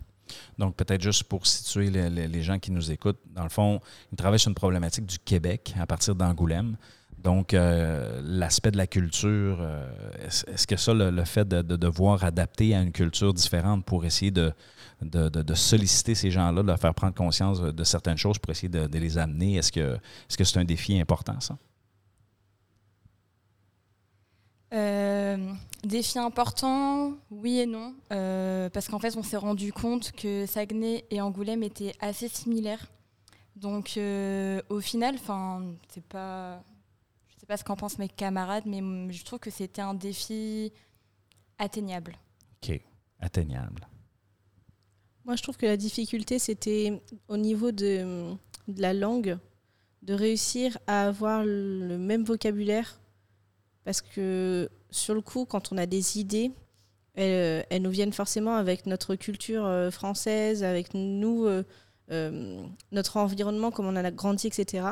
Donc, 0.58 0.76
peut-être 0.76 1.02
juste 1.02 1.24
pour 1.26 1.46
situer 1.46 1.90
les, 1.90 2.44
gens 2.44 2.60
qui 2.60 2.72
nous 2.72 2.92
écoutent, 2.92 3.20
dans 3.34 3.44
le 3.44 3.50
fond, 3.50 3.80
ils 4.12 4.18
travaillent 4.18 4.40
sur 4.40 4.50
une 4.50 4.56
problématique 4.56 5.06
du 5.06 5.20
Québec 5.20 5.74
à 5.80 5.86
partir 5.86 6.16
d'Angoulême. 6.16 6.78
Donc, 7.18 7.54
euh, 7.54 8.22
l'aspect 8.24 8.70
de 8.70 8.78
la 8.78 8.86
culture, 8.86 9.58
euh, 9.60 9.90
est-ce 10.24 10.68
que 10.68 10.76
ça, 10.76 10.94
le, 10.94 11.24
fait 11.24 11.48
de, 11.48 11.64
de 11.64 11.76
devoir 11.76 12.24
adapter 12.24 12.76
à 12.76 12.82
une 12.82 12.92
culture 12.92 13.34
différente 13.34 13.84
pour 13.84 14.06
essayer 14.06 14.30
de, 14.30 14.54
de, 15.02 15.30
de- 15.30 15.54
solliciter 15.56 16.14
ces 16.14 16.30
gens-là, 16.30 16.62
de 16.62 16.68
leur 16.68 16.80
faire 16.80 16.94
prendre 16.94 17.16
conscience 17.16 17.62
de 17.62 17.84
certaines 17.84 18.18
choses 18.18 18.38
pour 18.38 18.52
essayer 18.52 18.70
de, 18.70 18.98
les 18.98 19.18
amener, 19.18 19.56
est-ce 19.56 19.72
que 19.72 19.96
est-ce 19.96 20.38
que 20.38 20.44
c'est 20.44 20.60
un 20.60 20.66
défi 20.66 21.00
important, 21.00 21.40
ça? 21.40 21.58
Euh, 24.74 25.54
défi 25.88 26.20
important, 26.20 27.14
oui 27.32 27.60
et 27.60 27.66
non, 27.66 27.96
euh, 28.12 28.70
parce 28.70 28.88
qu'en 28.88 29.00
fait 29.00 29.16
on 29.18 29.24
s'est 29.24 29.38
rendu 29.38 29.74
compte 29.74 30.12
que 30.12 30.46
Saguenay 30.46 31.06
et 31.12 31.22
Angoulême 31.22 31.64
étaient 31.64 31.94
assez 32.00 32.28
similaires. 32.28 32.92
Donc 33.56 33.94
euh, 33.98 34.62
au 34.70 34.80
final, 34.82 35.16
enfin 35.16 35.64
c'est 35.90 36.04
pas, 36.04 36.64
je 37.28 37.40
sais 37.40 37.46
pas 37.46 37.58
ce 37.58 37.64
qu'en 37.64 37.76
pensent 37.76 38.00
mes 38.00 38.10
camarades, 38.10 38.66
mais 38.66 38.82
je 39.12 39.24
trouve 39.24 39.40
que 39.40 39.52
c'était 39.52 39.82
un 39.82 39.94
défi 39.94 40.72
atteignable. 41.58 42.18
OK. 42.64 42.82
Atteignable. 43.20 43.88
Moi, 45.26 45.36
je 45.36 45.42
trouve 45.42 45.58
que 45.58 45.66
la 45.66 45.78
difficulté, 45.78 46.38
c'était 46.38 47.02
au 47.28 47.38
niveau 47.38 47.72
de, 47.72 48.36
de 48.68 48.82
la 48.82 48.94
langue, 48.94 49.40
de 50.04 50.14
réussir 50.14 50.78
à 50.86 51.08
avoir 51.08 51.44
le 51.44 51.98
même 51.98 52.24
vocabulaire. 52.24 53.00
Parce 53.84 54.02
que 54.02 54.70
sur 54.96 55.14
le 55.14 55.22
coup, 55.22 55.46
quand 55.46 55.72
on 55.72 55.78
a 55.78 55.86
des 55.86 56.20
idées, 56.20 56.52
elles, 57.14 57.66
elles 57.70 57.82
nous 57.82 57.92
viennent 57.92 58.14
forcément 58.14 58.56
avec 58.56 58.86
notre 58.86 59.16
culture 59.16 59.66
euh, 59.66 59.92
française, 59.92 60.64
avec 60.64 60.94
nous, 60.94 61.46
euh, 61.46 61.64
euh, 62.12 62.62
notre 62.92 63.18
environnement, 63.18 63.72
comme 63.72 63.88
on 63.88 63.96
a 63.96 64.12
grandi, 64.12 64.48
etc. 64.48 64.88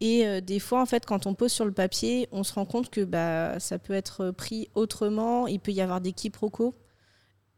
Et 0.00 0.26
euh, 0.26 0.40
des 0.40 0.58
fois, 0.58 0.80
en 0.80 0.86
fait, 0.86 1.04
quand 1.04 1.26
on 1.26 1.34
pose 1.34 1.52
sur 1.52 1.64
le 1.66 1.72
papier, 1.72 2.28
on 2.32 2.42
se 2.42 2.54
rend 2.54 2.64
compte 2.64 2.90
que 2.90 3.02
bah, 3.02 3.60
ça 3.60 3.78
peut 3.78 3.92
être 3.92 4.30
pris 4.30 4.68
autrement. 4.74 5.46
Il 5.46 5.60
peut 5.60 5.72
y 5.72 5.82
avoir 5.82 6.00
des 6.00 6.12
quiproquos. 6.12 6.74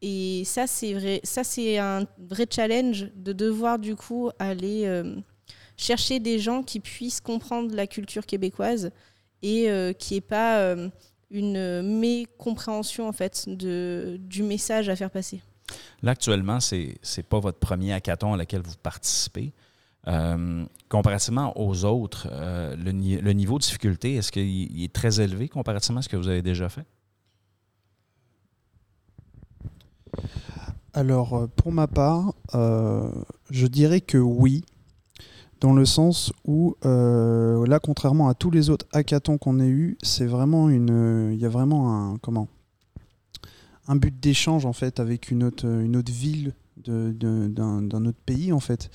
Et 0.03 0.43
ça, 0.45 0.67
c'est 0.67 0.95
vrai. 0.95 1.21
Ça, 1.23 1.45
c'est 1.45 1.79
un 1.79 2.07
vrai 2.19 2.47
challenge 2.51 3.11
de 3.15 3.33
devoir 3.33 3.79
du 3.79 3.95
coup 3.95 4.31
aller 4.41 4.87
euh, 4.87 5.17
chercher 5.77 6.19
des 6.19 6.41
gens 6.41 6.65
qui 6.65 6.81
puissent 6.81 7.21
comprendre 7.21 7.75
la 7.75 7.87
culture 7.87 8.27
québécoise 8.27 8.91
et 9.43 9.71
euh, 9.71 9.93
qui 9.93 10.15
n'ait 10.15 10.21
pas 10.21 10.59
euh, 10.59 10.89
une 11.33 11.83
mécompréhension 11.99 13.09
en 13.09 13.13
fait 13.13 13.49
de, 13.49 14.19
du 14.21 14.43
message 14.43 14.89
à 14.89 14.97
faire 14.97 15.11
passer. 15.11 15.41
Là, 16.03 16.13
actuellement, 16.13 16.61
c'est 16.61 16.99
n'est 17.17 17.23
pas 17.23 17.41
votre 17.41 17.59
premier 17.59 17.93
hackathon 17.93 18.35
à 18.35 18.37
laquelle 18.37 18.63
vous 18.63 18.77
participez. 18.83 19.53
Euh, 20.09 20.65
comparativement 20.89 21.57
aux 21.59 21.85
autres, 21.85 22.29
euh, 22.31 22.75
le, 22.77 22.91
ni- 22.91 23.19
le 23.19 23.33
niveau 23.33 23.59
de 23.59 23.63
difficulté, 23.63 24.17
est-ce 24.17 24.33
qu'il 24.33 24.43
il 24.49 24.83
est 24.85 24.93
très 24.93 25.21
élevé 25.21 25.49
comparativement 25.49 26.01
à 26.01 26.03
ce 26.03 26.09
que 26.09 26.17
vous 26.17 26.29
avez 26.29 26.43
déjà 26.43 26.69
fait? 26.69 26.85
Alors, 30.93 31.35
euh, 31.35 31.47
pour 31.47 31.73
ma 31.73 31.87
part, 31.87 32.35
euh, 32.55 33.11
je 33.51 33.67
dirais 33.67 34.01
que 34.01 34.19
oui, 34.19 34.65
dans 35.63 35.73
le 35.73 35.85
sens 35.85 36.33
où, 36.45 36.75
euh, 36.85 37.65
là, 37.69 37.79
contrairement 37.79 38.27
à 38.29 38.35
tous 38.35 38.51
les 38.51 38.69
autres 38.69 38.85
hackathons 38.93 39.39
qu'on 39.39 39.61
ait 39.61 39.69
eu, 39.69 39.97
c'est 40.03 40.27
vraiment 40.27 40.69
une. 40.69 41.31
Il 41.33 41.39
y 41.39 41.47
a 41.47 41.49
vraiment 41.49 41.95
un. 41.95 42.19
Comment 42.19 42.49
Un 43.87 43.95
but 43.95 44.13
d'échange, 44.19 44.67
en 44.67 44.73
fait, 44.73 44.99
avec 44.99 45.31
une 45.31 45.45
autre, 45.45 45.65
une 45.65 45.97
autre 45.97 46.11
ville 46.13 46.53
d'un 46.85 48.05
autre 48.07 48.19
pays, 48.27 48.53
en 48.53 48.59
fait. 48.59 48.91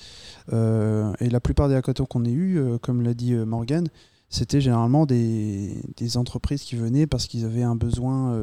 Euh, 0.52 1.14
et 1.22 1.30
la 1.30 1.40
plupart 1.40 1.70
des 1.70 1.76
hackathons 1.76 2.06
qu'on 2.06 2.26
ait 2.26 2.32
eu, 2.34 2.58
euh, 2.60 2.78
comme 2.78 3.02
l'a 3.02 3.14
dit 3.14 3.34
euh, 3.34 3.46
Morgane, 3.46 3.88
c'était 4.30 4.60
généralement 4.60 5.06
des, 5.06 5.82
des 5.96 6.18
entreprises 6.18 6.64
qui 6.64 6.76
venaient 6.76 7.08
parce 7.08 7.28
qu'ils 7.28 7.46
avaient 7.46 7.64
un 7.64 7.78
besoin 7.78 8.38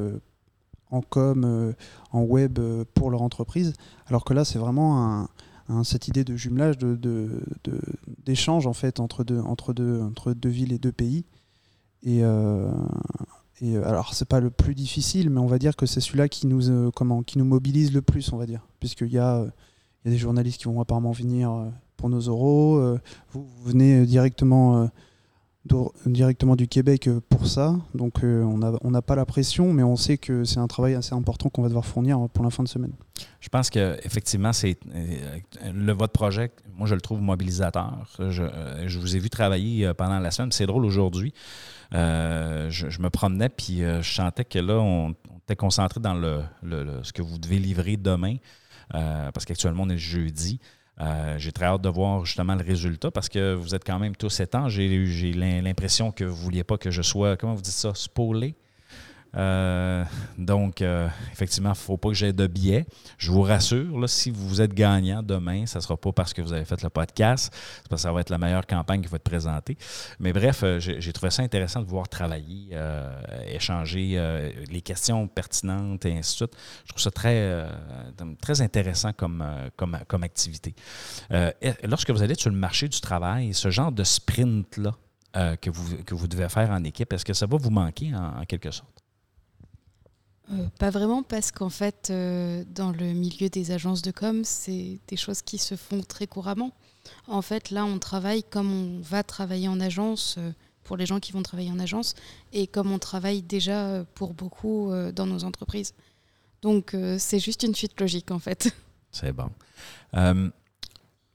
en 0.90 1.02
com, 1.02 1.74
en 2.10 2.22
web 2.22 2.58
pour 2.94 3.10
leur 3.10 3.20
entreprise. 3.20 3.74
Alors 4.06 4.24
que 4.24 4.32
là, 4.32 4.46
c'est 4.46 4.58
vraiment 4.58 5.04
un- 5.04 5.28
un- 5.68 5.84
cette 5.84 6.08
idée 6.08 6.24
de 6.24 6.36
jumelage, 6.36 6.78
de, 6.78 6.94
de- 6.96 7.42
de- 7.64 7.80
d'échange 8.24 8.66
en 8.66 8.72
fait 8.72 9.00
entre 9.00 9.24
deux, 9.24 9.40
entre, 9.40 9.72
deux, 9.72 10.00
entre 10.02 10.32
deux 10.32 10.48
villes 10.48 10.72
et 10.72 10.78
deux 10.78 10.92
pays. 10.92 11.24
Et, 12.02 12.20
euh, 12.22 12.70
et 13.60 13.76
euh, 13.76 13.88
alors, 13.88 14.12
c'est 14.14 14.28
pas 14.28 14.40
le 14.40 14.50
plus 14.50 14.74
difficile, 14.74 15.30
mais 15.30 15.40
on 15.40 15.46
va 15.46 15.58
dire 15.58 15.74
que 15.76 15.86
c'est 15.86 16.00
celui-là 16.00 16.28
qui 16.28 16.46
nous, 16.46 16.70
euh, 16.70 16.90
comment, 16.94 17.22
qui 17.22 17.38
nous 17.38 17.44
mobilise 17.46 17.92
le 17.92 18.02
plus, 18.02 18.32
on 18.32 18.36
va 18.36 18.46
dire. 18.46 18.66
Puisqu'il 18.80 19.08
y 19.12 19.18
a, 19.18 19.36
euh, 19.36 19.46
y 20.04 20.08
a 20.08 20.10
des 20.10 20.18
journalistes 20.18 20.58
qui 20.58 20.64
vont 20.66 20.80
apparemment 20.80 21.12
venir 21.12 21.50
pour 21.96 22.10
nos 22.10 22.28
oraux. 22.28 22.98
vous, 23.32 23.46
venez 23.64 24.04
directement. 24.04 24.90
Directement 26.06 26.56
du 26.56 26.68
Québec 26.68 27.08
euh, 27.08 27.20
pour 27.28 27.46
ça. 27.46 27.76
Donc 27.94 28.22
euh, 28.22 28.42
on 28.42 28.90
n'a 28.90 29.02
pas 29.02 29.16
la 29.16 29.24
pression, 29.24 29.72
mais 29.72 29.82
on 29.82 29.96
sait 29.96 30.18
que 30.18 30.44
c'est 30.44 30.58
un 30.58 30.66
travail 30.66 30.94
assez 30.94 31.14
important 31.14 31.48
qu'on 31.48 31.62
va 31.62 31.68
devoir 31.68 31.86
fournir 31.86 32.18
euh, 32.18 32.28
pour 32.28 32.44
la 32.44 32.50
fin 32.50 32.62
de 32.62 32.68
semaine. 32.68 32.92
Je 33.40 33.48
pense 33.48 33.70
que 33.70 33.98
effectivement, 34.04 34.52
c'est 34.52 34.78
euh, 34.94 35.38
le 35.72 35.92
votre 35.92 36.12
projet. 36.12 36.50
Moi, 36.76 36.86
je 36.86 36.94
le 36.94 37.00
trouve 37.00 37.20
mobilisateur. 37.20 38.06
Je, 38.18 38.98
vous 38.98 39.16
ai 39.16 39.18
vu 39.18 39.30
travailler 39.30 39.92
pendant 39.94 40.18
la 40.18 40.30
semaine. 40.30 40.52
C'est 40.52 40.66
drôle 40.66 40.84
aujourd'hui. 40.84 41.32
je, 41.92 43.00
me 43.02 43.08
promenais 43.08 43.48
puis 43.48 43.78
je 43.78 44.14
sentais 44.14 44.44
que 44.44 44.58
là, 44.58 44.78
on, 44.80 45.14
était 45.44 45.56
concentré 45.56 46.00
dans 46.00 46.14
le, 46.14 46.42
ce 47.02 47.12
que 47.12 47.22
vous 47.22 47.38
devez 47.38 47.58
livrer 47.58 47.96
demain, 47.96 48.36
parce 48.90 49.44
qu'actuellement 49.44 49.84
on 49.84 49.90
est 49.90 49.98
jeudi. 49.98 50.58
Euh, 51.00 51.36
j'ai 51.38 51.50
très 51.50 51.66
hâte 51.66 51.82
de 51.82 51.88
voir 51.88 52.24
justement 52.24 52.54
le 52.54 52.62
résultat 52.64 53.10
parce 53.10 53.28
que 53.28 53.54
vous 53.54 53.74
êtes 53.74 53.84
quand 53.84 53.98
même 53.98 54.14
tous 54.14 54.38
étangs. 54.40 54.68
J'ai 54.68 55.06
j'ai 55.06 55.32
l'im- 55.32 55.60
l'impression 55.62 56.12
que 56.12 56.24
vous 56.24 56.36
ne 56.36 56.42
vouliez 56.44 56.64
pas 56.64 56.78
que 56.78 56.90
je 56.90 57.02
sois, 57.02 57.36
comment 57.36 57.54
vous 57.54 57.62
dites 57.62 57.72
ça, 57.72 57.92
spoilé? 57.94 58.54
Euh, 59.36 60.04
donc, 60.38 60.82
euh, 60.82 61.08
effectivement, 61.32 61.70
il 61.70 61.72
ne 61.72 61.76
faut 61.76 61.96
pas 61.96 62.08
que 62.08 62.14
j'aie 62.14 62.32
de 62.32 62.46
billets. 62.46 62.86
Je 63.18 63.30
vous 63.30 63.42
rassure, 63.42 63.98
là, 63.98 64.06
si 64.06 64.30
vous 64.30 64.60
êtes 64.60 64.74
gagnant 64.74 65.22
demain, 65.22 65.66
ça 65.66 65.78
ne 65.78 65.82
sera 65.82 65.96
pas 65.96 66.12
parce 66.12 66.32
que 66.32 66.42
vous 66.42 66.52
avez 66.52 66.64
fait 66.64 66.82
le 66.82 66.90
podcast, 66.90 67.52
c'est 67.52 67.88
parce 67.88 68.02
que 68.02 68.08
ça 68.08 68.12
va 68.12 68.20
être 68.20 68.30
la 68.30 68.38
meilleure 68.38 68.66
campagne 68.66 69.02
qui 69.02 69.08
va 69.08 69.16
être 69.16 69.24
présentée. 69.24 69.76
Mais 70.20 70.32
bref, 70.32 70.62
euh, 70.62 70.78
j'ai 70.78 71.12
trouvé 71.12 71.30
ça 71.30 71.42
intéressant 71.42 71.80
de 71.80 71.86
voir 71.86 72.08
travailler, 72.08 72.76
échanger 73.46 74.20
les 74.70 74.82
questions 74.82 75.26
pertinentes 75.26 76.04
et 76.04 76.12
ainsi 76.12 76.32
de 76.32 76.36
suite. 76.36 76.56
Je 76.84 76.90
trouve 76.90 77.02
ça 77.02 77.10
très, 77.10 77.66
très 78.40 78.60
intéressant 78.60 79.12
comme, 79.12 79.44
comme, 79.76 79.98
comme 80.06 80.22
activité. 80.22 80.74
Lorsque 81.82 82.10
vous 82.10 82.22
allez 82.22 82.34
sur 82.34 82.50
le 82.50 82.56
marché 82.56 82.88
du 82.88 83.00
travail, 83.00 83.54
ce 83.54 83.70
genre 83.70 83.92
de 83.92 84.04
sprint-là 84.04 84.94
que, 85.56 85.70
vous, 85.70 85.96
que 86.04 86.14
vous 86.14 86.26
devez 86.26 86.48
faire 86.48 86.70
en 86.70 86.82
équipe, 86.84 87.12
est-ce 87.12 87.24
que 87.24 87.34
ça 87.34 87.46
va 87.46 87.56
vous 87.56 87.70
manquer 87.70 88.12
en 88.14 88.44
quelque 88.44 88.70
sorte? 88.70 89.03
Euh, 90.52 90.66
pas 90.78 90.90
vraiment 90.90 91.22
parce 91.22 91.50
qu'en 91.52 91.70
fait, 91.70 92.08
euh, 92.10 92.64
dans 92.68 92.90
le 92.90 93.12
milieu 93.12 93.48
des 93.48 93.70
agences 93.70 94.02
de 94.02 94.10
com, 94.10 94.42
c'est 94.44 94.98
des 95.08 95.16
choses 95.16 95.42
qui 95.42 95.58
se 95.58 95.74
font 95.74 96.02
très 96.02 96.26
couramment. 96.26 96.72
En 97.26 97.42
fait, 97.42 97.70
là, 97.70 97.84
on 97.84 97.98
travaille 97.98 98.42
comme 98.42 98.72
on 98.72 99.00
va 99.00 99.22
travailler 99.22 99.68
en 99.68 99.80
agence 99.80 100.36
euh, 100.38 100.52
pour 100.82 100.96
les 100.96 101.06
gens 101.06 101.18
qui 101.18 101.32
vont 101.32 101.42
travailler 101.42 101.70
en 101.70 101.78
agence 101.78 102.14
et 102.52 102.66
comme 102.66 102.92
on 102.92 102.98
travaille 102.98 103.42
déjà 103.42 104.04
pour 104.14 104.34
beaucoup 104.34 104.92
dans 105.14 105.24
nos 105.24 105.44
entreprises. 105.44 105.94
Donc, 106.60 106.94
c'est 107.18 107.38
juste 107.38 107.62
une 107.62 107.74
suite 107.74 107.98
logique, 107.98 108.30
en 108.30 108.38
fait. 108.38 108.70
C'est 109.10 109.32
bon. 109.32 109.48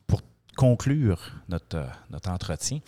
Pour 0.06 0.22
conclure 0.56 1.32
notre 1.48 1.90
entretien, 2.28 2.80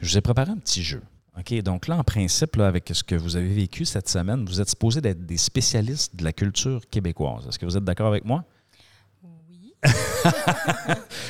je 0.00 0.10
vous 0.10 0.18
ai 0.18 0.20
préparé 0.20 0.50
un 0.50 0.58
petit 0.58 0.82
jeu. 0.82 1.00
OK? 1.38 1.54
Donc 1.62 1.86
là, 1.88 1.96
en 1.96 2.04
principe, 2.04 2.56
là, 2.56 2.66
avec 2.66 2.90
ce 2.92 3.02
que 3.02 3.14
vous 3.14 3.36
avez 3.36 3.48
vécu 3.48 3.84
cette 3.84 4.08
semaine, 4.08 4.44
vous 4.44 4.60
êtes 4.60 4.68
supposé 4.68 5.00
d'être 5.00 5.24
des 5.24 5.38
spécialistes 5.38 6.14
de 6.16 6.24
la 6.24 6.32
culture 6.32 6.82
québécoise. 6.90 7.46
Est-ce 7.48 7.58
que 7.58 7.64
vous 7.66 7.76
êtes 7.76 7.84
d'accord 7.84 8.08
avec 8.08 8.24
moi? 8.24 8.44
Oui. 9.22 9.72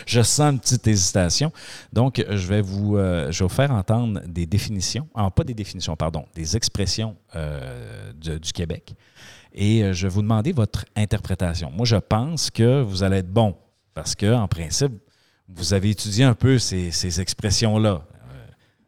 Je 0.06 0.20
sens 0.22 0.52
une 0.54 0.58
petite 0.60 0.86
hésitation. 0.86 1.52
Donc, 1.92 2.24
je 2.28 2.46
vais 2.48 2.60
vous, 2.60 2.96
euh, 2.96 3.30
je 3.30 3.38
vais 3.44 3.48
vous 3.48 3.54
faire 3.54 3.70
entendre 3.70 4.20
des 4.26 4.44
définitions, 4.46 5.08
ah, 5.14 5.30
pas 5.30 5.44
des 5.44 5.54
définitions, 5.54 5.96
pardon, 5.96 6.24
des 6.34 6.56
expressions 6.56 7.16
euh, 7.36 8.12
de- 8.14 8.38
du 8.38 8.52
Québec. 8.52 8.94
Et 9.54 9.82
euh, 9.84 9.92
je 9.92 10.06
vais 10.06 10.12
vous 10.12 10.22
demander 10.22 10.52
votre 10.52 10.84
interprétation. 10.96 11.70
Moi, 11.70 11.86
je 11.86 11.96
pense 11.96 12.50
que 12.50 12.82
vous 12.82 13.02
allez 13.02 13.18
être 13.18 13.32
bon 13.32 13.56
parce 13.94 14.14
que, 14.14 14.34
en 14.34 14.48
principe, 14.48 14.92
vous 15.48 15.72
avez 15.74 15.90
étudié 15.90 16.24
un 16.24 16.34
peu 16.34 16.58
ces, 16.58 16.90
ces 16.90 17.20
expressions-là. 17.20 18.02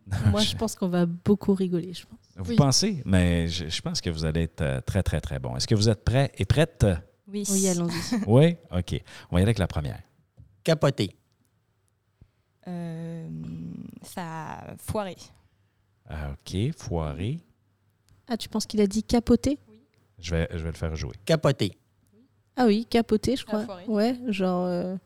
Moi, 0.30 0.40
je 0.42 0.54
pense 0.56 0.74
qu'on 0.74 0.88
va 0.88 1.06
beaucoup 1.06 1.54
rigoler. 1.54 1.92
Je 1.94 2.04
pense. 2.06 2.18
Vous 2.36 2.50
Oui. 2.50 2.56
pensez? 2.56 3.02
Mais 3.06 3.48
je, 3.48 3.68
je 3.68 3.80
pense 3.82 4.00
que 4.00 4.10
vous 4.10 4.24
allez 4.24 4.42
être 4.42 4.60
euh, 4.60 4.80
très, 4.80 5.02
très, 5.02 5.20
très 5.20 5.38
bon. 5.38 5.56
Est-ce 5.56 5.66
que 5.66 5.74
vous 5.74 5.88
êtes 5.88 6.04
prêts 6.04 6.30
et 6.36 6.44
prêtes? 6.44 6.86
Oui. 7.28 7.44
Oui, 7.50 7.68
allons-y. 7.68 8.16
Oui? 8.26 8.56
OK. 8.70 9.00
On 9.30 9.36
va 9.36 9.40
y 9.40 9.42
aller 9.42 9.42
avec 9.44 9.58
la 9.58 9.66
première. 9.66 10.02
Capoté. 10.62 11.16
Euh, 12.66 13.28
ça 14.02 14.22
a 14.22 14.76
foiré. 14.78 15.16
Ah, 16.08 16.32
OK. 16.32 16.72
Foiré. 16.76 17.40
Ah, 18.28 18.36
tu 18.36 18.48
penses 18.48 18.66
qu'il 18.66 18.80
a 18.80 18.86
dit 18.86 19.02
capoter? 19.02 19.58
Je 20.18 20.34
vais, 20.34 20.48
je 20.50 20.58
vais 20.58 20.70
le 20.70 20.76
faire 20.76 20.94
jouer. 20.96 21.14
Capoté. 21.24 21.76
Ah 22.56 22.66
oui, 22.66 22.86
capoter, 22.88 23.36
je 23.36 23.44
crois. 23.44 23.66
Ouais, 23.88 24.16
genre 24.28 24.66
euh, 24.66 24.96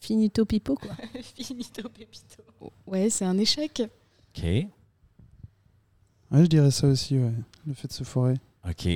finito 0.00 0.44
pipo, 0.44 0.74
quoi. 0.74 0.90
Finito 1.36 1.88
pépito. 1.88 2.42
Ouais, 2.86 3.08
c'est 3.10 3.24
un 3.24 3.38
échec. 3.38 3.82
OK. 4.36 4.44
Ouais, 4.44 4.68
je 6.32 6.46
dirais 6.46 6.70
ça 6.70 6.88
aussi, 6.88 7.18
ouais, 7.18 7.32
le 7.66 7.74
fait 7.74 7.88
de 7.88 7.92
se 7.92 8.04
foirer. 8.04 8.38
OK. 8.68 8.88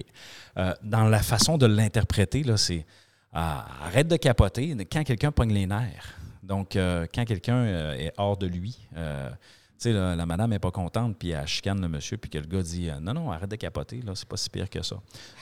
Euh, 0.58 0.74
dans 0.82 1.04
la 1.04 1.22
façon 1.22 1.56
de 1.56 1.66
l'interpréter, 1.66 2.42
là, 2.42 2.56
c'est 2.56 2.84
ah, 3.32 3.66
arrête 3.82 4.08
de 4.08 4.16
capoter 4.16 4.76
quand 4.90 5.04
quelqu'un 5.04 5.30
pogne 5.30 5.52
les 5.52 5.66
nerfs. 5.66 6.16
Donc, 6.42 6.74
euh, 6.74 7.06
quand 7.14 7.24
quelqu'un 7.24 7.58
euh, 7.58 7.92
est 7.94 8.12
hors 8.16 8.36
de 8.36 8.48
lui, 8.48 8.76
euh, 8.96 9.30
tu 9.30 9.36
sais, 9.78 9.92
la, 9.92 10.26
madame 10.26 10.50
n'est 10.50 10.58
pas 10.58 10.72
contente, 10.72 11.16
puis 11.16 11.30
elle 11.30 11.46
chicane 11.46 11.80
le 11.80 11.88
monsieur, 11.88 12.16
puis 12.16 12.28
que 12.28 12.38
le 12.38 12.46
gars 12.46 12.62
dit 12.62 12.90
Non, 13.00 13.14
non, 13.14 13.30
arrête 13.30 13.50
de 13.50 13.56
capoter, 13.56 14.02
là, 14.02 14.12
c'est 14.16 14.28
pas 14.28 14.36
si 14.36 14.50
pire 14.50 14.68
que 14.68 14.82
ça. 14.82 14.96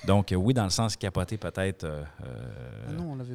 Donc, 0.06 0.34
oui, 0.36 0.52
dans 0.52 0.64
le 0.64 0.70
sens 0.70 0.96
capoter, 0.96 1.38
peut-être. 1.38 1.86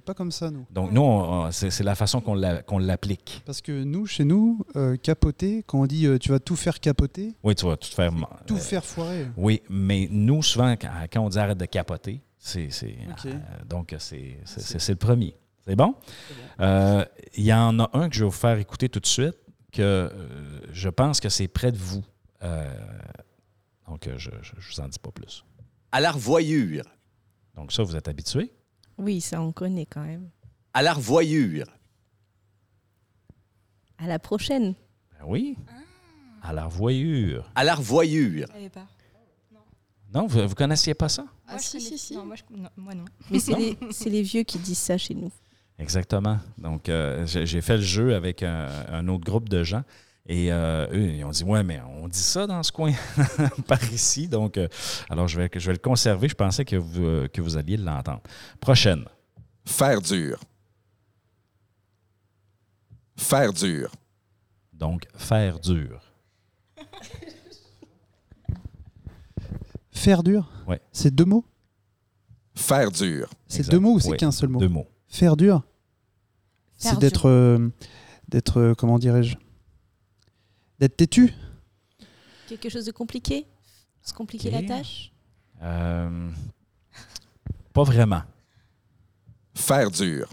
Pas 0.03 0.13
comme 0.13 0.31
ça, 0.31 0.51
nous. 0.51 0.65
donc, 0.71 0.91
nous, 0.91 1.51
c'est 1.51 1.79
la 1.83 1.95
façon 1.95 2.21
qu'on 2.21 2.33
la- 2.35 2.61
qu'on 2.61 2.77
l'applique. 2.77 3.41
Parce 3.45 3.61
que 3.61 3.83
nous, 3.83 4.05
chez 4.05 4.25
nous, 4.25 4.65
euh, 4.75 4.95
capoter, 4.97 5.63
quand 5.65 5.81
on 5.81 5.85
dit 5.85 6.05
euh, 6.05 6.17
tu 6.17 6.29
vas 6.29 6.39
tout 6.39 6.55
faire 6.55 6.79
capoter, 6.79 7.33
Oui, 7.43 7.55
tu 7.55 7.65
vas 7.65 7.77
tout 7.77 7.89
faire. 7.91 8.11
tout 8.45 8.55
euh, 8.55 8.59
faire 8.59 8.83
foirer. 8.85 9.27
Oui, 9.37 9.61
mais 9.69 10.07
nous, 10.11 10.43
souvent, 10.43 10.71
quand, 10.73 10.91
quand 11.11 11.21
on 11.25 11.29
dit 11.29 11.39
arrête 11.39 11.57
de 11.57 11.65
capoter, 11.65 12.21
c'est. 12.37 12.69
euh, 13.25 13.31
donc, 13.67 13.95
c'est, 13.99 14.37
le 14.89 14.95
premier. 14.95 15.35
C'est 15.65 15.75
bon? 15.77 15.95
Euh, 16.59 17.05
Il 17.35 17.45
y 17.45 17.53
en 17.53 17.79
a 17.79 17.89
un 17.93 18.09
que 18.09 18.15
je 18.15 18.19
vais 18.25 18.29
vous 18.29 18.31
faire 18.35 18.57
écouter 18.57 18.89
tout 18.89 18.99
de 18.99 19.05
suite, 19.07 19.35
que 19.71 19.81
euh, 19.81 20.09
je 20.73 20.89
pense 20.89 21.19
que 21.21 21.29
c'est 21.29 21.47
près 21.47 21.71
de 21.71 21.77
vous. 21.77 22.03
Euh, 22.43 22.69
donc, 23.87 24.09
je 24.17 24.29
ne 24.29 24.35
vous 24.35 24.79
en 24.81 24.87
dis 24.89 24.99
pas 24.99 25.11
plus. 25.11 25.45
À 25.91 26.01
la 26.01 26.11
revoyure. 26.11 26.83
Donc 27.55 27.71
ça, 27.71 27.83
vous 27.83 27.95
êtes 27.95 28.07
habitué. 28.07 28.51
Oui, 28.97 29.21
ça 29.21 29.41
on 29.41 29.51
connaît 29.51 29.85
quand 29.85 30.03
même. 30.03 30.29
À 30.73 30.81
la 30.81 30.93
revoyure. 30.93 31.67
À 33.97 34.07
la 34.07 34.19
prochaine. 34.19 34.73
Ben 35.19 35.25
oui. 35.25 35.57
À 36.41 36.51
la 36.53 36.65
revoyure. 36.65 37.49
À 37.55 37.63
la 37.63 37.75
revoyure. 37.75 38.47
Je 38.47 38.53
savais 38.53 38.69
pas. 38.69 38.87
Non, 40.13 40.27
vous 40.27 40.41
ne 40.41 40.47
connaissiez 40.53 40.93
pas 40.93 41.09
ça? 41.09 41.25
Ah 41.47 41.57
si, 41.57 41.77
connais- 41.77 41.89
si, 41.89 41.97
si. 41.97 42.15
Non, 42.15 42.25
moi, 42.25 42.35
je- 42.35 42.55
non, 42.55 42.69
moi 42.77 42.93
non. 42.93 43.05
Mais 43.31 43.39
c'est 43.39 43.55
les, 43.57 43.77
c'est 43.91 44.09
les 44.09 44.21
vieux 44.21 44.43
qui 44.43 44.59
disent 44.59 44.77
ça 44.77 44.97
chez 44.97 45.15
nous. 45.15 45.31
Exactement. 45.79 46.37
Donc, 46.57 46.87
euh, 46.87 47.25
j'ai 47.25 47.47
j'ai 47.47 47.61
fait 47.61 47.77
le 47.77 47.83
jeu 47.83 48.13
avec 48.13 48.43
un, 48.43 48.67
un 48.89 49.07
autre 49.07 49.23
groupe 49.23 49.49
de 49.49 49.63
gens. 49.63 49.83
Et 50.25 50.53
euh, 50.53 50.87
eux, 50.93 51.09
ils 51.09 51.23
ont 51.25 51.31
dit 51.31 51.43
Ouais, 51.43 51.63
mais 51.63 51.81
on 51.81 52.07
dit 52.07 52.17
ça 52.17 52.47
dans 52.47 52.63
ce 52.63 52.71
coin, 52.71 52.93
par 53.67 53.83
ici. 53.91 54.27
Donc, 54.29 54.57
euh, 54.57 54.67
alors, 55.09 55.27
je 55.27 55.37
vais, 55.39 55.49
je 55.53 55.65
vais 55.67 55.73
le 55.73 55.79
conserver. 55.79 56.29
Je 56.29 56.35
pensais 56.35 56.63
que 56.63 56.77
vous, 56.77 57.03
euh, 57.05 57.27
que 57.27 57.41
vous 57.41 57.57
alliez 57.57 57.75
l'entendre. 57.77 58.21
Prochaine. 58.61 59.03
Faire 59.65 60.01
dur. 60.01 60.39
Faire 63.17 63.51
dur. 63.53 63.91
Donc, 64.71 65.05
faire 65.17 65.59
dur. 65.59 66.01
Faire 69.91 70.23
dur? 70.23 70.49
Ouais. 70.67 70.81
C'est 70.91 71.13
deux 71.13 71.25
mots? 71.25 71.45
Faire 72.55 72.91
dur. 72.91 73.29
C'est 73.47 73.69
deux 73.69 73.79
mots 73.79 73.93
ou 73.95 73.99
c'est 73.99 74.09
Oui, 74.11 74.17
qu'un 74.17 74.31
seul 74.31 74.49
mot? 74.49 74.59
Deux 74.59 74.67
mots. 74.69 74.87
Faire 75.07 75.35
dur? 75.37 75.63
C'est 76.77 76.97
d'être. 76.99 77.29
euh, 77.29 77.69
d'être. 78.27 78.59
euh, 78.59 78.73
comment 78.75 78.99
dirais-je? 78.99 79.35
D'être 80.83 80.97
têtu 80.97 81.33
Quelque 82.49 82.67
chose 82.67 82.83
de 82.83 82.91
compliqué? 82.91 83.47
Se 84.01 84.13
compliquer 84.13 84.51
la 84.51 84.61
tâche? 84.63 85.13
Euh, 85.61 86.29
pas 87.71 87.83
vraiment. 87.83 88.23
Faire 89.55 89.89
dur. 89.89 90.27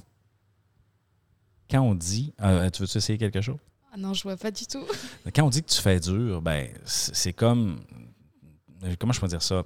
Quand 1.71 1.83
on 1.83 1.95
dit. 1.95 2.35
euh, 2.43 2.69
tu 2.69 2.83
veux-tu 2.83 2.99
essayer 2.99 3.17
quelque 3.17 3.41
chose? 3.41 3.59
Ah 3.93 3.97
non, 3.97 4.13
je 4.13 4.25
vois 4.25 4.37
pas 4.37 4.51
du 4.51 4.67
tout. 4.67 4.85
Quand 5.33 5.45
on 5.45 5.51
dit 5.51 5.63
que 5.63 5.69
tu 5.69 5.81
fais 5.81 6.01
dur, 6.01 6.43
ben 6.43 6.69
c'est 6.85 7.33
comme 7.33 7.79
comment 8.99 9.13
je 9.13 9.21
peux 9.21 9.29
dire 9.29 9.43
ça? 9.45 9.63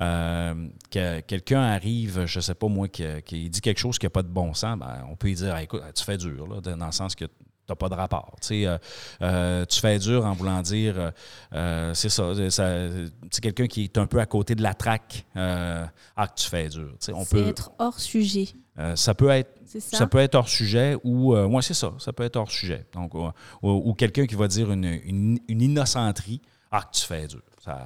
Euh, 0.00 0.68
que 0.90 1.20
quelqu'un 1.20 1.62
arrive, 1.62 2.26
je 2.26 2.40
sais 2.40 2.54
pas 2.54 2.68
moi, 2.68 2.88
qui, 2.88 3.04
qui 3.24 3.48
dit 3.48 3.62
quelque 3.62 3.78
chose 3.78 3.98
qui 3.98 4.04
n'a 4.04 4.10
pas 4.10 4.22
de 4.22 4.28
bon 4.28 4.52
sens, 4.52 4.78
ben, 4.78 5.02
on 5.10 5.16
peut 5.16 5.28
lui 5.28 5.34
dire 5.34 5.54
Ah, 5.54 5.62
écoute, 5.62 5.82
tu 5.94 6.04
fais 6.04 6.18
dur, 6.18 6.46
là, 6.46 6.60
dans 6.60 6.86
le 6.86 6.92
sens 6.92 7.14
que 7.14 7.24
tu 7.66 7.72
n'as 7.72 7.76
pas 7.76 7.88
de 7.88 7.94
rapport. 7.94 8.34
Tu 8.40 8.48
sais, 8.48 8.66
euh, 8.66 8.78
euh, 9.22 9.64
tu 9.64 9.80
fais 9.80 9.98
dur 9.98 10.24
en 10.24 10.32
voulant 10.32 10.60
dire 10.62 11.12
euh, 11.52 11.94
c'est 11.94 12.08
ça, 12.08 12.34
ça 12.50 12.88
c'est 13.30 13.40
quelqu'un 13.40 13.66
qui 13.66 13.84
est 13.84 13.98
un 13.98 14.06
peu 14.06 14.18
à 14.20 14.26
côté 14.26 14.54
de 14.54 14.62
la 14.62 14.74
traque. 14.74 15.24
ah, 15.36 15.88
que 16.16 16.34
tu 16.34 16.48
fais 16.48 16.68
dur. 16.68 16.90
Tu 16.92 17.06
sais, 17.06 17.12
on 17.12 17.24
peut, 17.24 17.46
être 17.46 17.70
hors 17.78 17.98
sujet. 17.98 18.48
ça 18.94 19.14
peut 19.14 19.30
être 19.30 19.50
ça, 19.66 19.98
ça? 19.98 20.06
peut 20.06 20.18
être 20.18 20.34
hors 20.34 20.48
sujet 20.48 20.96
ou. 21.04 21.34
ouais, 21.34 21.62
c'est 21.62 21.74
ça. 21.74 21.92
Ça 21.98 22.12
peut 22.12 22.24
être 22.24 22.36
hors 22.36 22.50
sujet. 22.50 22.86
Donc, 22.92 23.14
ou, 23.14 23.30
ou 23.62 23.94
quelqu'un 23.94 24.26
qui 24.26 24.34
va 24.34 24.48
dire 24.48 24.70
une, 24.72 24.84
une, 24.84 25.38
une 25.48 25.62
innocenterie. 25.62 26.40
Ah, 26.72 26.82
que 26.82 26.96
tu 26.96 27.04
fais 27.04 27.26
dur. 27.26 27.42
Ça 27.64 27.76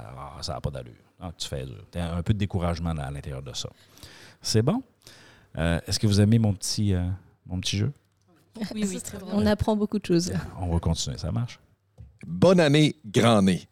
n'a 0.48 0.60
pas 0.60 0.70
d'allure. 0.70 0.92
Ah, 1.20 1.30
que 1.30 1.42
tu 1.42 1.48
fais 1.48 1.64
dur. 1.64 1.84
Un 1.94 2.22
peu 2.22 2.32
de 2.32 2.38
découragement 2.38 2.90
à 2.90 3.10
l'intérieur 3.10 3.42
de 3.42 3.52
ça. 3.54 3.68
C'est 4.40 4.62
bon? 4.62 4.82
Est-ce 5.56 5.98
que 5.98 6.06
vous 6.06 6.20
aimez 6.20 6.38
mon 6.38 6.54
petit, 6.54 6.94
mon 7.46 7.60
petit 7.60 7.76
jeu? 7.76 7.92
Oui, 8.74 8.84
oui, 8.88 9.00
très 9.04 9.18
drôle. 9.18 9.32
On 9.34 9.46
apprend 9.46 9.76
beaucoup 9.76 9.98
de 9.98 10.06
choses. 10.06 10.32
On 10.60 10.72
va 10.72 10.78
continuer. 10.78 11.18
Ça 11.18 11.32
marche? 11.32 11.58
Bonne 12.26 12.60
année, 12.60 12.96
grand 13.04 13.42
nez. 13.42 13.66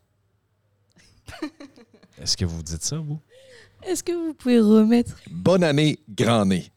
Est-ce 2.21 2.37
que 2.37 2.45
vous 2.45 2.63
dites 2.63 2.83
ça, 2.83 2.99
vous? 2.99 3.19
Est-ce 3.85 4.03
que 4.05 4.13
vous 4.13 4.35
pouvez 4.35 4.61
remettre? 4.61 5.17
Bonne 5.31 5.65
année, 5.65 5.99
grand 6.09 6.45
nez. 6.45 6.71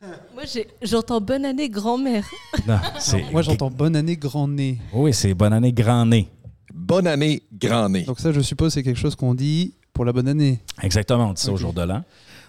Moi, 0.34 0.44
j'ai- 0.44 0.68
j'entends 0.82 1.20
bonne 1.20 1.44
année 1.44 1.68
grand-mère. 1.68 2.24
Non, 2.66 2.78
c'est. 3.00 3.30
Moi 3.32 3.42
j'entends 3.42 3.70
bonne 3.70 3.96
année, 3.96 4.16
grand 4.16 4.46
nez. 4.48 4.78
Oui, 4.92 5.12
c'est 5.12 5.34
bonne 5.34 5.52
année, 5.52 5.72
grand 5.72 6.06
nez. 6.06 6.28
Bonne 6.72 7.06
année, 7.08 7.42
grand 7.52 7.88
nez. 7.88 8.02
Donc 8.04 8.20
ça, 8.20 8.30
je 8.32 8.40
suppose, 8.40 8.72
c'est 8.74 8.82
quelque 8.84 8.98
chose 8.98 9.16
qu'on 9.16 9.34
dit 9.34 9.74
pour 9.92 10.04
la 10.04 10.12
bonne 10.12 10.28
année. 10.28 10.60
Exactement, 10.82 11.30
on 11.30 11.32
dit 11.32 11.42
ça 11.42 11.52
au 11.52 11.56
jour 11.56 11.72
de 11.72 11.82
l'an. 11.82 12.04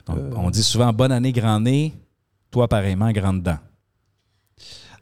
Donc, 0.06 0.18
Euh. 0.18 0.32
On 0.36 0.50
dit 0.52 0.62
souvent 0.64 0.94
bonne 0.94 1.12
année, 1.12 1.32
grand 1.32 1.60
nez. 1.60 1.94
Toi, 2.52 2.68
pareillement, 2.68 3.12
grande 3.12 3.42
dent. 3.44 3.58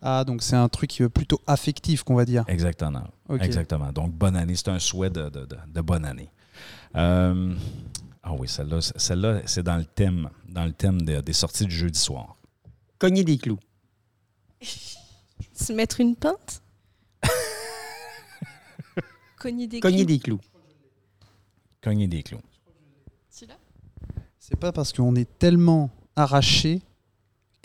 Ah, 0.02 0.24
donc 0.24 0.42
c'est 0.44 0.56
un 0.56 0.70
truc 0.70 1.02
euh, 1.02 1.10
plutôt 1.10 1.42
affectif, 1.48 2.04
qu'on 2.04 2.16
va 2.16 2.26
dire. 2.26 2.44
Exactement. 2.48 3.04
Exactement. 3.40 3.92
Donc, 3.92 4.12
bonne 4.14 4.36
année. 4.36 4.56
C'est 4.56 4.70
un 4.70 4.80
souhait 4.80 5.10
de, 5.10 5.30
de- 5.30 5.46
de- 5.46 5.58
de 5.68 5.82
bonne 5.82 6.06
année. 6.06 6.30
Euh, 6.96 7.56
ah 8.24 8.34
oui, 8.34 8.48
celle-là, 8.48 8.80
celle-là, 8.82 9.42
c'est 9.46 9.64
dans 9.64 9.78
le 9.78 9.86
thème, 9.86 10.30
dans 10.50 10.66
le 10.66 10.72
thème 10.74 11.02
des, 11.02 11.22
des 11.22 11.34
sorties 11.34 11.66
du 11.66 11.76
jeudi 11.76 12.00
soir. 12.00 12.36
Cogner 13.00 13.24
des 13.24 13.38
clous. 13.38 13.60
Se 15.54 15.74
mettre 15.74 16.00
une 16.02 16.16
pinte? 16.16 16.62
Cogner 19.40 19.68
des 19.68 19.80
Cogner 19.80 19.98
clous? 20.06 20.06
des 20.08 20.20
clous. 20.20 20.40
Cogner 21.82 22.08
des 22.08 22.24
clous. 22.24 22.42
C'est 24.40 24.56
pas 24.56 24.72
parce 24.72 24.94
qu'on 24.94 25.14
est 25.16 25.28
tellement 25.40 25.90
arraché 26.16 26.82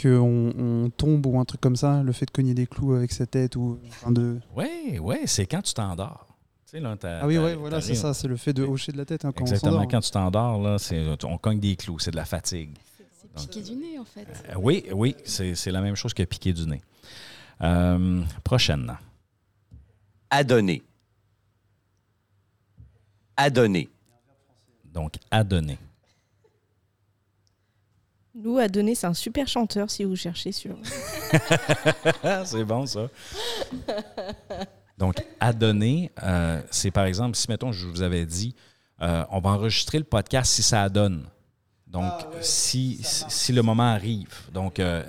qu'on 0.02 0.52
on 0.58 0.90
tombe 0.90 1.24
ou 1.26 1.38
un 1.38 1.44
truc 1.44 1.60
comme 1.60 1.76
ça, 1.76 2.02
le 2.02 2.12
fait 2.12 2.26
de 2.26 2.30
cogner 2.30 2.54
des 2.54 2.66
clous 2.66 2.94
avec 2.94 3.12
sa 3.12 3.26
tête 3.26 3.56
ou 3.56 3.78
enfin 3.88 4.10
de... 4.10 4.38
Oui, 4.56 4.98
oui, 5.00 5.16
c'est 5.26 5.46
quand 5.46 5.62
tu 5.62 5.72
t'endors. 5.74 6.26
Là, 6.72 6.96
Ah 7.20 7.26
oui, 7.26 7.36
ouais, 7.36 7.54
voilà, 7.54 7.82
c'est 7.82 7.94
ça, 7.94 8.14
c'est 8.14 8.28
le 8.28 8.36
fait 8.36 8.54
de 8.54 8.62
hocher 8.62 8.92
de 8.92 8.96
la 8.96 9.04
tête 9.04 9.26
hein, 9.26 9.32
quand 9.36 9.42
on 9.42 9.46
Exactement. 9.46 9.72
s'endort. 9.72 9.88
Quand 9.90 10.00
tu 10.00 10.10
t'endors, 10.10 10.62
là, 10.62 10.76
on 11.24 11.36
cogne 11.36 11.60
des 11.60 11.76
clous. 11.76 11.98
C'est 11.98 12.12
de 12.12 12.16
la 12.16 12.24
fatigue. 12.24 12.78
C'est 13.34 13.34
piqué 13.34 13.62
du 13.62 13.76
nez, 13.76 13.98
en 13.98 14.04
fait. 14.04 14.26
Euh, 14.48 14.54
oui, 14.58 14.84
oui, 14.90 15.14
c'est, 15.24 15.66
la 15.66 15.82
même 15.82 15.96
chose 15.96 16.14
que 16.14 16.22
piquer 16.22 16.54
du 16.54 16.66
nez. 16.66 16.80
Euh, 17.60 18.22
prochaine. 18.42 18.96
Adonner. 20.30 20.82
Adonner. 23.36 23.90
Donc, 24.92 25.16
adonner. 25.30 25.32
Nous, 25.32 25.38
à 25.38 25.44
donner, 25.44 25.78
c'est 28.94 29.06
un 29.06 29.14
super 29.14 29.46
chanteur 29.46 29.90
si 29.90 30.04
vous 30.04 30.16
cherchez 30.16 30.52
sur. 30.52 30.76
Ah, 32.22 32.42
c'est 32.46 32.64
bon, 32.64 32.86
ça. 32.86 33.08
Donc, 34.98 35.16
à 35.40 35.52
donner, 35.52 36.10
euh, 36.22 36.60
c'est 36.70 36.90
par 36.90 37.04
exemple, 37.06 37.36
si, 37.36 37.46
mettons, 37.48 37.72
je 37.72 37.86
vous 37.86 38.02
avais 38.02 38.24
dit, 38.24 38.54
euh, 39.00 39.24
on 39.30 39.40
va 39.40 39.50
enregistrer 39.50 39.98
le 39.98 40.04
podcast 40.04 40.52
si 40.52 40.62
ça 40.62 40.88
donne. 40.88 41.26
Donc, 41.86 42.12
si, 42.40 43.00
si, 43.02 43.24
si 43.28 43.52
le 43.52 43.62
moment 43.62 43.82
arrive. 43.90 44.28
Donc, 44.52 44.78
euh, 44.80 45.02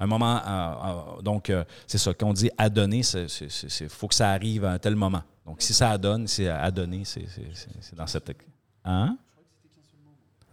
un 0.00 0.06
moment. 0.06 0.40
euh, 0.44 1.18
euh, 1.18 1.22
donc, 1.22 1.50
euh, 1.50 1.64
c'est 1.86 1.98
ça. 1.98 2.12
Quand 2.14 2.28
on 2.30 2.32
dit 2.32 2.50
à 2.58 2.68
donner, 2.68 3.02
il 3.02 3.88
faut 3.88 4.08
que 4.08 4.14
ça 4.14 4.30
arrive 4.30 4.64
à 4.64 4.72
un 4.72 4.78
tel 4.78 4.96
moment. 4.96 5.22
Donc, 5.44 5.62
si 5.62 5.72
ça 5.74 5.96
donne, 5.96 6.26
c'est 6.26 6.48
à 6.48 6.70
donner, 6.70 7.04
c'est 7.04 7.26
c'est- 7.28 7.54
c'est- 7.54 7.68
c'est 7.80 7.94
dans 7.96 8.06
cette. 8.06 8.36
Hein? 8.84 9.16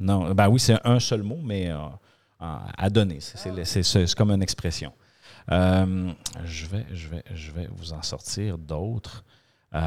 Non, 0.04 0.34
ben 0.34 0.50
oui, 0.50 0.60
c'est 0.60 0.78
un 0.86 1.00
seul 1.00 1.24
mot, 1.24 1.40
mais 1.42 1.70
euh, 1.70 1.78
à 2.40 2.90
donner. 2.90 3.20
C'est- 3.22 3.38
c'est- 3.38 3.64
C'est 3.66 3.84
c'est- 3.84 4.06
c'est 4.08 4.16
comme 4.16 4.32
une 4.32 4.44
expression. 4.44 4.92
Euh, 5.52 6.12
je, 6.46 6.66
vais, 6.68 6.86
je, 6.92 7.08
vais, 7.08 7.24
je 7.34 7.52
vais 7.52 7.68
vous 7.72 7.94
en 7.94 8.02
sortir 8.02 8.58
d'autres. 8.58 9.24
Euh, 9.74 9.80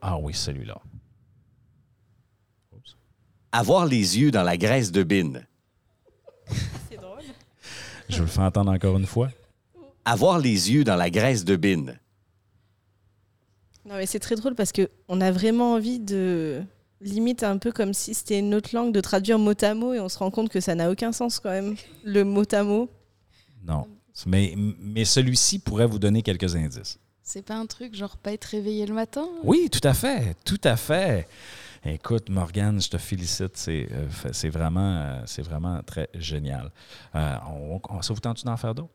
ah 0.00 0.18
oui, 0.20 0.32
celui-là. 0.34 0.76
Oups. 2.72 2.96
Avoir 3.52 3.86
les 3.86 4.18
yeux 4.18 4.30
dans 4.30 4.42
la 4.44 4.56
graisse 4.56 4.92
de 4.92 5.02
bine. 5.02 5.44
Je 8.08 8.16
vous 8.16 8.22
le 8.22 8.26
fais 8.28 8.40
entendre 8.40 8.72
encore 8.72 8.96
une 8.96 9.06
fois. 9.06 9.28
Avoir 10.04 10.38
les 10.38 10.70
yeux 10.72 10.82
dans 10.84 10.96
la 10.96 11.10
graisse 11.10 11.44
de 11.44 11.56
bine. 11.56 11.98
Non, 13.84 13.96
mais 13.96 14.06
c'est 14.06 14.18
très 14.18 14.34
drôle 14.34 14.54
parce 14.54 14.72
que 14.72 14.88
on 15.08 15.20
a 15.20 15.30
vraiment 15.30 15.74
envie 15.74 15.98
de. 16.00 16.62
Limite 17.00 17.44
un 17.44 17.58
peu 17.58 17.70
comme 17.70 17.94
si 17.94 18.12
c'était 18.12 18.40
une 18.40 18.54
autre 18.54 18.70
langue 18.74 18.92
de 18.92 19.00
traduire 19.00 19.38
mot 19.38 19.52
à 19.62 19.74
mot 19.74 19.94
et 19.94 20.00
on 20.00 20.08
se 20.08 20.18
rend 20.18 20.30
compte 20.30 20.48
que 20.48 20.60
ça 20.60 20.74
n'a 20.74 20.90
aucun 20.90 21.12
sens 21.12 21.38
quand 21.38 21.50
même, 21.50 21.76
le 22.04 22.24
mot 22.24 22.42
à 22.52 22.62
mot. 22.64 22.90
Non. 23.64 23.86
Mais, 24.26 24.54
mais 24.56 25.04
celui-ci 25.04 25.60
pourrait 25.60 25.86
vous 25.86 26.00
donner 26.00 26.22
quelques 26.22 26.56
indices. 26.56 26.98
C'est 27.22 27.42
pas 27.42 27.54
un 27.54 27.66
truc 27.66 27.94
genre 27.94 28.16
pas 28.16 28.32
être 28.32 28.46
réveillé 28.46 28.84
le 28.86 28.94
matin? 28.94 29.28
Oui, 29.44 29.68
tout 29.70 29.86
à 29.86 29.94
fait. 29.94 30.34
Tout 30.44 30.60
à 30.64 30.76
fait. 30.76 31.28
Écoute, 31.84 32.28
Morgane, 32.30 32.80
je 32.82 32.88
te 32.88 32.98
félicite. 32.98 33.56
C'est 33.56 33.86
euh, 33.92 34.48
vraiment, 34.50 34.96
euh, 34.96 35.22
c'est 35.26 35.42
vraiment 35.42 35.80
très 35.84 36.08
génial. 36.14 36.72
Euh, 37.14 37.36
on, 37.48 37.80
on- 37.88 38.02
ça 38.02 38.12
vous 38.12 38.18
tente 38.20 38.44
d'en 38.44 38.56
faire 38.56 38.74
d'autres? 38.74 38.90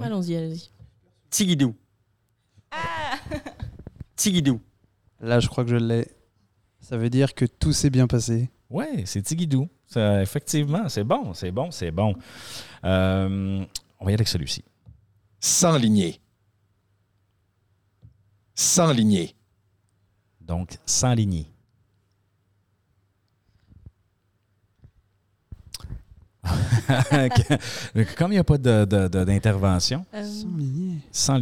Allons-y, 0.00 0.36
allons-y. 0.36 0.68
Tigidou. 1.30 1.74
Tigidou. 4.16 4.60
Là, 5.20 5.40
je 5.40 5.48
crois 5.48 5.64
que 5.64 5.70
je 5.70 5.76
l'ai. 5.76 6.06
Ça 6.84 6.98
veut 6.98 7.08
dire 7.08 7.34
que 7.34 7.46
tout 7.46 7.72
s'est 7.72 7.88
bien 7.88 8.06
passé. 8.06 8.50
Oui, 8.68 8.84
c'est 9.06 9.22
Tigidou. 9.22 9.70
Effectivement, 9.96 10.86
c'est 10.90 11.02
bon, 11.02 11.32
c'est 11.32 11.50
bon, 11.50 11.70
c'est 11.70 11.90
bon. 11.90 12.14
Euh, 12.84 13.64
on 13.98 14.04
va 14.04 14.10
y 14.10 14.12
aller 14.12 14.20
avec 14.20 14.28
celui-ci. 14.28 14.62
Sans 15.40 15.78
ligner. 15.78 16.20
Sans 18.54 18.92
ligner. 18.92 19.34
Donc, 20.42 20.76
sans 20.84 21.14
ligner. 21.14 21.50
Comme 28.18 28.32
il 28.32 28.34
n'y 28.34 28.38
a 28.38 28.44
pas 28.44 28.58
d'intervention, 28.58 30.04
sans 30.12 30.48
ligner. 30.58 31.00
Sans. 31.10 31.40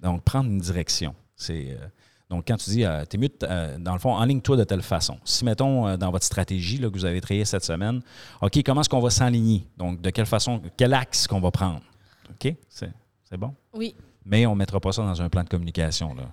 Donc, 0.00 0.22
prendre 0.22 0.50
une 0.50 0.60
direction. 0.60 1.14
C'est. 1.34 1.70
Euh, 1.70 1.88
donc, 2.28 2.44
quand 2.48 2.56
tu 2.56 2.70
dis, 2.70 2.84
tu 3.08 3.16
es 3.16 3.18
mieux, 3.20 3.28
euh, 3.44 3.78
dans 3.78 3.92
le 3.92 3.98
fond, 4.00 4.12
enligne-toi 4.12 4.56
de 4.56 4.64
telle 4.64 4.82
façon. 4.82 5.18
Si, 5.24 5.44
mettons, 5.44 5.86
euh, 5.86 5.96
dans 5.96 6.10
votre 6.10 6.24
stratégie 6.24 6.78
là, 6.78 6.88
que 6.88 6.94
vous 6.94 7.04
avez 7.04 7.20
travaillé 7.20 7.44
cette 7.44 7.64
semaine, 7.64 8.00
OK, 8.42 8.60
comment 8.64 8.80
est-ce 8.80 8.88
qu'on 8.88 9.00
va 9.00 9.10
s'enligner? 9.10 9.64
Donc, 9.76 10.00
de 10.00 10.10
quelle 10.10 10.26
façon, 10.26 10.60
quel 10.76 10.92
axe 10.94 11.26
qu'on 11.28 11.40
va 11.40 11.50
prendre? 11.52 11.82
OK? 12.30 12.54
C'est 12.68 13.36
bon? 13.36 13.54
oui. 13.72 13.94
Mais 14.28 14.44
on 14.44 14.54
ne 14.54 14.58
mettra 14.58 14.80
pas 14.80 14.90
ça 14.90 15.02
dans 15.02 15.22
un 15.22 15.28
plan 15.28 15.44
de 15.44 15.48
communication. 15.48 16.12
Là. 16.16 16.24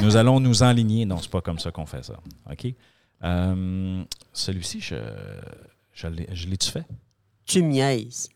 nous 0.00 0.16
allons 0.16 0.40
nous 0.40 0.62
enligner. 0.62 1.04
Non, 1.04 1.18
c'est 1.18 1.30
pas 1.30 1.42
comme 1.42 1.58
ça 1.58 1.70
qu'on 1.70 1.84
fait 1.84 2.02
ça. 2.02 2.14
OK? 2.50 2.72
Euh, 3.22 4.02
Celui-ci, 4.32 4.80
je, 4.80 4.94
je 5.92 6.06
l'ai- 6.06 6.28
je 6.32 6.46
l'ai-tu 6.48 6.70
fait? 6.70 6.86
Tu 7.44 7.62
me 7.62 7.68
niaises. 7.68 8.30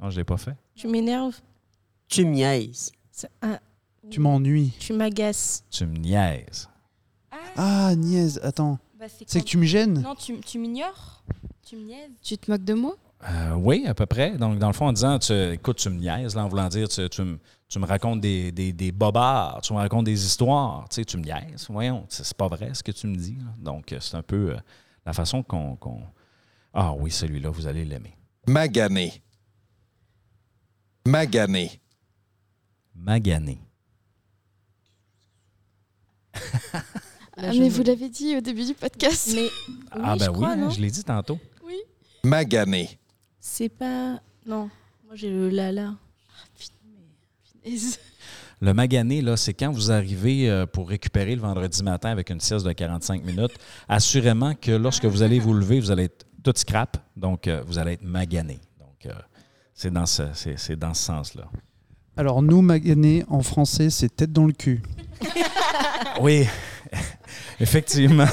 Non, 0.00 0.08
je 0.08 0.14
ne 0.14 0.20
l'ai 0.20 0.24
pas 0.24 0.38
fait. 0.38 0.54
Tu 0.74 0.88
m'énerves. 0.88 1.38
Tu 2.08 2.24
me 2.24 2.30
niaises. 2.30 2.90
Tu 4.08 4.20
m'ennuies. 4.20 4.72
Tu 4.78 4.92
m'agaces. 4.92 5.64
Tu 5.70 5.84
me 5.86 5.96
niaises. 5.96 6.68
Ah, 7.56 7.94
niaise, 7.96 8.40
attends. 8.42 8.78
Bah, 8.98 9.06
C'est 9.08 9.40
que 9.40 9.44
tu 9.46 9.58
me 9.58 9.64
gênes 9.64 10.00
Non, 10.00 10.14
tu, 10.14 10.38
tu 10.40 10.58
m'ignores 10.58 11.22
Tu 11.66 11.76
me 11.76 11.82
niaises 11.84 12.10
Tu 12.22 12.38
te 12.38 12.50
moques 12.50 12.64
de 12.64 12.74
moi? 12.74 12.96
Euh, 13.28 13.54
oui, 13.54 13.84
à 13.86 13.94
peu 13.94 14.06
près. 14.06 14.36
Donc, 14.38 14.58
dans 14.58 14.68
le 14.68 14.72
fond, 14.72 14.86
en 14.86 14.92
disant, 14.92 15.18
tu, 15.18 15.32
écoute, 15.52 15.76
tu 15.76 15.90
me 15.90 15.98
niaises, 15.98 16.34
là, 16.34 16.44
en 16.44 16.48
voulant 16.48 16.68
dire, 16.68 16.88
tu, 16.88 17.06
tu 17.10 17.22
me, 17.22 17.38
tu 17.68 17.78
me 17.78 17.84
racontes 17.86 18.20
des, 18.20 18.50
des, 18.50 18.72
des 18.72 18.92
bobards, 18.92 19.60
tu 19.62 19.72
me 19.74 19.78
racontes 19.78 20.06
des 20.06 20.24
histoires, 20.24 20.88
tu 20.88 20.96
sais, 20.96 21.04
tu 21.04 21.18
me 21.18 21.24
niaises. 21.24 21.66
Voyons, 21.68 22.06
c'est 22.08 22.32
pas 22.34 22.48
vrai 22.48 22.72
ce 22.72 22.82
que 22.82 22.92
tu 22.92 23.06
me 23.06 23.16
dis. 23.16 23.36
là. 23.36 23.52
Donc, 23.58 23.92
euh, 23.92 23.98
c'est 24.00 24.16
un 24.16 24.22
peu 24.22 24.52
euh, 24.52 24.56
la 25.04 25.12
façon 25.12 25.42
qu'on. 25.42 25.76
qu'on- 25.76 26.02
Ah 26.72 26.94
oui, 26.94 27.10
celui-là, 27.10 27.50
vous 27.50 27.66
allez 27.66 27.84
l'aimer. 27.84 28.16
Magané. 28.46 29.22
Magané. 31.06 31.80
Magané. 32.94 33.60
Là, 37.36 37.48
Ah, 37.48 37.52
mais 37.58 37.68
vous 37.70 37.82
l'avez 37.82 38.08
dit 38.10 38.36
au 38.36 38.40
début 38.40 38.64
du 38.66 38.74
podcast. 38.74 39.30
Mais 39.34 39.46
ah, 39.92 40.12
oui, 40.12 40.18
ben 40.18 40.18
je 40.18 40.30
oui, 40.30 40.36
crois, 40.36 40.56
non 40.56 40.70
je 40.70 40.80
l'ai 40.80 40.90
dit 40.90 41.04
tantôt. 41.04 41.38
Magané. 42.22 42.98
C'est 43.40 43.70
pas. 43.70 44.20
Non. 44.46 44.68
Moi, 45.06 45.14
j'ai 45.14 45.30
le 45.30 45.48
lala. 45.48 45.94
Le 48.62 48.74
magané, 48.74 49.22
là, 49.22 49.38
c'est 49.38 49.54
quand 49.54 49.72
vous 49.72 49.90
arrivez 49.90 50.50
euh, 50.50 50.66
pour 50.66 50.90
récupérer 50.90 51.34
le 51.34 51.40
vendredi 51.40 51.82
matin 51.82 52.10
avec 52.10 52.28
une 52.28 52.40
sieste 52.40 52.66
de 52.66 52.72
45 52.72 53.24
minutes. 53.24 53.52
Assurément 53.88 54.54
que 54.54 54.72
lorsque 54.72 55.06
vous 55.06 55.22
allez 55.22 55.38
vous 55.38 55.54
lever, 55.54 55.80
vous 55.80 55.90
allez 55.90 56.04
être 56.04 56.26
tout 56.44 56.52
scrap, 56.54 56.98
donc 57.16 57.48
euh, 57.48 57.62
vous 57.66 57.78
allez 57.78 57.92
être 57.92 58.04
magané. 58.04 58.60
Donc, 58.78 59.06
euh, 59.06 59.12
c'est 59.72 59.90
dans 59.90 60.04
ce, 60.04 60.24
c'est, 60.34 60.58
c'est 60.58 60.76
dans 60.76 60.92
ce 60.92 61.04
sens-là. 61.04 61.44
Alors, 62.18 62.42
nous, 62.42 62.60
magané, 62.60 63.24
en 63.28 63.42
français, 63.42 63.88
c'est 63.88 64.14
tête 64.14 64.32
dans 64.32 64.46
le 64.46 64.52
cul. 64.52 64.82
Oui, 66.20 66.46
effectivement. 67.60 68.26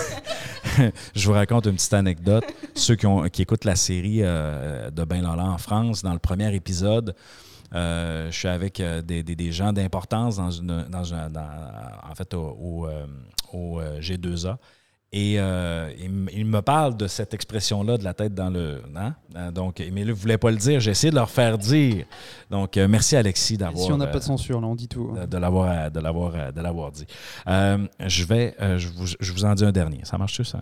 Je 1.16 1.28
vous 1.28 1.34
raconte 1.34 1.66
une 1.66 1.76
petite 1.76 1.94
anecdote. 1.94 2.46
Ceux 2.76 2.96
qui, 2.96 3.06
ont, 3.06 3.24
qui 3.30 3.42
écoutent 3.42 3.66
la 3.66 3.76
série 3.76 4.20
euh, 4.22 4.90
de 4.92 5.04
Ben 5.04 5.22
Lala 5.22 5.46
en 5.46 5.58
France, 5.58 6.04
dans 6.04 6.14
le 6.14 6.20
premier 6.20 6.54
épisode, 6.54 7.16
euh, 7.74 8.32
je 8.32 8.38
suis 8.38 8.48
avec 8.48 8.80
euh, 8.80 9.02
des, 9.02 9.52
gens 9.52 9.74
d'importance 9.74 10.38
dans 10.38 10.52
une, 10.52 10.86
dans 10.90 11.04
en 11.04 12.16
fait, 12.16 12.34
au, 12.34 12.58
au, 12.60 12.88
euh, 12.88 13.06
au, 13.52 13.80
euh, 13.80 14.00
G2A. 14.00 14.58
Et 15.14 15.40
euh, 15.40 15.90
il, 15.98 16.46
me 16.46 16.62
parle 16.62 16.98
de 16.98 17.08
cette 17.08 17.34
expression-là, 17.34 17.98
de 17.98 18.04
la 18.04 18.14
tête 18.14 18.34
dans 18.36 18.50
le. 18.50 18.84
hein? 18.96 19.16
Euh, 19.38 19.52
Donc, 19.52 19.80
mais 19.80 20.04
là, 20.04 20.12
vous 20.12 20.18
ne 20.18 20.22
voulez 20.22 20.38
pas 20.38 20.52
le 20.52 20.58
dire. 20.58 20.82
J'ai 20.82 20.92
essayé 20.92 21.12
de 21.12 21.16
leur 21.16 21.30
faire 21.30 21.58
dire. 21.58 22.06
Donc, 22.50 22.76
euh, 22.76 22.90
merci 22.90 23.16
Alexis 23.16 23.58
d'avoir. 23.58 23.86
Si 23.86 23.92
on 23.92 23.98
n'a 23.98 24.08
pas 24.08 24.20
de 24.20 24.24
censure, 24.26 24.60
là, 24.60 24.68
on 24.68 24.76
dit 24.76 24.90
tout. 24.90 25.14
hein. 25.16 25.22
de, 25.22 25.26
de 25.28 25.38
l'avoir 25.38 25.90
de 25.90 26.00
l'avoir 26.02 26.52
de 26.52 26.62
l'avoir 26.62 26.92
dit. 26.92 27.06
Euh, 27.48 27.88
je 28.06 28.24
vais 28.26 28.54
euh, 28.62 28.78
je, 28.78 28.90
vous, 28.90 29.06
je 29.18 29.32
vous 29.32 29.46
en 29.46 29.56
dis 29.56 29.64
un 29.64 29.72
dernier. 29.72 30.02
Ça 30.04 30.18
marche-tu 30.18 30.44
ça? 30.44 30.60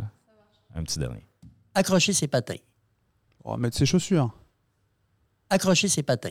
Un 0.76 0.84
petit 0.84 1.00
dernier. 1.00 1.26
Accrocher 1.74 2.14
ses 2.14 2.28
patins. 2.28 2.62
On 3.44 3.52
va 3.52 3.58
mettre 3.58 3.78
ses 3.78 3.88
chaussures. 3.88 4.30
Accrocher 5.50 5.88
ses 5.88 6.04
patins. 6.04 6.30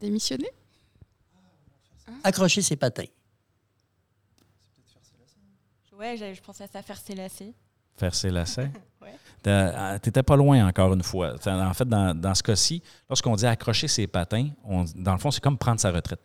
Démissionner? 0.00 0.50
Accrocher 2.24 2.60
ses 2.62 2.76
patins. 2.76 3.04
Ouais, 6.02 6.16
je 6.34 6.40
pensais 6.42 6.64
à 6.64 6.66
ça 6.66 6.82
faire 6.82 6.96
ses 6.98 7.14
lacets. 7.14 7.54
Faire 7.96 8.14
ses 8.14 8.30
lacets? 8.30 8.70
Ouais. 9.02 9.14
T'as- 9.42 9.98
T'étais 9.98 10.22
pas 10.22 10.36
loin 10.36 10.64
encore 10.68 10.92
une 10.94 11.02
fois. 11.02 11.34
En 11.44 11.74
fait, 11.74 11.88
dans, 11.88 12.14
dans 12.16 12.34
ce 12.36 12.42
cas-ci, 12.44 12.80
lorsqu'on 13.08 13.34
dit 13.34 13.46
accrocher 13.46 13.88
ses 13.88 14.06
patins, 14.06 14.48
on- 14.64 14.84
dans 14.94 15.12
le 15.14 15.18
fond, 15.18 15.32
c'est 15.32 15.40
comme 15.42 15.58
prendre 15.58 15.80
sa 15.80 15.90
retraite. 15.90 16.20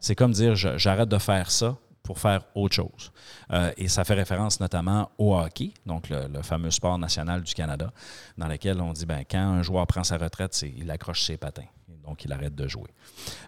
C'est 0.00 0.16
comme 0.16 0.32
dire 0.32 0.56
j'arrête 0.56 1.08
de 1.08 1.18
faire 1.18 1.48
ça 1.50 1.76
pour 2.02 2.18
faire 2.18 2.42
autre 2.56 2.74
chose. 2.74 3.12
Euh, 3.52 3.70
et 3.76 3.86
ça 3.86 4.02
fait 4.04 4.14
référence 4.14 4.58
notamment 4.58 5.10
au 5.18 5.36
hockey, 5.36 5.72
donc 5.86 6.08
le, 6.08 6.26
le 6.26 6.42
fameux 6.42 6.70
sport 6.72 6.98
national 6.98 7.42
du 7.42 7.54
Canada, 7.54 7.92
dans 8.36 8.48
lequel 8.48 8.80
on 8.80 8.92
dit 8.92 9.06
ben, 9.06 9.22
quand 9.30 9.38
un 9.38 9.62
joueur 9.62 9.86
prend 9.86 10.02
sa 10.02 10.16
retraite, 10.18 10.60
il 10.62 10.90
accroche 10.90 11.22
ses 11.22 11.36
patins. 11.36 11.66
Donc, 12.08 12.24
il 12.24 12.32
arrête 12.32 12.54
de 12.54 12.66
jouer. 12.66 12.88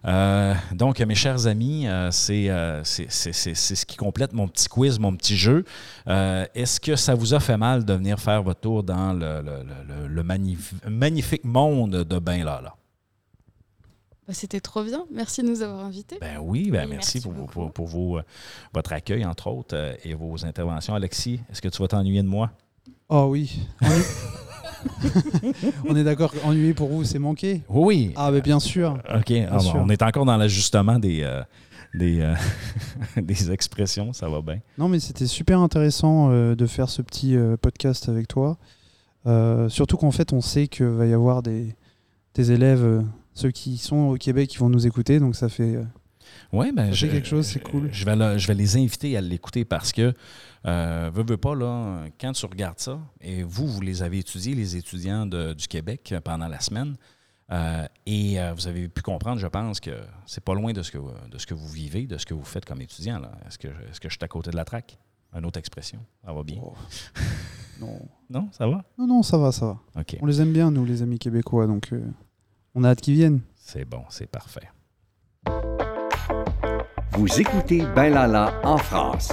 Euh, 0.04 0.54
donc, 0.72 1.00
mes 1.00 1.14
chers 1.14 1.46
amis, 1.46 1.86
euh, 1.88 2.10
c'est 2.10 2.50
euh, 2.50 2.84
c'est- 2.84 3.10
c'est- 3.10 3.32
c'est- 3.32 3.54
c'est 3.54 3.74
ce 3.74 3.86
qui 3.86 3.96
complète 3.96 4.34
mon 4.34 4.48
petit 4.48 4.68
quiz, 4.68 4.98
mon 4.98 5.16
petit 5.16 5.36
jeu. 5.36 5.64
Euh, 6.08 6.44
Est-ce 6.54 6.78
que 6.78 6.94
ça 6.94 7.14
vous 7.14 7.32
a 7.32 7.40
fait 7.40 7.56
mal 7.56 7.84
de 7.86 7.94
venir 7.94 8.18
faire 8.20 8.42
votre 8.42 8.60
tour 8.60 8.82
dans 8.82 9.12
le, 9.14 9.40
le- 9.40 9.62
le- 9.62 9.84
le- 10.02 10.08
le 10.08 10.22
magnif- 10.22 10.74
magnifique 10.86 11.44
monde 11.44 12.04
de 12.04 12.18
Ben 12.18 12.44
Lala? 12.44 12.74
Bah, 14.28 14.34
C'était 14.34 14.60
trop 14.60 14.84
bien. 14.84 15.06
Merci 15.10 15.42
de 15.42 15.48
nous 15.48 15.62
avoir 15.62 15.84
invités. 15.86 16.18
Ben 16.20 16.38
oui, 16.40 16.70
ben 16.70 16.84
Oui, 16.84 16.90
merci, 16.96 17.18
merci 17.18 17.20
pour, 17.22 17.46
pour, 17.46 17.72
pour 17.72 17.86
vos, 17.86 18.20
votre 18.74 18.92
accueil, 18.92 19.24
entre 19.24 19.46
autres, 19.48 19.96
et 20.04 20.12
vos 20.14 20.44
interventions. 20.44 20.94
Alexis, 20.94 21.40
est-ce 21.50 21.62
que 21.62 21.68
tu 21.68 21.80
vas 21.80 21.88
t'ennuyer 21.88 22.22
de 22.22 22.28
moi? 22.28 22.50
Oh 23.08 23.26
oui. 23.30 23.58
Ennu- 23.80 23.90
on 25.88 25.96
est 25.96 26.04
d'accord, 26.04 26.32
ennuyé 26.44 26.74
pour 26.74 26.88
vous, 26.88 27.04
c'est 27.04 27.18
manqué 27.18 27.62
Oui. 27.68 28.12
Ah, 28.16 28.30
mais 28.30 28.40
bien 28.40 28.60
sûr. 28.60 28.98
OK. 29.14 29.32
Ah, 29.50 29.58
bon, 29.58 29.72
on 29.76 29.88
est 29.88 30.02
encore 30.02 30.24
dans 30.24 30.36
l'ajustement 30.36 30.98
des, 30.98 31.22
euh, 31.22 31.42
des, 31.94 32.20
euh, 32.20 32.34
des 33.16 33.50
expressions. 33.50 34.12
Ça 34.12 34.28
va 34.28 34.40
bien. 34.40 34.58
Non, 34.78 34.88
mais 34.88 35.00
c'était 35.00 35.26
super 35.26 35.60
intéressant 35.60 36.30
euh, 36.30 36.54
de 36.54 36.66
faire 36.66 36.88
ce 36.88 37.02
petit 37.02 37.36
podcast 37.60 38.08
avec 38.08 38.28
toi. 38.28 38.58
Surtout 39.68 39.96
qu'en 39.96 40.10
fait, 40.10 40.32
on 40.32 40.40
sait 40.40 40.66
qu'il 40.68 40.86
va 40.86 41.06
y 41.06 41.12
avoir 41.12 41.42
des, 41.42 41.74
des 42.34 42.52
élèves, 42.52 43.04
ceux 43.34 43.50
qui 43.50 43.76
sont 43.78 44.08
au 44.08 44.16
Québec, 44.16 44.48
qui 44.48 44.58
vont 44.58 44.70
nous 44.70 44.86
écouter. 44.86 45.20
Donc 45.20 45.36
ça 45.36 45.48
fait. 45.48 45.78
Euh, 46.52 46.56
Oui, 46.58 46.72
ben, 46.72 46.92
fait 46.92 47.08
quelque 47.08 47.26
chose, 47.28 47.46
c'est 47.46 47.60
cool. 47.60 47.88
Je 47.92 48.04
vais, 48.04 48.16
le- 48.16 48.38
je 48.38 48.46
vais 48.46 48.54
les 48.54 48.76
inviter 48.76 49.16
à 49.16 49.20
l'écouter 49.20 49.64
parce 49.64 49.92
que, 49.92 50.12
euh, 50.66 51.10
veux, 51.14 51.24
veux 51.24 51.36
pas, 51.36 51.54
là, 51.54 52.04
quand 52.20 52.32
tu 52.32 52.46
regardes 52.46 52.78
ça, 52.78 52.98
et 53.20 53.42
vous, 53.42 53.66
vous 53.66 53.80
les 53.80 54.02
avez 54.02 54.18
étudiés, 54.18 54.54
les 54.54 54.76
étudiants 54.76 55.26
de- 55.26 55.52
du 55.54 55.66
Québec, 55.68 56.10
euh, 56.12 56.20
pendant 56.20 56.48
la 56.48 56.60
semaine, 56.60 56.96
euh, 57.52 57.84
et 58.06 58.40
euh, 58.40 58.52
vous 58.54 58.66
avez 58.68 58.88
pu 58.88 59.02
comprendre, 59.02 59.40
je 59.40 59.46
pense, 59.48 59.80
que 59.80 59.90
c'est 60.26 60.44
pas 60.44 60.54
loin 60.54 60.72
de 60.72 60.82
ce 60.82 60.90
que, 60.92 60.98
vous- 60.98 61.10
de 61.30 61.38
ce 61.38 61.46
que 61.46 61.54
vous 61.54 61.68
vivez, 61.68 62.06
de 62.06 62.16
ce 62.18 62.24
que 62.26 62.34
vous 62.34 62.44
faites 62.44 62.64
comme 62.64 62.80
étudiant. 62.80 63.20
Est-ce 63.46 63.58
que, 63.58 63.68
est-ce 63.68 63.98
que 64.00 64.08
je 64.08 64.14
suis 64.14 64.24
à 64.24 64.28
côté 64.28 64.50
de 64.50 64.56
la 64.56 64.64
traque? 64.64 64.98
Une 65.36 65.44
autre 65.46 65.58
expression. 65.58 66.00
Ça 66.24 66.32
va 66.32 66.42
bien? 66.42 66.58
oh, 66.62 66.74
non. 67.80 68.00
Non, 68.28 68.48
ça 68.52 68.66
va? 68.66 68.84
non, 68.98 69.06
non, 69.06 69.22
ça 69.22 69.38
va, 69.38 69.50
ça 69.52 69.66
va. 69.66 70.00
OK. 70.00 70.16
On 70.20 70.26
les 70.26 70.40
aime 70.40 70.52
bien, 70.52 70.70
nous, 70.70 70.84
les 70.84 71.02
amis 71.02 71.18
québécois. 71.18 71.66
Donc 71.66 71.92
euh, 71.92 72.00
on 72.74 72.84
a 72.84 72.88
hâte 72.90 73.00
qu'ils 73.00 73.14
viennent. 73.14 73.40
C'est 73.56 73.84
bon, 73.84 74.02
c'est 74.10 74.26
parfait. 74.28 74.68
Vous 77.20 77.38
écoutez 77.38 77.82
Ben 77.94 78.14
Lala 78.14 78.50
en 78.64 78.78
France. 78.78 79.30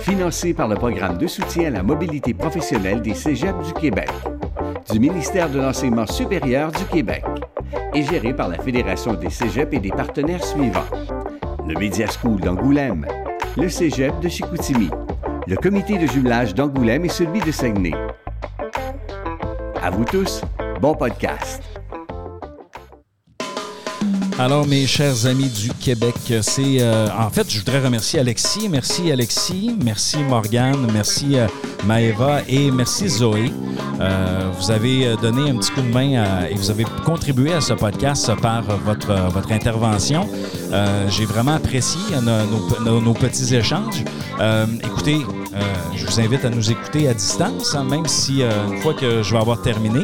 Financé 0.00 0.52
par 0.52 0.68
le 0.68 0.74
programme 0.74 1.16
de 1.16 1.26
soutien 1.26 1.68
à 1.68 1.70
la 1.70 1.82
mobilité 1.82 2.34
professionnelle 2.34 3.00
des 3.00 3.14
Cégeps 3.14 3.66
du 3.66 3.72
Québec, 3.72 4.10
du 4.92 5.00
ministère 5.00 5.48
de 5.48 5.58
l'Enseignement 5.58 6.06
supérieur 6.06 6.70
du 6.72 6.84
Québec 6.84 7.24
et 7.94 8.02
géré 8.02 8.34
par 8.34 8.48
la 8.48 8.58
Fédération 8.58 9.14
des 9.14 9.30
Cégeps 9.30 9.72
et 9.72 9.80
des 9.80 9.92
partenaires 9.92 10.44
suivants. 10.44 10.84
Le 11.66 11.78
Media 11.78 12.06
School 12.06 12.38
d'Angoulême, 12.38 13.06
le 13.56 13.70
Cégep 13.70 14.20
de 14.20 14.28
Chicoutimi, 14.28 14.90
le 15.46 15.56
comité 15.56 15.96
de 15.96 16.06
jumelage 16.06 16.54
d'Angoulême 16.54 17.06
et 17.06 17.08
celui 17.08 17.40
de 17.40 17.50
Saguenay. 17.50 17.94
À 19.82 19.88
vous 19.88 20.04
tous, 20.04 20.42
bon 20.82 20.94
podcast. 20.94 21.62
Alors, 24.38 24.66
mes 24.66 24.86
chers 24.86 25.24
amis 25.24 25.48
du 25.48 25.70
Québec, 25.70 26.14
c'est. 26.42 26.80
euh, 26.80 27.08
en 27.18 27.30
fait, 27.30 27.50
je 27.50 27.58
voudrais 27.58 27.80
remercier 27.80 28.20
Alexis. 28.20 28.68
Merci, 28.68 29.10
Alexis. 29.10 29.74
Merci, 29.82 30.18
Morgane. 30.18 30.86
Merci, 30.92 31.38
euh, 31.38 31.46
Maëva. 31.86 32.40
Et 32.46 32.70
merci, 32.70 33.08
Zoé. 33.08 33.50
Euh, 33.98 34.50
vous 34.58 34.70
avez 34.70 35.06
euh, 35.06 35.16
donné 35.16 35.48
un 35.50 35.56
petit 35.56 35.70
coup 35.70 35.80
de 35.80 35.88
main 35.92 36.44
et 36.50 36.54
vous 36.54 36.70
avez 36.70 36.84
contribué 37.06 37.54
à 37.54 37.62
ce 37.62 37.72
podcast 37.72 38.30
par 38.42 38.62
votre, 38.84 39.14
votre 39.30 39.52
intervention. 39.52 40.28
J'ai 41.08 41.24
vraiment 41.24 41.54
apprécié 41.54 42.00
nos, 42.22 43.00
nos- 43.00 43.14
petits 43.14 43.54
échanges. 43.54 44.04
Écoutez, 44.84 45.18
je 45.94 46.04
vous 46.04 46.20
invite 46.20 46.44
à 46.44 46.50
nous 46.50 46.70
écouter 46.70 47.08
à 47.08 47.14
distance, 47.14 47.74
hein, 47.74 47.84
même 47.84 48.06
si 48.06 48.42
une 48.42 48.78
fois 48.82 48.92
que 48.92 49.22
je 49.22 49.32
vais 49.32 49.38
avoir 49.40 49.62
terminé. 49.62 50.00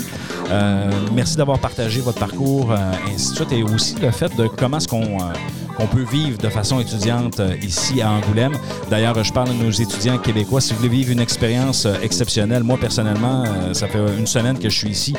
Euh, 0.53 0.91
merci 1.15 1.37
d'avoir 1.37 1.59
partagé 1.59 2.01
votre 2.01 2.19
parcours, 2.19 2.73
euh, 2.73 2.77
ainsi 3.15 3.31
de 3.31 3.37
suite, 3.37 3.53
et 3.53 3.63
aussi 3.63 3.95
le 4.01 4.11
fait 4.11 4.35
de 4.37 4.47
comment 4.49 4.77
est-ce 4.77 4.87
qu'on 4.89 5.03
euh, 5.21 5.87
peut 5.91 6.05
vivre 6.13 6.37
de 6.39 6.49
façon 6.51 6.79
étudiante 6.79 7.41
ici 7.63 8.03
à 8.03 8.11
Angoulême. 8.11 8.53
D'ailleurs, 8.91 9.23
je 9.25 9.33
parle 9.33 9.49
de 9.49 9.65
nos 9.65 9.71
étudiants 9.71 10.19
québécois. 10.19 10.61
Si 10.61 10.73
vous 10.75 10.79
voulez 10.81 10.91
vivre 10.91 11.11
une 11.13 11.21
expérience 11.21 11.87
exceptionnelle, 12.03 12.63
moi 12.63 12.77
personnellement, 12.79 13.45
ça 13.73 13.89
fait 13.89 13.99
une 14.19 14.27
semaine 14.27 14.59
que 14.59 14.69
je 14.69 14.77
suis 14.79 14.91
ici 14.91 15.15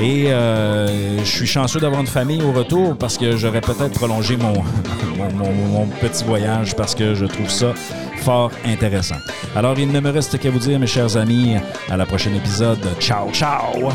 et 0.00 0.28
je 0.30 1.24
suis 1.24 1.46
chanceux 1.46 1.80
d'avoir 1.80 2.00
une 2.00 2.06
famille 2.06 2.42
au 2.42 2.52
retour 2.52 2.96
parce 2.96 3.18
que 3.18 3.36
j'aurais 3.36 3.60
peut-être 3.60 3.92
prolongé 3.92 4.36
mon- 4.38 4.62
mon 5.72 5.86
petit 6.00 6.24
voyage 6.24 6.74
parce 6.76 6.94
que 6.94 7.14
je 7.14 7.26
trouve 7.26 7.50
ça 7.50 7.72
fort 8.22 8.50
intéressant. 8.64 9.16
Alors, 9.54 9.78
il 9.78 9.90
ne 9.92 10.00
me 10.00 10.10
reste 10.10 10.38
qu'à 10.38 10.50
vous 10.50 10.58
dire, 10.58 10.78
mes 10.78 10.86
chers 10.86 11.16
amis, 11.16 11.56
à 11.90 11.96
la 11.96 12.06
prochaine 12.06 12.34
épisode. 12.36 12.78
Ciao, 13.00 13.30
ciao! 13.32 13.90